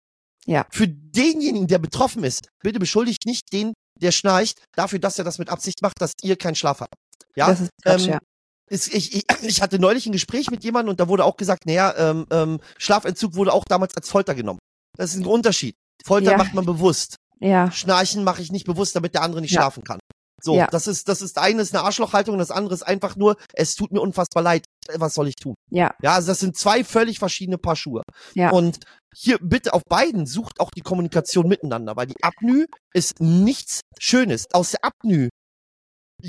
Ja. 0.46 0.66
Für 0.70 0.86
denjenigen, 0.86 1.66
der 1.66 1.78
betroffen 1.78 2.22
ist, 2.24 2.48
bitte 2.62 2.78
beschuldigt 2.78 3.26
nicht 3.26 3.52
den, 3.52 3.72
der 4.00 4.12
schnarcht, 4.12 4.62
dafür, 4.76 4.98
dass 5.00 5.18
er 5.18 5.24
das 5.24 5.38
mit 5.38 5.48
Absicht 5.48 5.82
macht, 5.82 6.00
dass 6.00 6.12
ihr 6.22 6.36
keinen 6.36 6.54
Schlaf 6.54 6.80
habt. 6.80 6.94
Ja, 7.34 7.48
das 7.48 7.62
ist 7.62 7.70
Quatsch, 7.82 8.04
ähm, 8.04 8.10
ja. 8.12 8.18
ist, 8.70 8.94
ich, 8.94 9.14
ich, 9.16 9.24
ich 9.42 9.60
hatte 9.62 9.78
neulich 9.80 10.06
ein 10.06 10.12
Gespräch 10.12 10.50
mit 10.50 10.62
jemandem 10.62 10.90
und 10.90 11.00
da 11.00 11.08
wurde 11.08 11.24
auch 11.24 11.36
gesagt, 11.36 11.66
naja, 11.66 11.94
ähm, 11.96 12.26
ähm, 12.30 12.60
Schlafentzug 12.78 13.34
wurde 13.34 13.52
auch 13.52 13.64
damals 13.64 13.96
als 13.96 14.08
Folter 14.08 14.34
genommen. 14.36 14.60
Das 14.96 15.10
ist 15.14 15.16
ein 15.20 15.26
Unterschied. 15.26 15.74
Folter 16.04 16.32
Ja. 16.32 16.36
macht 16.36 16.54
man 16.54 16.64
bewusst. 16.64 17.16
Ja, 17.40 17.70
Schnarchen 17.70 18.24
mache 18.24 18.42
ich 18.42 18.50
nicht 18.52 18.66
bewusst, 18.66 18.96
damit 18.96 19.14
der 19.14 19.22
andere 19.22 19.40
nicht 19.40 19.52
Ja. 19.52 19.60
schlafen 19.62 19.84
kann. 19.84 19.98
So, 20.42 20.54
Ja. 20.56 20.66
das 20.66 20.86
ist, 20.86 21.08
das 21.08 21.22
ist, 21.22 21.38
eine 21.38 21.62
ist 21.62 21.74
eine 21.74 21.82
Arschlochhaltung 21.84 22.34
und 22.34 22.38
das 22.38 22.50
andere 22.50 22.74
ist 22.74 22.82
einfach 22.82 23.16
nur, 23.16 23.36
es 23.54 23.74
tut 23.74 23.90
mir 23.92 24.00
unfassbar 24.00 24.42
leid. 24.42 24.64
Was 24.96 25.14
soll 25.14 25.28
ich 25.28 25.34
tun? 25.36 25.54
ja, 25.70 25.94
Ja, 26.02 26.14
also 26.14 26.28
das 26.28 26.38
sind 26.40 26.56
zwei 26.56 26.84
völlig 26.84 27.18
verschiedene 27.18 27.58
Paar 27.58 27.74
Schuhe. 27.74 28.02
Ja. 28.34 28.50
Und 28.50 28.78
hier 29.14 29.38
bitte 29.40 29.72
auf 29.74 29.82
beiden 29.88 30.26
sucht 30.26 30.60
auch 30.60 30.70
die 30.70 30.82
Kommunikation 30.82 31.48
miteinander, 31.48 31.96
weil 31.96 32.06
die 32.06 32.22
Apnoe 32.22 32.66
ist 32.94 33.20
nichts 33.20 33.80
Schönes. 33.98 34.44
Aus 34.52 34.72
der 34.72 34.84
Apnoe 34.84 35.28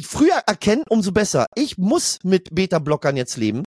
früher 0.03 0.38
erkennen, 0.47 0.84
umso 0.89 1.12
besser. 1.12 1.45
Ich 1.55 1.78
muss 1.78 2.18
mit 2.24 2.53
Beta-Blockern 2.53 3.16
jetzt 3.18 3.38
leben. 3.38 3.64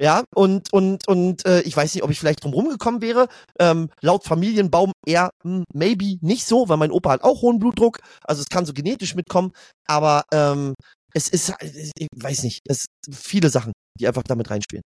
Ja, 0.00 0.24
und, 0.34 0.72
und, 0.72 1.06
und 1.08 1.44
äh, 1.44 1.60
ich 1.60 1.76
weiß 1.76 1.94
nicht, 1.94 2.02
ob 2.02 2.10
ich 2.10 2.18
vielleicht 2.18 2.42
drum 2.42 2.54
rumgekommen 2.54 3.02
wäre. 3.02 3.28
Ähm, 3.58 3.90
laut 4.00 4.24
Familienbaum 4.24 4.92
eher 5.06 5.30
hm, 5.44 5.64
maybe 5.74 6.16
nicht 6.22 6.46
so, 6.46 6.70
weil 6.70 6.78
mein 6.78 6.90
Opa 6.90 7.10
hat 7.10 7.22
auch 7.22 7.42
hohen 7.42 7.58
Blutdruck. 7.58 7.98
Also 8.24 8.40
es 8.40 8.48
kann 8.48 8.64
so 8.64 8.72
genetisch 8.72 9.14
mitkommen. 9.14 9.52
Aber 9.86 10.24
ähm, 10.32 10.74
es 11.12 11.28
ist, 11.28 11.52
ich 11.60 12.08
weiß 12.16 12.44
nicht, 12.44 12.60
es 12.66 12.86
viele 13.12 13.50
Sachen, 13.50 13.72
die 14.00 14.08
einfach 14.08 14.22
damit 14.22 14.48
reinspielen. 14.50 14.82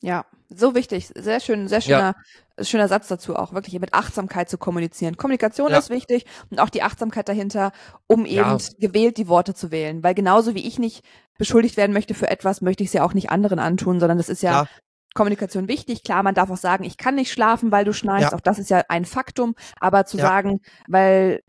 Ja. 0.00 0.24
So 0.52 0.74
wichtig. 0.74 1.10
Sehr 1.16 1.38
schön, 1.38 1.68
sehr 1.68 1.80
schöner, 1.80 2.14
schöner 2.60 2.88
Satz 2.88 3.06
dazu 3.06 3.36
auch, 3.36 3.52
wirklich 3.52 3.78
mit 3.78 3.94
Achtsamkeit 3.94 4.48
zu 4.50 4.58
kommunizieren. 4.58 5.16
Kommunikation 5.16 5.70
Ja. 5.70 5.78
ist 5.78 5.90
wichtig 5.90 6.26
und 6.50 6.58
auch 6.60 6.70
die 6.70 6.82
Achtsamkeit 6.82 7.28
dahinter, 7.28 7.70
um 8.08 8.26
eben 8.26 8.36
Ja. 8.36 8.58
gewählt 8.80 9.16
die 9.16 9.28
Worte 9.28 9.54
zu 9.54 9.70
wählen. 9.70 10.02
Weil 10.02 10.14
genauso 10.14 10.54
wie 10.56 10.66
ich 10.66 10.78
nicht 10.80 11.04
beschuldigt 11.38 11.76
werden 11.76 11.92
möchte 11.92 12.14
für 12.14 12.28
etwas, 12.28 12.62
möchte 12.62 12.82
ich 12.82 12.88
es 12.88 12.92
ja 12.94 13.04
auch 13.04 13.14
nicht 13.14 13.30
anderen 13.30 13.60
antun, 13.60 14.00
sondern 14.00 14.18
das 14.18 14.28
ist 14.28 14.42
ja. 14.42 14.66
Kommunikation 15.14 15.66
wichtig. 15.68 16.04
Klar, 16.04 16.22
man 16.22 16.34
darf 16.34 16.50
auch 16.50 16.56
sagen, 16.56 16.84
ich 16.84 16.96
kann 16.96 17.16
nicht 17.16 17.32
schlafen, 17.32 17.72
weil 17.72 17.84
du 17.84 17.92
schnarchst. 17.92 18.30
Ja. 18.30 18.36
Auch 18.36 18.40
das 18.40 18.58
ist 18.60 18.70
ja 18.70 18.82
ein 18.88 19.04
Faktum. 19.04 19.54
Aber 19.80 20.04
zu 20.06 20.18
Ja. 20.18 20.26
sagen, 20.26 20.60
weil 20.88 21.40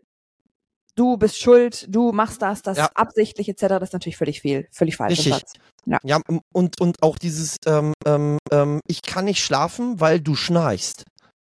du 0.96 1.16
bist 1.16 1.38
schuld, 1.40 1.86
du 1.88 2.12
machst 2.12 2.42
das, 2.42 2.62
das 2.62 2.78
Ja. 2.78 2.90
absichtlich 2.94 3.48
etc., 3.48 3.60
das 3.78 3.88
ist 3.90 3.92
natürlich 3.92 4.16
völlig 4.16 4.40
fehl, 4.40 4.68
völlig 4.72 4.96
falsch. 4.96 5.26
Ja. 5.84 5.98
Ja, 6.04 6.20
und, 6.52 6.80
und 6.80 7.02
auch 7.02 7.18
dieses, 7.18 7.56
ähm, 7.66 7.92
ähm, 8.06 8.38
ähm, 8.52 8.80
ich 8.86 9.02
kann 9.02 9.24
nicht 9.24 9.42
schlafen, 9.44 10.00
weil 10.00 10.20
du 10.20 10.36
schnarchst. 10.36 11.02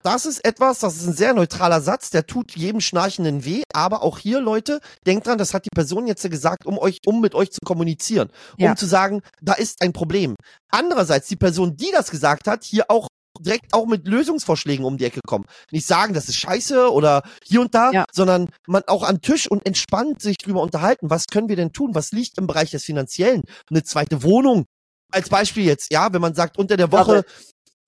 Das 0.04 0.26
ist 0.26 0.44
etwas, 0.46 0.80
das 0.80 0.96
ist 0.96 1.06
ein 1.06 1.14
sehr 1.14 1.34
neutraler 1.34 1.80
Satz, 1.82 2.10
der 2.10 2.26
tut 2.26 2.56
jedem 2.56 2.82
Schnarchenden 2.82 3.46
weh, 3.46 3.62
aber 3.74 4.02
auch 4.02 4.18
hier, 4.18 4.40
Leute, 4.42 4.80
denkt 5.06 5.28
dran, 5.28 5.38
das 5.38 5.54
hat 5.54 5.66
die 5.66 5.70
Person 5.76 6.08
jetzt 6.08 6.28
gesagt, 6.28 6.66
um 6.66 6.80
euch, 6.80 7.00
um 7.06 7.22
mit 7.22 7.36
euch 7.36 7.52
zu 7.52 7.60
kommunizieren, 7.64 8.30
um 8.58 8.64
Ja. 8.66 8.76
zu 8.76 8.88
sagen, 8.88 9.22
da 9.42 9.54
ist 9.54 9.82
ein 9.82 9.94
Problem. 9.94 10.36
Andererseits, 10.72 11.28
die 11.28 11.36
Person, 11.36 11.76
die 11.78 11.92
das 11.92 12.10
gesagt 12.10 12.48
hat, 12.48 12.64
hier 12.64 12.86
auch 12.90 13.08
direkt 13.42 13.74
auch 13.74 13.86
mit 13.86 14.08
Lösungsvorschlägen 14.08 14.86
um 14.86 14.98
die 14.98 15.06
Ecke 15.06 15.22
kommen. 15.26 15.46
Nicht 15.72 15.86
sagen, 15.88 16.14
das 16.14 16.30
ist 16.30 16.36
scheiße 16.38 16.92
oder 16.92 17.24
hier 17.44 17.62
und 17.62 17.74
da, 17.76 17.92
Ja. 17.92 18.06
sondern 18.12 18.50
man 18.68 18.84
auch 18.88 19.04
an 19.04 19.22
Tisch 19.22 19.50
und 19.50 19.66
entspannt 19.66 20.22
sich 20.22 20.38
drüber 20.38 20.62
unterhalten. 20.62 21.10
Was 21.10 21.26
können 21.28 21.50
wir 21.50 21.56
denn 21.56 21.74
tun? 21.74 21.96
Was 21.96 22.12
liegt 22.12 22.38
im 22.38 22.48
Bereich 22.48 22.72
des 22.72 22.84
Finanziellen? 22.84 23.44
Eine 23.70 23.84
zweite 23.84 24.24
Wohnung. 24.24 24.66
Als 25.12 25.30
Beispiel 25.30 25.66
jetzt, 25.66 25.92
ja, 25.92 26.14
wenn 26.14 26.22
man 26.22 26.34
sagt, 26.36 26.58
unter 26.58 26.78
der 26.78 26.92
Woche, 26.92 27.26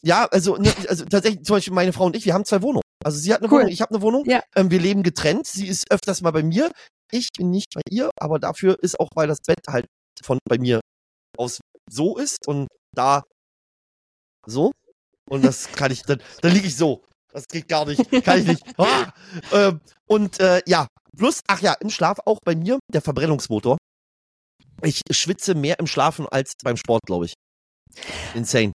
ja, 0.01 0.25
also, 0.25 0.57
ne, 0.57 0.73
also 0.89 1.05
tatsächlich, 1.05 1.45
zum 1.45 1.55
Beispiel 1.55 1.73
meine 1.73 1.93
Frau 1.93 2.05
und 2.05 2.15
ich, 2.17 2.25
wir 2.25 2.33
haben 2.33 2.43
zwei 2.45 2.61
Wohnungen. 2.61 2.81
Also 3.05 3.17
sie 3.17 3.33
hat 3.33 3.39
eine 3.41 3.47
Cool. 3.51 3.59
Wohnung, 3.59 3.71
ich 3.71 3.81
habe 3.81 3.93
eine 3.95 4.01
Wohnung. 4.01 4.25
Ja. 4.25 4.43
Ähm, 4.55 4.69
wir 4.71 4.79
leben 4.79 5.03
getrennt. 5.03 5.47
Sie 5.47 5.67
ist 5.67 5.89
öfters 5.91 6.21
mal 6.21 6.31
bei 6.31 6.43
mir. 6.43 6.71
Ich 7.11 7.29
bin 7.37 7.49
nicht 7.51 7.73
bei 7.73 7.81
ihr, 7.89 8.09
aber 8.19 8.39
dafür 8.39 8.77
ist 8.81 8.99
auch, 8.99 9.09
weil 9.15 9.27
das 9.27 9.39
Bett 9.45 9.59
halt 9.69 9.85
von 10.21 10.39
bei 10.49 10.57
mir 10.57 10.81
aus 11.37 11.59
so 11.89 12.17
ist 12.17 12.47
und 12.47 12.67
da 12.95 13.23
so. 14.45 14.71
Und 15.29 15.43
das 15.43 15.71
kann 15.71 15.91
ich, 15.91 16.03
dann, 16.03 16.21
dann 16.41 16.51
liege 16.51 16.67
ich 16.67 16.77
so. 16.77 17.03
Das 17.31 17.47
geht 17.47 17.67
gar 17.67 17.85
nicht. 17.85 18.09
Kann 18.23 18.39
ich 18.39 18.47
nicht. 18.47 18.79
Ah! 18.79 19.11
Ähm, 19.51 19.81
und 20.05 20.39
äh, 20.39 20.61
ja, 20.67 20.87
plus, 21.17 21.41
ach 21.47 21.61
ja, 21.61 21.73
im 21.79 21.89
Schlaf 21.89 22.19
auch 22.25 22.39
bei 22.43 22.55
mir 22.55 22.79
der 22.91 23.01
Verbrennungsmotor. 23.01 23.77
Ich 24.81 25.01
schwitze 25.09 25.55
mehr 25.55 25.79
im 25.79 25.87
Schlafen 25.87 26.27
als 26.29 26.53
beim 26.63 26.77
Sport, 26.77 27.01
glaube 27.05 27.25
ich. 27.25 27.33
Insane. 28.35 28.73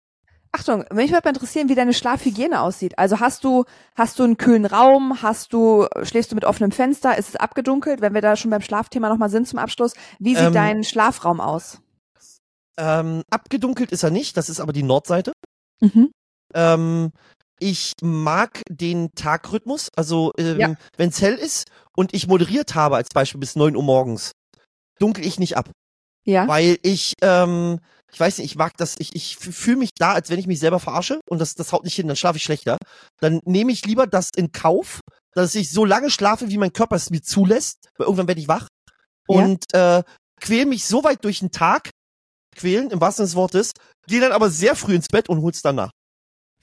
Achtung, 0.52 0.86
mich 0.92 1.10
würde 1.10 1.22
mal 1.24 1.32
interessieren, 1.32 1.68
wie 1.68 1.74
deine 1.76 1.96
Schlafhygiene 1.96 2.62
aussieht. 2.62 3.00
Also 3.00 3.20
hast 3.20 3.44
du, 3.44 3.66
hast 3.96 4.20
du 4.20 4.24
einen 4.24 4.38
kühlen 4.38 4.68
Raum? 4.68 5.24
Hast 5.24 5.52
du, 5.52 5.88
schläfst 6.04 6.32
du 6.32 6.36
mit 6.36 6.46
offenem 6.46 6.72
Fenster? 6.72 7.18
Ist 7.18 7.30
es 7.30 7.36
abgedunkelt? 7.36 8.02
Wenn 8.02 8.14
wir 8.14 8.22
da 8.22 8.36
schon 8.36 8.52
beim 8.52 8.62
Schlafthema 8.62 9.10
nochmal 9.10 9.30
sind 9.32 9.48
zum 9.48 9.58
Abschluss. 9.58 9.94
Wie 10.20 10.36
sieht 10.36 10.46
Ähm, 10.46 10.54
dein 10.54 10.84
Schlafraum 10.84 11.42
aus? 11.42 11.82
Ähm, 12.78 13.24
abgedunkelt 13.32 13.92
ist 13.92 14.04
er 14.04 14.12
nicht, 14.12 14.38
das 14.38 14.50
ist 14.50 14.60
aber 14.60 14.74
die 14.74 14.84
Nordseite. 14.84 15.32
Mhm. 15.80 16.12
Ähm, 16.54 17.12
ich 17.60 17.94
mag 18.02 18.62
den 18.70 19.12
Tagrhythmus. 19.16 19.90
Also, 19.96 20.32
ähm, 20.38 20.60
Ja. 20.60 20.76
wenn 20.98 21.10
es 21.10 21.22
hell 21.22 21.36
ist 21.36 21.68
und 21.96 22.14
ich 22.14 22.28
moderiert 22.28 22.76
habe, 22.76 22.96
als 22.98 23.10
Beispiel 23.14 23.40
bis 23.40 23.56
9 23.56 23.76
Uhr 23.76 23.84
morgens, 23.84 24.32
dunkel 25.00 25.26
ich 25.26 25.40
nicht 25.40 25.56
ab. 25.58 25.70
Ja. 26.26 26.48
Weil 26.48 26.78
ich, 26.84 27.14
ähm, 27.22 27.80
ich 28.12 28.20
weiß 28.20 28.38
nicht, 28.38 28.52
ich 28.52 28.56
mag 28.56 28.74
das, 28.78 28.96
ich, 29.00 29.16
ich 29.16 29.38
fühle 29.38 29.78
mich 29.78 29.90
da, 29.98 30.14
als 30.14 30.30
wenn 30.30 30.40
ich 30.40 30.48
mich 30.48 30.60
selber 30.60 30.80
verarsche 30.80 31.20
und 31.30 31.40
das, 31.40 31.56
das 31.56 31.72
haut 31.72 31.84
nicht 31.84 31.96
hin, 31.96 32.08
dann 32.08 32.16
schlafe 32.16 32.38
ich 32.38 32.44
schlechter. 32.44 32.78
Dann 33.20 33.40
nehme 33.46 33.72
ich 33.72 33.86
lieber 33.86 34.08
das 34.08 34.30
in 34.36 34.52
Kauf, 34.52 35.00
dass 35.34 35.56
ich 35.56 35.70
so 35.72 35.84
lange 35.84 36.10
schlafe, 36.10 36.50
wie 36.50 36.58
mein 36.58 36.72
Körper 36.74 36.96
es 36.96 37.10
mir 37.10 37.22
zulässt, 37.22 37.90
weil 37.98 38.06
irgendwann 38.06 38.28
werde 38.28 38.40
ich 38.42 38.48
wach 38.48 38.68
Ja. 39.30 39.44
und 39.44 39.66
äh, 39.74 40.04
quäl 40.40 40.66
mich 40.66 40.86
so 40.86 41.04
weit 41.04 41.24
durch 41.26 41.40
den 41.40 41.52
Tag, 41.52 41.90
quälen 42.56 42.92
im 42.92 43.02
wahrsten 43.02 43.26
Sinne 43.26 43.32
des 43.32 43.36
Wortes, 43.36 43.72
gehe 44.08 44.22
dann 44.22 44.32
aber 44.32 44.50
sehr 44.50 44.76
früh 44.76 44.96
ins 44.96 45.08
Bett 45.08 45.28
und 45.30 45.42
hol's 45.42 45.62
danach. 45.62 45.92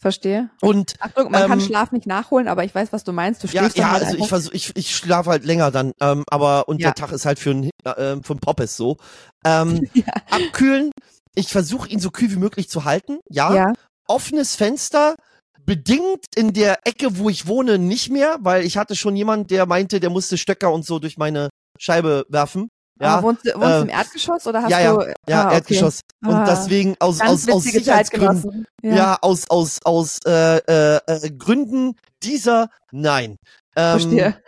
Verstehe. 0.00 0.48
Und 0.62 0.94
Achtung, 0.98 1.30
man 1.30 1.46
kann 1.46 1.60
Ähm, 1.60 1.66
Schlaf 1.66 1.92
nicht 1.92 2.06
nachholen, 2.06 2.48
aber 2.48 2.64
ich 2.64 2.74
weiß, 2.74 2.90
was 2.92 3.04
du 3.04 3.12
meinst. 3.12 3.42
Du 3.42 3.48
ja, 3.48 3.60
schläfst 3.60 3.78
dann 3.78 3.84
ja, 3.84 3.92
halt 3.92 4.04
also 4.04 4.16
ich 4.16 4.28
versuch, 4.28 4.52
ich, 4.52 4.74
ich 4.74 4.96
schlafe 4.96 5.28
halt 5.28 5.44
länger 5.44 5.70
dann, 5.70 5.92
ähm, 6.00 6.24
aber 6.30 6.68
und 6.68 6.80
Ja. 6.80 6.88
der 6.88 6.94
Tag 6.94 7.12
ist 7.12 7.26
halt 7.26 7.38
für 7.38 7.50
ein 7.50 7.70
äh, 7.84 8.16
für 8.22 8.34
ein 8.34 8.40
Poppes 8.40 8.76
so. 8.76 8.96
Ähm, 9.46 9.80
Ja. 9.94 10.04
abkühlen, 10.30 10.90
ich 11.34 11.48
versuche 11.48 11.88
ihn 11.88 11.98
so 12.00 12.10
kühl 12.10 12.30
wie 12.30 12.36
möglich 12.36 12.68
zu 12.68 12.84
halten. 12.84 13.18
Ja, 13.28 13.54
ja. 13.54 13.72
offenes 14.06 14.54
Fenster, 14.54 15.16
bedingt 15.64 16.24
in 16.34 16.52
der 16.52 16.86
Ecke, 16.86 17.18
wo 17.18 17.28
ich 17.30 17.46
wohne, 17.46 17.78
nicht 17.78 18.10
mehr, 18.10 18.38
weil 18.40 18.64
ich 18.64 18.76
hatte 18.76 18.96
schon 18.96 19.16
jemand, 19.16 19.50
der 19.50 19.66
meinte, 19.66 20.00
der 20.00 20.10
musste 20.10 20.36
Stöcker 20.38 20.72
und 20.72 20.84
so 20.84 20.98
durch 20.98 21.16
meine 21.16 21.48
Scheibe 21.78 22.26
werfen. 22.28 22.68
Ja, 23.00 23.14
Aber 23.14 23.22
wohnst 23.28 23.46
du, 23.46 23.54
wohnst 23.54 23.62
du 23.64 23.66
äh, 23.66 23.80
im 23.82 23.88
Erdgeschoss 23.88 24.46
oder 24.46 24.62
hast 24.62 24.70
ja, 24.70 24.80
ja, 24.80 24.92
du 24.94 25.00
ja, 25.28 25.42
ah, 25.42 25.46
okay. 25.46 25.54
Erdgeschoss. 25.54 26.00
Und 26.22 26.34
Ah, 26.34 26.44
deswegen 26.44 26.96
aus, 27.00 27.20
aus, 27.20 27.48
aus 27.48 27.62
Sicherheitsgründen, 27.64 28.42
Zeitgenossen. 28.42 28.66
ja. 28.82 29.18
aus, 29.22 29.48
aus, 29.48 29.78
aus 29.84 30.18
äh, 30.26 30.58
äh, 30.58 31.00
äh, 31.06 31.30
Gründen 31.30 31.96
dieser, 32.22 32.68
nein. 32.92 33.36
Ähm, 33.76 34.00
Verstehe. 34.00 34.42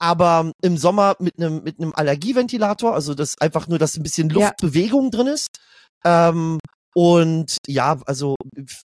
aber 0.00 0.50
im 0.62 0.76
Sommer 0.78 1.14
mit 1.20 1.38
einem 1.38 1.62
mit 1.62 1.78
einem 1.78 1.92
Allergieventilator, 1.94 2.94
also 2.94 3.14
das 3.14 3.36
einfach 3.40 3.68
nur, 3.68 3.78
dass 3.78 3.96
ein 3.96 4.02
bisschen 4.02 4.30
Ja. 4.30 4.34
Luftbewegung 4.48 5.10
drin 5.10 5.28
ist. 5.28 5.48
Ähm, 6.04 6.58
und 6.94 7.56
ja, 7.66 7.98
also 8.06 8.34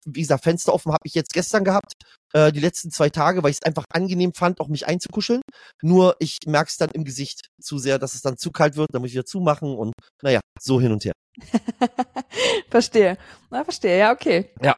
wie 0.05 0.21
gesagt, 0.21 0.45
Fenster 0.45 0.73
offen 0.73 0.93
habe 0.93 1.03
ich 1.05 1.15
jetzt 1.15 1.33
gestern 1.33 1.65
gehabt, 1.65 1.93
äh, 2.33 2.53
die 2.53 2.61
letzten 2.61 2.91
zwei 2.91 3.11
Tage, 3.11 3.43
weil 3.43 3.51
ich 3.51 3.59
es 3.59 3.67
einfach 3.67 3.85
angenehm 3.93 4.33
fand, 4.33 4.61
auch 4.61 4.69
mich 4.69 4.87
einzukuscheln. 4.87 5.43
Nur 5.83 6.17
ich 6.19 6.39
merke 6.47 6.69
es 6.69 6.77
dann 6.77 6.91
im 6.91 7.05
Gesicht 7.05 7.49
zu 7.61 7.79
sehr, 7.79 7.99
dass 7.99 8.15
es 8.15 8.23
dann 8.23 8.37
zu 8.37 8.51
kalt 8.51 8.77
wird, 8.77 8.89
dann 8.93 9.03
muss 9.03 9.11
ich 9.11 9.15
wieder 9.15 9.25
zumachen 9.25 9.77
und 9.77 9.93
naja, 10.23 10.41
so 10.61 10.81
hin 10.81 10.93
und 10.93 11.05
her. 11.05 11.13
verstehe. 12.71 13.19
Na, 13.51 13.65
verstehe. 13.65 13.99
Ja, 13.99 14.13
okay. 14.13 14.51
Ja, 14.63 14.77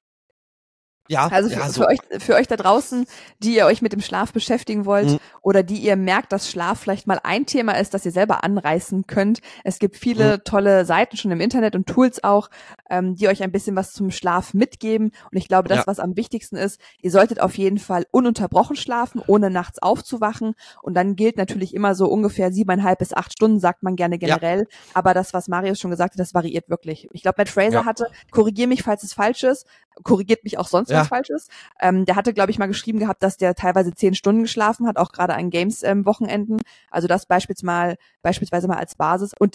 Also 1.16 1.48
für, 1.48 1.56
ja, 1.56 1.68
so. 1.70 1.82
für 1.82 1.88
euch, 1.88 1.98
für 2.18 2.34
euch 2.34 2.46
da 2.46 2.56
draußen, 2.56 3.06
die 3.38 3.56
ihr 3.56 3.66
euch 3.66 3.82
mit 3.82 3.92
dem 3.92 4.00
Schlaf 4.00 4.32
beschäftigen 4.32 4.84
wollt 4.84 5.09
Mhm. 5.12 5.18
oder 5.42 5.62
die 5.62 5.76
ihr 5.78 5.96
merkt, 5.96 6.32
dass 6.32 6.50
Schlaf 6.50 6.80
vielleicht 6.80 7.06
mal 7.06 7.18
ein 7.22 7.46
Thema 7.46 7.72
ist, 7.78 7.94
das 7.94 8.04
ihr 8.04 8.12
selber 8.12 8.44
anreißen 8.44 9.06
könnt. 9.06 9.40
Es 9.64 9.78
gibt 9.78 9.96
viele 9.96 10.36
Mhm. 10.36 10.44
tolle 10.44 10.84
Seiten 10.84 11.16
schon 11.16 11.30
im 11.30 11.40
Internet 11.40 11.74
und 11.74 11.86
Tools 11.86 12.22
auch, 12.24 12.50
ähm, 12.90 13.14
die 13.14 13.28
euch 13.28 13.42
ein 13.42 13.52
bisschen 13.52 13.74
was 13.76 13.92
zum 13.92 14.11
Schlaf 14.11 14.52
mitgeben. 14.54 15.12
Und 15.30 15.38
ich 15.38 15.48
glaube, 15.48 15.68
das, 15.68 15.78
Ja. 15.78 15.86
was 15.86 15.98
am 16.00 16.16
wichtigsten 16.16 16.56
ist, 16.56 16.80
ihr 17.00 17.11
solltet 17.11 17.40
auf 17.40 17.56
jeden 17.56 17.78
Fall 17.78 18.06
ununterbrochen 18.11 18.76
schlafen, 18.76 19.22
ohne 19.26 19.50
nachts 19.50 19.78
aufzuwachen. 19.80 20.54
Und 20.82 20.94
dann 20.94 21.16
gilt 21.16 21.36
natürlich 21.36 21.74
immer 21.74 21.94
so 21.94 22.06
ungefähr 22.09 22.52
siebeneinhalb 22.52 22.98
bis 22.98 23.12
acht 23.14 23.32
Stunden, 23.32 23.61
sagt 23.61 23.82
man 23.82 23.96
gerne 23.96 24.16
Ja. 24.20 24.36
generell. 24.36 24.66
Aber 24.94 25.14
das, 25.14 25.32
was 25.32 25.48
Marius 25.48 25.80
schon 25.80 25.90
gesagt 25.90 26.14
hat, 26.14 26.20
das 26.20 26.34
variiert 26.34 26.68
wirklich. 26.68 27.09
Ich 27.12 27.22
glaube, 27.22 27.36
Matt 27.38 27.48
Fraser 27.48 27.78
Ja. 27.80 27.84
hatte, 27.84 28.06
korrigier 28.30 28.66
mich, 28.68 28.82
falls 28.82 29.02
es 29.02 29.14
falsch 29.14 29.42
ist, 29.44 29.66
korrigiert 30.05 30.44
mich 30.44 30.59
auch 30.59 30.68
sonst, 30.68 30.90
Ja. 30.90 31.03
es 31.03 31.09
falsch 31.09 31.30
ist. 31.30 31.51
Ähm, 31.80 32.05
der 32.05 32.16
hatte, 32.16 32.32
glaube 32.34 32.51
ich, 32.51 32.59
mal 32.59 32.66
geschrieben 32.66 32.99
gehabt, 32.99 33.22
dass 33.22 33.36
der 33.36 33.55
teilweise 33.55 33.92
zehn 33.94 34.14
Stunden 34.14 34.42
geschlafen 34.42 34.86
hat, 34.86 34.96
auch 34.96 35.12
gerade 35.12 35.34
an 35.34 35.51
Games-Wochenenden. 35.51 36.61
also 36.90 37.09
das 37.09 37.26
beispielsweise 37.26 37.66
mal, 37.66 37.96
beispielsweise 38.22 38.68
mal 38.68 38.78
als 38.78 38.94
Basis. 38.94 39.32
Und 39.38 39.55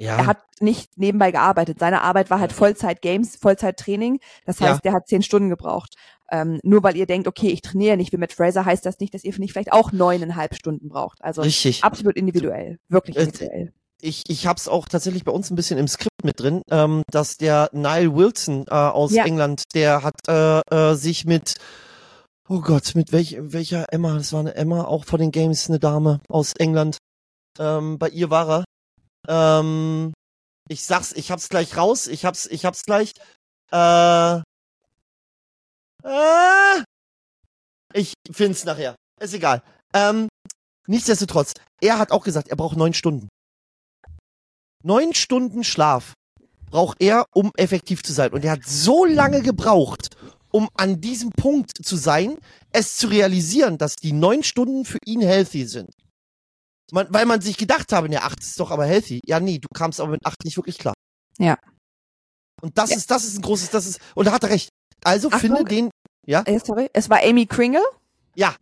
ja. 0.00 0.16
er 0.16 0.26
hat 0.26 0.38
nicht 0.60 0.98
nebenbei 0.98 1.30
gearbeitet. 1.30 1.78
Seine 1.78 2.02
Arbeit 2.02 2.30
war 2.30 2.40
halt 2.40 2.52
Vollzeit-Games, 2.52 3.36
Vollzeit-Training. 3.36 4.20
Das 4.44 4.58
Ja. 4.58 4.70
heißt, 4.70 4.84
der 4.84 4.92
hat 4.92 5.06
zehn 5.06 5.22
Stunden 5.22 5.48
gebraucht. 5.50 5.94
Ähm, 6.30 6.58
nur 6.64 6.82
weil 6.82 6.96
ihr 6.96 7.06
denkt, 7.06 7.28
okay, 7.28 7.48
ich 7.50 7.60
trainiere 7.62 7.96
nicht 7.96 8.12
wie 8.12 8.16
Matt 8.16 8.32
Fraser, 8.32 8.64
heißt 8.64 8.84
das 8.86 8.98
nicht, 8.98 9.14
dass 9.14 9.24
ihr 9.24 9.38
nicht 9.38 9.52
vielleicht 9.52 9.72
auch 9.72 9.92
neuneinhalb 9.92 10.54
Stunden 10.54 10.88
braucht. 10.88 11.22
Also 11.22 11.42
Richtig. 11.42 11.84
absolut 11.84 12.16
individuell. 12.16 12.78
Wirklich 12.88 13.16
Äh, 13.16 13.24
individuell. 13.24 13.72
Ich, 14.04 14.22
ich 14.28 14.46
habe 14.46 14.58
es 14.58 14.68
auch 14.68 14.86
tatsächlich 14.86 15.24
bei 15.24 15.32
uns 15.32 15.50
ein 15.50 15.56
bisschen 15.56 15.78
im 15.78 15.88
Skript 15.88 16.24
mit 16.24 16.38
drin, 16.38 16.62
ähm, 16.70 17.02
dass 17.10 17.38
der 17.38 17.70
Niall 17.72 18.14
Wilson 18.14 18.66
äh, 18.68 18.74
aus 18.74 19.12
Ja. 19.12 19.24
England, 19.24 19.62
der 19.74 20.02
hat 20.02 20.14
äh, 20.28 20.60
äh, 20.70 20.94
sich 20.94 21.24
mit, 21.24 21.54
oh 22.48 22.60
Gott, 22.60 22.94
mit 22.94 23.12
welch, 23.12 23.36
welcher 23.40 23.86
Emma, 23.92 24.14
das 24.14 24.32
war 24.32 24.40
eine 24.40 24.54
Emma, 24.54 24.84
auch 24.84 25.06
von 25.06 25.20
den 25.20 25.30
Games, 25.32 25.68
eine 25.68 25.78
Dame 25.78 26.20
aus 26.28 26.52
England. 26.58 26.98
Ähm, 27.58 27.98
bei 27.98 28.10
ihr 28.10 28.28
war 28.28 28.64
er. 29.26 29.60
Ähm, 29.60 30.12
ich 30.68 30.84
sag's, 30.84 31.12
ich 31.12 31.30
hab's 31.30 31.48
gleich 31.48 31.76
raus, 31.76 32.06
ich 32.06 32.24
hab's, 32.26 32.46
ich 32.46 32.66
hab's 32.66 32.82
gleich. 32.82 33.12
Äh, 33.72 34.36
äh, 36.04 36.82
ich 37.94 38.12
find's 38.30 38.64
nachher. 38.64 38.96
Ist 39.20 39.32
egal. 39.32 39.62
Ähm, 39.94 40.28
nichtsdestotrotz, 40.86 41.52
er 41.80 41.98
hat 41.98 42.10
auch 42.10 42.24
gesagt, 42.24 42.48
er 42.48 42.56
braucht 42.56 42.76
neun 42.76 42.92
Stunden. 42.92 43.28
Neun 44.84 45.14
Stunden 45.14 45.64
Schlaf 45.64 46.12
braucht 46.70 47.00
er, 47.00 47.24
um 47.34 47.50
effektiv 47.56 48.02
zu 48.02 48.12
sein. 48.12 48.32
Und 48.32 48.44
er 48.44 48.52
hat 48.52 48.64
so 48.64 49.04
lange 49.04 49.40
gebraucht, 49.42 50.16
um 50.50 50.68
an 50.74 51.00
diesem 51.00 51.30
Punkt 51.30 51.70
zu 51.84 51.96
sein, 51.96 52.36
es 52.70 52.96
zu 52.96 53.06
realisieren, 53.08 53.78
dass 53.78 53.96
die 53.96 54.12
neun 54.12 54.42
Stunden 54.42 54.84
für 54.84 54.98
ihn 55.06 55.20
healthy 55.20 55.66
sind. 55.66 55.90
Man, 56.92 57.06
weil 57.10 57.24
man 57.26 57.40
sich 57.40 57.56
gedacht 57.56 57.92
habe, 57.92 58.08
ne, 58.08 58.22
acht 58.22 58.40
ist 58.40 58.60
doch 58.60 58.70
aber 58.70 58.84
healthy. 58.84 59.20
Ja, 59.24 59.40
nee, 59.40 59.58
du 59.58 59.68
kamst 59.74 60.00
aber 60.00 60.10
mit 60.10 60.26
acht 60.26 60.44
nicht 60.44 60.56
wirklich 60.56 60.78
klar. 60.78 60.94
Ja. 61.38 61.56
Und 62.60 62.76
das 62.78 62.90
Ja. 62.90 62.96
ist, 62.96 63.10
das 63.10 63.24
ist 63.24 63.36
ein 63.38 63.42
großes, 63.42 63.70
das 63.70 63.86
ist, 63.86 64.00
und 64.14 64.26
da 64.26 64.32
hat 64.32 64.42
er 64.44 64.50
recht. 64.50 64.68
Also 65.02 65.28
Achtung. 65.28 65.40
finde 65.40 65.64
den, 65.64 65.90
Äh, 66.26 66.58
sorry, 66.64 66.88
es 66.92 67.08
war 67.10 67.22
Amy 67.22 67.46
Kringle. 67.46 67.82
ja, 68.36 68.54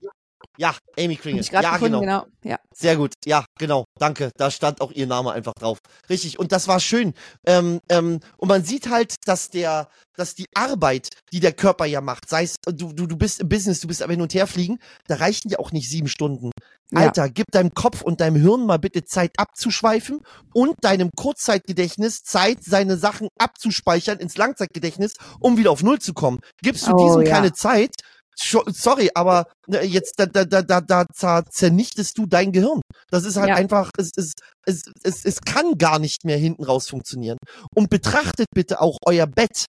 ja, 0.57 0.74
Amy 0.99 1.16
Kringle. 1.16 1.45
Ja, 1.45 1.61
gefunden, 1.74 2.01
genau. 2.01 2.01
genau. 2.01 2.26
Ja. 2.45 2.59
Sehr 2.74 2.97
gut, 2.97 3.14
ja, 3.24 3.45
genau, 3.59 3.84
danke. 3.99 4.30
Da 4.36 4.51
stand 4.51 4.80
auch 4.80 4.93
ihr 4.93 5.07
Name 5.07 5.32
einfach 5.32 5.55
drauf. 5.55 5.78
Richtig, 6.09 6.38
und 6.38 6.53
das 6.53 6.68
war 6.68 6.80
schön. 6.80 7.14
Ähm, 7.47 7.80
ähm, 7.88 8.20
und 8.36 8.49
man 8.49 8.64
sieht 8.64 8.90
halt, 8.90 9.14
dass 9.26 9.51
der, 9.51 9.88
dass 10.16 10.34
die 10.34 10.47
Arbeit, 10.55 11.09
die 11.32 11.40
der 11.40 11.53
Körper 11.53 11.86
ja 11.86 12.01
macht, 12.01 12.28
sei 12.28 12.45
es, 12.45 12.57
du, 12.66 12.93
du, 12.93 13.07
du 13.07 13.16
bist 13.16 13.40
im 13.40 13.49
Business, 13.49 13.80
du 13.80 13.88
bist 13.88 14.03
aber 14.03 14.12
hin 14.12 14.22
und 14.22 14.34
her 14.34 14.47
fliegen, 14.47 14.78
da 15.07 15.16
reichen 15.16 15.49
ja 15.51 15.59
auch 15.59 15.72
nicht 15.72 15.88
sieben 15.88 16.09
Stunden. 16.09 16.51
Ja. 16.93 17.01
Alter, 17.01 17.30
gib 17.30 17.47
deinem 17.51 17.72
Kopf 17.72 18.03
und 18.03 18.20
deinem 18.20 18.36
Hirn 18.36 18.66
mal 18.66 18.78
bitte 18.78 19.05
Zeit 19.05 19.32
abzuschweifen 19.38 20.20
und 20.53 20.74
deinem 20.82 21.11
Kurzzeitgedächtnis 21.16 22.22
Zeit, 22.22 22.59
seine 22.62 22.99
Sachen 22.99 23.28
abzuspeichern 23.38 24.18
ins 24.18 24.36
Langzeitgedächtnis, 24.36 25.14
um 25.40 25.57
wieder 25.57 25.70
auf 25.70 25.82
Null 25.82 26.01
zu 26.01 26.12
kommen. 26.12 26.40
Gibst 26.62 26.86
du 26.86 26.93
Oh, 26.93 27.07
diesem 27.07 27.22
ja. 27.22 27.32
keine 27.32 27.53
Zeit, 27.55 27.95
sorry, 28.37 29.11
aber 29.14 29.47
ne, 29.66 29.83
jetzt 29.83 30.14
da, 30.18 30.26
da, 30.26 30.45
da, 30.45 30.62
da, 30.62 30.80
da 30.80 31.03
zer- 31.12 31.49
zernichtest 31.51 32.16
du 32.18 32.26
dein 32.26 32.53
Gehirn. 32.53 32.80
Das 33.11 33.24
ist 33.24 33.37
halt 33.37 33.49
Ja. 33.51 33.55
einfach, 33.57 33.91
es, 33.99 34.11
es, 34.16 34.33
es, 34.66 34.85
es, 35.03 35.24
es 35.24 35.41
kann 35.41 35.78
gar 35.78 35.99
nicht 35.99 36.24
mehr 36.24 36.37
hinten 36.39 36.64
raus 36.64 36.89
funktionieren. 36.89 37.39
Und 37.74 37.91
betrachtet 37.91 38.47
bitte 38.55 38.80
auch 38.80 38.99
euer 39.05 39.26
Bett 39.26 39.66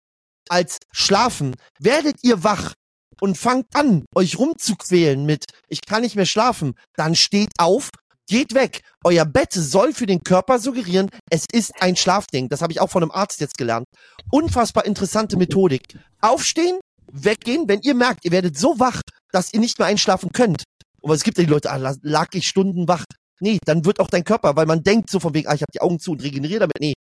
als 0.49 0.77
Schlafen. 0.93 1.55
Werdet 1.79 2.15
ihr 2.23 2.43
wach 2.43 2.73
und 3.21 3.37
fangt 3.37 3.65
an, 3.73 4.05
euch 4.15 4.37
rumzuquälen 4.37 5.25
mit, 5.25 5.45
ich 5.67 5.81
kann 5.81 6.01
nicht 6.03 6.15
mehr 6.15 6.25
schlafen, 6.25 6.73
dann 6.95 7.15
steht 7.15 7.49
auf, 7.57 7.89
geht 8.29 8.53
weg. 8.53 8.81
Euer 9.03 9.25
Bett 9.25 9.53
soll 9.53 9.93
für 9.93 10.05
den 10.05 10.21
Körper 10.21 10.59
suggerieren, 10.59 11.09
es 11.29 11.45
ist 11.51 11.71
ein 11.81 11.95
Schlafding. 11.95 12.49
Das 12.49 12.61
habe 12.61 12.71
ich 12.73 12.79
auch 12.81 12.89
von 12.89 13.01
einem 13.03 13.11
Arzt 13.11 13.39
jetzt 13.39 13.57
gelernt. 13.57 13.85
Unfassbar 14.31 14.85
interessante 14.85 15.37
Methodik. 15.37 15.97
Aufstehen, 16.21 16.79
weggehen, 17.23 17.67
wenn 17.67 17.81
ihr 17.81 17.93
merkt, 17.95 18.25
ihr 18.25 18.31
werdet 18.31 18.57
so 18.57 18.79
wach, 18.79 19.01
dass 19.31 19.53
ihr 19.53 19.59
nicht 19.59 19.77
mehr 19.79 19.87
einschlafen 19.87 20.31
könnt. 20.31 20.63
Aber 21.03 21.13
es 21.13 21.23
gibt 21.23 21.37
ja 21.37 21.43
die 21.43 21.49
Leute, 21.49 21.71
ah, 21.71 21.77
la- 21.77 21.95
lag 22.01 22.27
ich 22.33 22.47
Stunden 22.47 22.87
wach. 22.87 23.05
Nee, 23.39 23.59
dann 23.65 23.85
wird 23.85 23.99
auch 23.99 24.09
dein 24.09 24.23
Körper, 24.23 24.55
weil 24.55 24.65
man 24.65 24.83
denkt 24.83 25.09
so 25.09 25.19
von 25.19 25.33
wegen, 25.33 25.47
ah, 25.47 25.53
ich 25.53 25.61
habe 25.61 25.71
die 25.73 25.81
Augen 25.81 25.99
zu 25.99 26.11
und 26.11 26.23
regeneriere 26.23 26.61
damit. 26.61 26.73
Nee. 26.79 26.93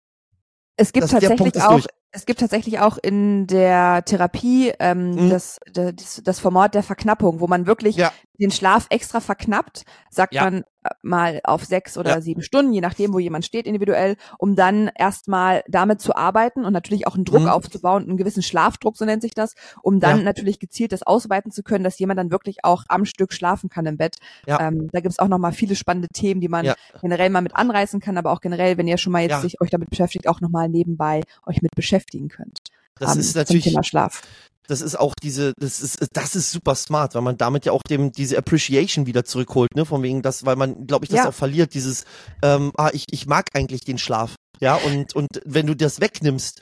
Es 0.78 0.92
gibt 0.92 1.04
Das- 1.04 1.10
tatsächlich 1.12 1.62
auch, 1.62 1.70
durch. 1.70 1.86
es 2.12 2.26
gibt 2.26 2.40
tatsächlich 2.40 2.78
auch 2.80 2.98
in 2.98 3.46
der 3.46 4.04
Therapie 4.04 4.72
ähm, 4.78 5.12
Mhm. 5.12 5.30
das, 5.30 5.56
das, 5.72 6.20
das 6.22 6.38
Format 6.38 6.74
der 6.74 6.82
Verknappung, 6.82 7.40
wo 7.40 7.46
man 7.46 7.66
wirklich 7.66 7.96
Ja. 7.96 8.12
den 8.38 8.50
Schlaf 8.50 8.86
extra 8.90 9.20
verknappt, 9.20 9.84
sagt 10.10 10.34
Ja. 10.34 10.44
man 10.44 10.64
mal 11.02 11.40
auf 11.44 11.64
sechs 11.64 11.96
oder 11.98 12.10
Ja. 12.10 12.20
sieben 12.20 12.42
Stunden, 12.42 12.72
je 12.72 12.80
nachdem, 12.80 13.12
wo 13.12 13.18
jemand 13.18 13.44
steht 13.44 13.66
individuell, 13.66 14.16
um 14.38 14.56
dann 14.56 14.90
erstmal 14.94 15.62
damit 15.68 16.00
zu 16.00 16.14
arbeiten 16.16 16.64
und 16.64 16.72
natürlich 16.72 17.06
auch 17.06 17.14
einen 17.14 17.24
Druck 17.24 17.42
Mhm. 17.42 17.48
aufzubauen, 17.48 18.04
einen 18.04 18.16
gewissen 18.16 18.42
Schlafdruck, 18.42 18.96
so 18.96 19.04
nennt 19.04 19.22
sich 19.22 19.34
das, 19.34 19.54
um 19.82 20.00
dann 20.00 20.18
Ja. 20.18 20.22
natürlich 20.24 20.58
gezielt 20.58 20.92
das 20.92 21.02
ausweiten 21.02 21.50
zu 21.50 21.62
können, 21.62 21.84
dass 21.84 21.98
jemand 21.98 22.18
dann 22.18 22.30
wirklich 22.30 22.64
auch 22.64 22.84
am 22.88 23.04
Stück 23.04 23.32
schlafen 23.32 23.68
kann 23.70 23.86
im 23.86 23.96
Bett. 23.96 24.16
Ja. 24.46 24.60
Ähm, 24.60 24.88
da 24.92 25.00
gibt's 25.00 25.18
auch 25.18 25.28
nochmal 25.28 25.52
viele 25.52 25.76
spannende 25.76 26.08
Themen, 26.08 26.40
die 26.40 26.48
man 26.48 26.72
generell 27.00 27.30
mal 27.30 27.40
mit 27.42 27.56
anreißen 27.56 28.00
kann, 28.00 28.16
aber 28.18 28.32
auch 28.32 28.40
generell, 28.40 28.76
wenn 28.78 28.88
ihr 28.88 28.98
schon 28.98 29.12
mal 29.12 29.22
jetzt 29.22 29.42
sich 29.42 29.60
euch 29.60 29.70
damit 29.70 29.90
beschäftigt, 29.90 30.28
auch 30.28 30.40
nochmal 30.40 30.68
nebenbei 30.68 31.22
euch 31.46 31.62
mit 31.62 31.74
beschäftigen 31.74 32.28
könnt. 32.28 32.60
Das 32.98 33.14
ähm, 33.14 33.20
ist 33.20 33.36
natürlich, 33.36 33.64
Thema 33.64 33.82
Schlaf. 33.82 34.22
Das 34.68 34.80
ist 34.80 34.98
auch 34.98 35.14
diese, 35.22 35.52
das 35.58 35.80
ist, 35.80 36.06
das 36.12 36.36
ist 36.36 36.50
super 36.50 36.74
smart, 36.74 37.14
weil 37.14 37.22
man 37.22 37.36
damit 37.36 37.64
ja 37.66 37.72
auch 37.72 37.82
dem 37.88 38.12
diese 38.12 38.36
Appreciation 38.38 39.06
wieder 39.06 39.24
zurückholt, 39.24 39.74
ne, 39.76 39.84
von 39.84 40.02
wegen 40.02 40.22
das, 40.22 40.44
weil 40.44 40.56
man, 40.56 40.86
glaube 40.86 41.04
ich, 41.04 41.10
das 41.10 41.18
Ja. 41.24 41.28
auch 41.28 41.34
verliert, 41.34 41.74
dieses, 41.74 42.04
ähm, 42.42 42.72
ah, 42.76 42.90
ich, 42.92 43.04
ich 43.10 43.26
mag 43.26 43.46
eigentlich 43.54 43.82
den 43.84 43.98
Schlaf, 43.98 44.34
ja, 44.60 44.74
und 44.76 45.14
und 45.14 45.28
wenn 45.44 45.66
du 45.66 45.74
das 45.74 46.00
wegnimmst, 46.00 46.60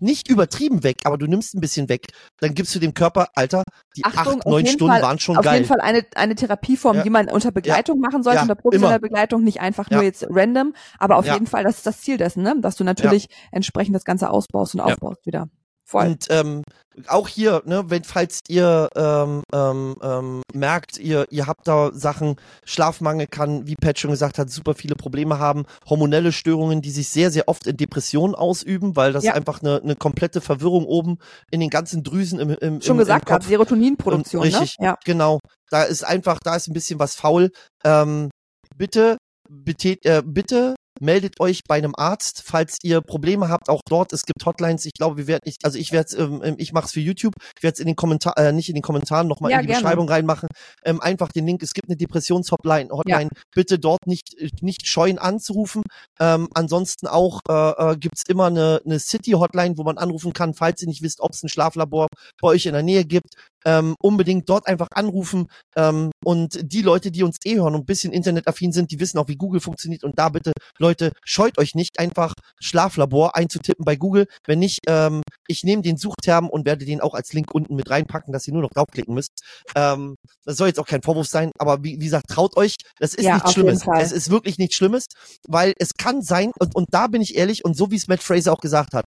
nicht 0.00 0.26
übertrieben 0.28 0.82
weg, 0.82 0.96
aber 1.04 1.16
du 1.16 1.26
nimmst 1.28 1.54
ein 1.54 1.60
bisschen 1.60 1.88
weg, 1.88 2.06
dann 2.40 2.54
gibst 2.54 2.74
du 2.74 2.80
dem 2.80 2.92
Körper, 2.92 3.28
Alter, 3.36 3.62
die 3.96 4.04
Achtung, 4.04 4.38
acht, 4.40 4.46
auf 4.46 4.50
neun 4.50 4.66
Stunden 4.66 4.92
Fall- 4.94 5.02
waren 5.02 5.18
schon 5.20 5.36
Auf 5.36 5.44
geil. 5.44 5.58
jeden 5.58 5.68
Fall 5.68 5.80
eine, 5.80 6.04
eine 6.16 6.34
Therapieform, 6.34 6.96
Ja. 6.96 7.02
die 7.04 7.10
man 7.10 7.28
unter 7.28 7.52
Begleitung 7.52 8.00
machen 8.00 8.24
sollte, 8.24 8.38
Ja, 8.38 8.42
unter 8.42 8.56
professioneller. 8.56 8.98
Begleitung, 8.98 9.44
nicht 9.44 9.60
einfach 9.60 9.88
Ja. 9.90 9.98
nur 9.98 10.04
jetzt 10.04 10.26
random, 10.28 10.74
aber 10.98 11.18
auf 11.18 11.26
Ja. 11.26 11.34
jeden 11.34 11.46
Fall, 11.46 11.62
das 11.62 11.76
ist 11.76 11.86
das 11.86 12.00
Ziel 12.00 12.16
dessen, 12.16 12.42
ne? 12.42 12.56
dass 12.60 12.74
du 12.74 12.82
natürlich 12.82 13.28
entsprechend 13.52 13.94
das 13.94 14.04
Ganze 14.04 14.28
ausbaust 14.30 14.74
und 14.74 14.80
Ja. 14.80 14.86
aufbaust 14.86 15.24
wieder. 15.24 15.48
Voll. 15.84 16.06
Und 16.06 16.26
ähm, 16.30 16.62
auch 17.08 17.26
hier, 17.28 17.62
ne, 17.64 17.84
wenn 17.88 18.04
falls 18.04 18.40
ihr 18.48 18.88
ähm, 18.96 19.42
ähm, 19.52 19.96
ähm, 20.02 20.42
merkt, 20.54 20.98
ihr 20.98 21.26
ihr 21.30 21.46
habt 21.46 21.66
da 21.66 21.90
Sachen, 21.92 22.36
Schlafmangel 22.64 23.26
kann, 23.26 23.66
wie 23.66 23.74
Pat 23.76 23.98
schon 23.98 24.10
gesagt 24.10 24.38
hat, 24.38 24.50
super 24.50 24.74
viele 24.74 24.94
Probleme 24.94 25.38
haben, 25.38 25.64
hormonelle 25.88 26.32
Störungen, 26.32 26.82
die 26.82 26.90
sich 26.90 27.08
sehr 27.08 27.30
sehr 27.30 27.48
oft 27.48 27.66
in 27.66 27.76
Depressionen 27.76 28.34
ausüben, 28.34 28.94
weil 28.96 29.12
das 29.12 29.24
Ja. 29.24 29.34
einfach 29.34 29.62
eine 29.62 29.80
eine 29.82 29.96
komplette 29.96 30.40
Verwirrung 30.40 30.84
oben 30.84 31.18
in 31.50 31.60
den 31.60 31.70
ganzen 31.70 32.02
Drüsen 32.02 32.38
im 32.38 32.50
im, 32.50 32.80
Schon 32.82 32.96
im, 32.96 32.98
gesagt 32.98 33.28
im 33.28 33.34
Kopf. 33.34 33.46
Serotoninproduktion, 33.46 34.42
Richtig. 34.42 34.78
ne? 34.78 34.86
Ja. 34.86 34.98
Genau, 35.04 35.40
da 35.70 35.82
ist 35.84 36.04
einfach, 36.04 36.38
da 36.42 36.56
ist 36.56 36.68
ein 36.68 36.74
bisschen 36.74 36.98
was 36.98 37.14
faul. 37.14 37.50
Ähm, 37.84 38.30
bitte, 38.76 39.16
bitte, 39.48 39.96
äh, 40.04 40.22
bitte 40.24 40.74
meldet 41.02 41.40
euch 41.40 41.64
bei 41.68 41.76
einem 41.76 41.94
Arzt, 41.96 42.42
falls 42.44 42.78
ihr 42.82 43.00
Probleme 43.00 43.48
habt. 43.48 43.68
Auch 43.68 43.82
dort, 43.88 44.12
es 44.12 44.24
gibt 44.24 44.46
Hotlines. 44.46 44.86
Ich 44.86 44.94
glaube, 44.94 45.16
wir 45.16 45.26
werden 45.26 45.42
nicht, 45.44 45.64
also 45.64 45.78
ich 45.78 45.92
werde 45.92 46.16
ähm, 46.16 46.54
ich 46.58 46.72
mache 46.72 46.86
es 46.86 46.92
für 46.92 47.00
YouTube. 47.00 47.34
Ich 47.56 47.62
werde 47.62 47.74
es 47.74 47.80
in 47.80 47.86
den 47.86 47.96
Kommentar, 47.96 48.38
äh, 48.38 48.52
nicht 48.52 48.68
in 48.68 48.74
den 48.74 48.82
Kommentaren 48.82 49.28
nochmal 49.28 49.50
Ja, 49.50 49.58
in 49.58 49.62
die 49.62 49.68
gerne. 49.68 49.82
Beschreibung 49.82 50.08
reinmachen. 50.08 50.48
Ähm, 50.84 51.00
einfach 51.00 51.28
den 51.32 51.46
Link. 51.46 51.62
Es 51.62 51.74
gibt 51.74 51.88
eine 51.88 51.96
Depressionshotline. 51.96 52.90
Hotline. 52.90 53.30
Bitte 53.54 53.78
dort 53.78 54.06
nicht 54.06 54.34
nicht 54.62 54.86
scheuen 54.86 55.18
anzurufen. 55.18 55.82
Ähm, 56.20 56.48
ansonsten 56.54 57.06
auch 57.06 57.40
äh, 57.48 57.92
äh, 57.92 57.96
gibt's 57.96 58.22
immer 58.28 58.46
eine, 58.46 58.80
eine 58.84 58.98
City-Hotline, 58.98 59.76
wo 59.76 59.82
man 59.82 59.98
anrufen 59.98 60.32
kann, 60.32 60.54
falls 60.54 60.82
ihr 60.82 60.88
nicht 60.88 61.02
wisst, 61.02 61.20
ob 61.20 61.32
es 61.32 61.42
ein 61.42 61.48
Schlaflabor 61.48 62.06
bei 62.40 62.48
euch 62.48 62.66
in 62.66 62.72
der 62.72 62.82
Nähe 62.82 63.04
gibt. 63.04 63.34
Ähm, 63.64 63.94
unbedingt 64.00 64.48
dort 64.48 64.66
einfach 64.66 64.88
anrufen. 64.94 65.46
Ähm, 65.76 66.10
und 66.24 66.58
die 66.62 66.82
Leute, 66.82 67.10
die 67.10 67.22
uns 67.22 67.36
eh 67.44 67.56
hören 67.56 67.74
und 67.74 67.82
ein 67.82 67.86
bisschen 67.86 68.12
internetaffin 68.12 68.72
sind, 68.72 68.90
die 68.90 69.00
wissen 69.00 69.18
auch, 69.18 69.28
wie 69.28 69.36
Google 69.36 69.60
funktioniert. 69.60 70.04
Und 70.04 70.18
da 70.18 70.28
bitte, 70.28 70.52
Leute, 70.78 71.12
scheut 71.24 71.58
euch 71.58 71.74
nicht, 71.74 71.98
einfach 71.98 72.34
Schlaflabor 72.60 73.36
einzutippen 73.36 73.84
bei 73.84 73.96
Google. 73.96 74.26
Wenn 74.46 74.58
nicht, 74.58 74.80
ähm, 74.88 75.22
ich 75.46 75.64
nehme 75.64 75.82
den 75.82 75.96
Suchterm 75.96 76.48
und 76.48 76.66
werde 76.66 76.84
den 76.84 77.00
auch 77.00 77.14
als 77.14 77.32
Link 77.32 77.54
unten 77.54 77.74
mit 77.74 77.90
reinpacken, 77.90 78.32
dass 78.32 78.46
ihr 78.46 78.52
nur 78.52 78.62
noch 78.62 78.70
draufklicken 78.70 79.14
müsst. 79.14 79.32
Ähm, 79.74 80.16
das 80.44 80.56
soll 80.56 80.68
jetzt 80.68 80.80
auch 80.80 80.86
kein 80.86 81.02
Vorwurf 81.02 81.26
sein, 81.26 81.50
aber 81.58 81.82
wie, 81.84 82.00
wie 82.00 82.04
gesagt, 82.04 82.28
traut 82.28 82.56
euch, 82.56 82.76
das 82.98 83.14
ist 83.14 83.24
Ja, 83.24 83.34
nichts 83.34 83.52
Schlimmes. 83.52 83.86
Es 83.98 84.12
ist 84.12 84.30
wirklich 84.30 84.58
nichts 84.58 84.76
Schlimmes, 84.76 85.06
weil 85.48 85.74
es 85.78 85.90
kann 85.96 86.22
sein, 86.22 86.52
und, 86.58 86.74
und 86.74 86.88
da 86.92 87.06
bin 87.06 87.22
ich 87.22 87.36
ehrlich, 87.36 87.64
und 87.64 87.76
so 87.76 87.90
wie 87.90 87.96
es 87.96 88.08
Matt 88.08 88.22
Fraser 88.22 88.52
auch 88.52 88.60
gesagt 88.60 88.94
hat, 88.94 89.04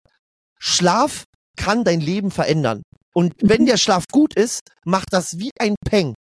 Schlaf 0.59 1.25
kann 1.57 1.85
dein 1.85 2.01
Leben 2.01 2.31
verändern. 2.31 2.83
Und 3.15 3.35
wenn 3.41 3.67
der 3.67 3.77
Schlaf 3.77 4.05
gut 4.11 4.35
ist, 4.35 4.61
macht 4.85 5.13
das 5.13 5.39
wie 5.39 5.51
ein 5.59 5.75
Peng. 5.87 6.15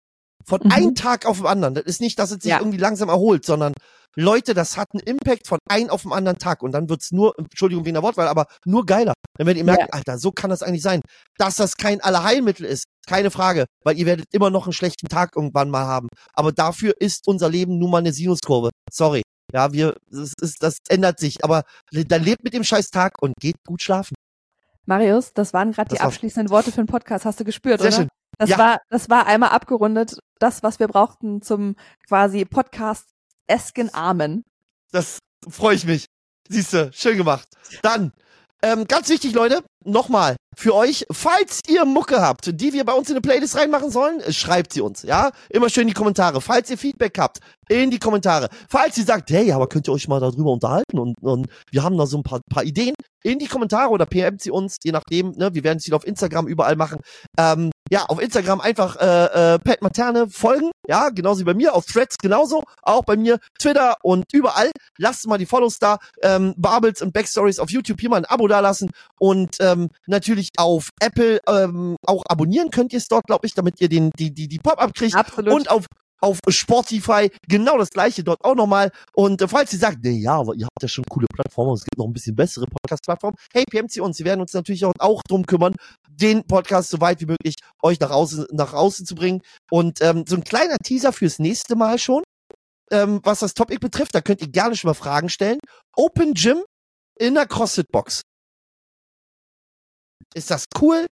Von 0.46 0.60
Mhm. 0.64 0.72
einem 0.72 0.96
Tag 0.96 1.26
auf 1.26 1.38
den 1.38 1.48
anderen. 1.48 1.74
Das 1.76 1.86
ist 1.86 2.02
nicht, 2.02 2.20
dass 2.20 2.32
es 2.32 2.44
sich 2.44 2.52
Ja. 2.52 2.60
irgendwie 2.60 2.78
langsam 2.78 3.10
erholt, 3.10 3.46
sondern 3.46 3.74
Leute, 4.16 4.54
das 4.54 4.78
hat 4.78 4.89
einen 4.94 5.02
Impact 5.02 5.48
von 5.48 5.58
einem 5.68 5.89
auf 5.89 6.04
den 6.04 6.12
anderen 6.12 6.38
Tag. 6.38 6.62
Und 6.62 6.74
dann 6.74 6.88
wird's 6.89 7.12
nur, 7.12 7.34
Entschuldigung 7.39 7.84
wegen 7.86 7.96
der 7.96 8.04
Wortwahl, 8.04 8.28
aber 8.28 8.46
nur 8.66 8.86
geiler. 8.86 9.14
Dann 9.38 9.48
werdet 9.48 9.58
ihr 9.62 9.66
merken, 9.66 9.88
Alter, 9.91 10.20
so 10.20 10.32
kann 10.32 10.52
das 10.52 10.62
eigentlich 10.62 10.84
sein. 10.84 11.02
Dass 11.39 11.56
das 11.56 11.78
kein 11.78 12.00
Allerheilmittel 12.02 12.66
ist, 12.66 12.84
keine 13.08 13.32
Frage. 13.32 13.66
Weil 13.84 13.98
ihr 13.98 14.06
werdet 14.06 14.28
immer 14.32 14.52
noch 14.52 14.66
einen 14.66 14.74
schlechten 14.74 15.08
Tag 15.08 15.36
irgendwann 15.36 15.72
mal 15.72 15.86
haben. 15.88 16.10
Aber 16.34 16.52
dafür 16.52 16.94
ist 17.00 17.28
unser 17.28 17.50
Leben 17.50 17.80
nun 17.80 17.89
mal 17.89 18.00
eine 18.00 18.14
Sinuskurve. 18.14 18.70
Sorry. 18.91 19.24
Ja, 19.52 19.74
wir, 19.74 19.96
das, 20.12 20.34
ist, 20.41 20.62
das 20.62 20.78
ändert 20.89 21.20
sich. 21.20 21.44
Aber 21.44 21.64
dann 21.91 22.24
lebt 22.24 22.44
mit 22.44 22.54
dem 22.54 22.64
scheiß 22.64 22.91
Tag 22.91 23.14
und 23.22 23.34
geht 23.39 23.56
gut 23.68 23.82
schlafen. 23.82 24.14
Marius, 24.86 25.34
das 25.34 25.54
waren 25.54 25.72
gerade 25.72 25.96
die 25.96 26.02
abschließenden 26.02 26.50
Worte 26.50 26.72
für 26.72 26.82
den 26.82 26.88
Podcast. 26.88 27.26
Hast 27.26 27.40
du 27.40 27.44
gespürt, 27.44 27.80
Sehr 27.80 27.90
oder? 27.90 27.98
schön. 27.98 28.08
Das 28.38 28.50
Ja. 28.50 28.58
war, 28.58 28.80
das 28.90 29.10
war 29.10 29.28
einmal 29.28 29.50
abgerundet, 29.50 30.18
das, 30.40 30.64
was 30.64 30.80
wir 30.80 30.88
brauchten 30.88 31.42
zum 31.42 31.76
quasi 32.08 32.46
Podcast-esken 32.46 33.94
Amen. 33.94 34.44
Das 34.92 35.20
freue 35.48 35.76
ich 35.76 35.86
mich. 35.86 36.06
Siehste, 36.50 36.92
schön 36.94 37.18
gemacht. 37.18 37.48
Dann, 37.84 38.12
ähm, 38.62 38.86
ganz 38.88 39.10
wichtig, 39.10 39.34
Leute, 39.34 39.64
nochmal 39.86 40.36
für 40.58 40.76
euch, 40.76 41.06
falls 41.12 41.62
ihr 41.68 41.86
Mucke 41.86 42.22
habt, 42.22 42.60
die 42.60 42.74
wir 42.74 42.84
bei 42.86 42.94
uns 42.94 43.10
in 43.10 43.16
eine 43.16 43.22
Playlist 43.22 43.56
reinmachen 43.58 43.90
sollen, 43.92 44.22
schreibt 44.32 44.74
sie 44.74 44.82
uns, 44.82 45.04
ja? 45.04 45.32
Immer 45.50 45.70
schön 45.70 45.82
in 45.84 45.88
die 45.90 45.94
Kommentare. 45.94 46.42
Falls 46.42 46.70
ihr 46.70 46.78
Feedback 46.78 47.18
habt, 47.18 47.40
in 47.70 47.92
die 47.92 48.00
Kommentare. 48.00 48.50
Falls 48.70 48.98
ihr 48.98 49.06
sagt, 49.06 49.30
hey, 49.32 49.52
aber 49.52 49.68
könnt 49.68 49.88
ihr 49.88 49.94
euch 49.94 50.08
mal 50.08 50.20
darüber 50.20 50.52
unterhalten 50.52 51.00
und, 51.00 51.16
und 51.22 51.48
wir 51.72 51.84
haben 51.84 51.98
da 51.98 52.06
so 52.06 52.18
ein 52.18 52.24
paar, 52.24 52.42
paar 52.50 52.64
Ideen, 52.64 52.94
in 53.24 53.40
die 53.40 53.48
Kommentare 53.48 53.90
oder 53.90 54.06
PMt 54.06 54.42
sie 54.42 54.52
uns, 54.52 54.78
je 54.84 54.92
nachdem, 54.92 55.32
ne? 55.32 55.54
Wir 55.54 55.64
werden 55.64 55.78
es 55.78 55.86
wieder 55.86 55.96
auf 55.96 56.06
Instagram 56.06 56.48
überall 56.48 56.76
machen. 56.76 57.00
Ähm, 57.38 57.72
ja, 57.90 58.06
auf 58.06 58.22
Instagram 58.22 58.62
einfach 58.62 58.96
äh, 58.98 59.56
äh, 59.56 59.60
Pat 59.60 59.82
Materne 59.82 60.30
folgen, 60.30 60.72
ja, 60.88 61.10
genauso 61.10 61.42
wie 61.42 61.46
bei 61.46 61.54
mir, 61.54 61.76
auf 61.76 61.86
Threads 61.86 62.18
genauso, 62.18 62.64
auch 62.82 63.04
bei 63.04 63.16
mir, 63.18 63.40
Twitter 63.60 63.98
und 64.02 64.26
überall. 64.34 64.72
Lasst 64.98 65.28
mal 65.28 65.38
die 65.38 65.46
Follows 65.46 65.80
da, 65.80 65.98
ähm, 66.22 66.54
Barbels 66.58 67.02
und 67.02 67.14
Backstories 67.14 67.60
auf 67.60 67.70
YouTube 67.70 68.00
hier 68.00 68.10
mal 68.10 68.18
ein 68.18 68.26
Abo 68.26 68.48
dalassen 68.48 68.92
und 69.20 69.58
ähm, 69.60 69.90
natürlich 70.08 70.50
auf 70.58 70.90
Apple 71.00 71.40
ähm, 71.48 71.98
auch 72.06 72.24
abonnieren 72.28 72.72
könnt 72.72 72.94
ihr 72.94 72.98
es 72.98 73.08
dort, 73.08 73.26
glaube 73.26 73.48
ich, 73.48 73.54
damit 73.54 73.80
ihr 73.82 73.90
den 73.90 74.12
die 74.18 74.32
die 74.34 74.48
die 74.48 74.60
Pop-up 74.60 74.94
kriegt 74.94 75.16
Absolut. 75.16 75.54
und 75.54 75.70
auf 75.70 75.86
auf 76.24 76.40
Spotify 76.48 77.30
genau 77.50 77.78
das 77.78 77.90
gleiche 77.90 78.24
dort 78.24 78.44
auch 78.46 78.56
nochmal. 78.56 78.92
Und 79.14 79.42
äh, 79.42 79.48
falls 79.48 79.74
ihr 79.74 79.80
sagt, 79.80 80.00
nee, 80.04 80.20
ja, 80.20 80.40
aber 80.40 80.56
ihr 80.56 80.66
habt 80.66 80.82
ja 80.82 80.88
schon 80.88 81.04
coole 81.10 81.28
Plattformen, 81.34 81.74
es 81.74 81.84
gibt 81.84 81.98
noch 81.98 82.06
ein 82.06 82.14
bisschen 82.14 82.36
bessere 82.36 82.66
Podcast-Plattformen, 82.66 83.36
hey, 83.52 83.66
PMC 83.70 84.02
uns, 84.02 84.18
sie 84.18 84.24
werden 84.24 84.40
uns 84.40 84.54
natürlich 84.54 84.86
auch, 84.86 84.94
auch 85.00 85.22
drum 85.28 85.46
kümmern, 85.46 85.76
den 86.10 86.46
Podcast 86.46 86.90
so 86.90 87.02
weit 87.02 87.20
wie 87.20 87.26
möglich 87.26 87.56
euch 87.82 88.00
nach 88.00 88.12
außen, 88.12 88.48
nach 88.52 88.74
außen 88.74 89.06
zu 89.06 89.16
bringen. 89.16 89.42
Und 89.70 90.02
ähm, 90.02 90.24
so 90.26 90.38
ein 90.38 90.46
kleiner 90.46 90.78
Teaser 90.78 91.12
fürs 91.12 91.40
nächste 91.40 91.76
Mal 91.76 92.00
schon, 92.00 92.24
ähm, 92.92 93.20
was 93.24 93.40
das 93.40 93.54
Topic 93.54 93.80
betrifft, 93.80 94.16
da 94.16 94.22
könnt 94.22 94.42
ihr 94.42 94.50
gerne 94.50 94.78
schon 94.78 94.90
mal 94.90 94.94
Fragen 94.94 95.28
stellen. 95.28 95.60
Open 95.96 96.34
Gym 96.36 96.64
in 97.20 97.34
der 97.34 97.48
CrossFit-Box. 97.48 98.22
Ist 100.34 100.52
das 100.52 100.66
cool? 100.80 101.06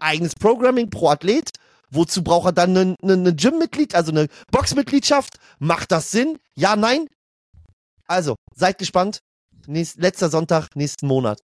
Eigenes 0.00 0.34
Programming 0.34 0.90
pro 0.90 1.10
Athlet? 1.10 1.50
Wozu 1.90 2.22
braucht 2.22 2.46
er 2.46 2.52
dann 2.52 2.76
ein 2.76 2.96
ne, 3.02 3.16
ne 3.16 3.34
Gym-Mitglied, 3.34 3.94
also 3.94 4.12
eine 4.12 4.28
Boxmitgliedschaft? 4.50 5.38
Macht 5.58 5.90
das 5.92 6.10
Sinn? 6.10 6.38
Ja, 6.54 6.76
nein? 6.76 7.08
Also, 8.06 8.36
seid 8.54 8.78
gespannt. 8.78 9.20
Nächst, 9.66 9.98
letzter 9.98 10.28
Sonntag, 10.30 10.68
nächsten 10.74 11.06
Monat. 11.06 11.40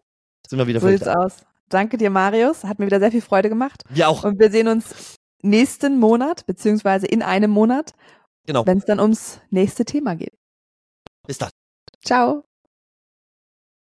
Sind 0.47 0.59
wir 0.59 0.67
wieder 0.67 0.79
So 0.81 0.87
für 0.87 0.93
euch 0.93 0.99
da. 1.01 1.13
aus. 1.15 1.37
Danke 1.69 1.97
dir, 1.97 2.09
Marius. 2.09 2.63
Hat 2.63 2.79
mir 2.79 2.85
wieder 2.85 2.99
sehr 2.99 3.11
viel 3.11 3.21
Freude 3.21 3.49
gemacht. 3.49 3.83
Wir 3.89 4.09
auch. 4.09 4.23
Und 4.23 4.39
wir 4.39 4.49
sehen 4.51 4.67
uns 4.67 5.15
nächsten 5.41 5.99
Monat, 5.99 6.45
beziehungsweise 6.45 7.05
in 7.05 7.21
einem 7.21 7.51
Monat, 7.51 7.93
Genau. 8.45 8.65
wenn 8.65 8.79
es 8.79 8.85
dann 8.85 8.99
ums 8.99 9.39
nächste 9.51 9.85
Thema 9.85 10.15
geht. 10.15 10.33
Bis 11.27 11.37
dann. 11.37 11.49
Ciao. 12.03 12.43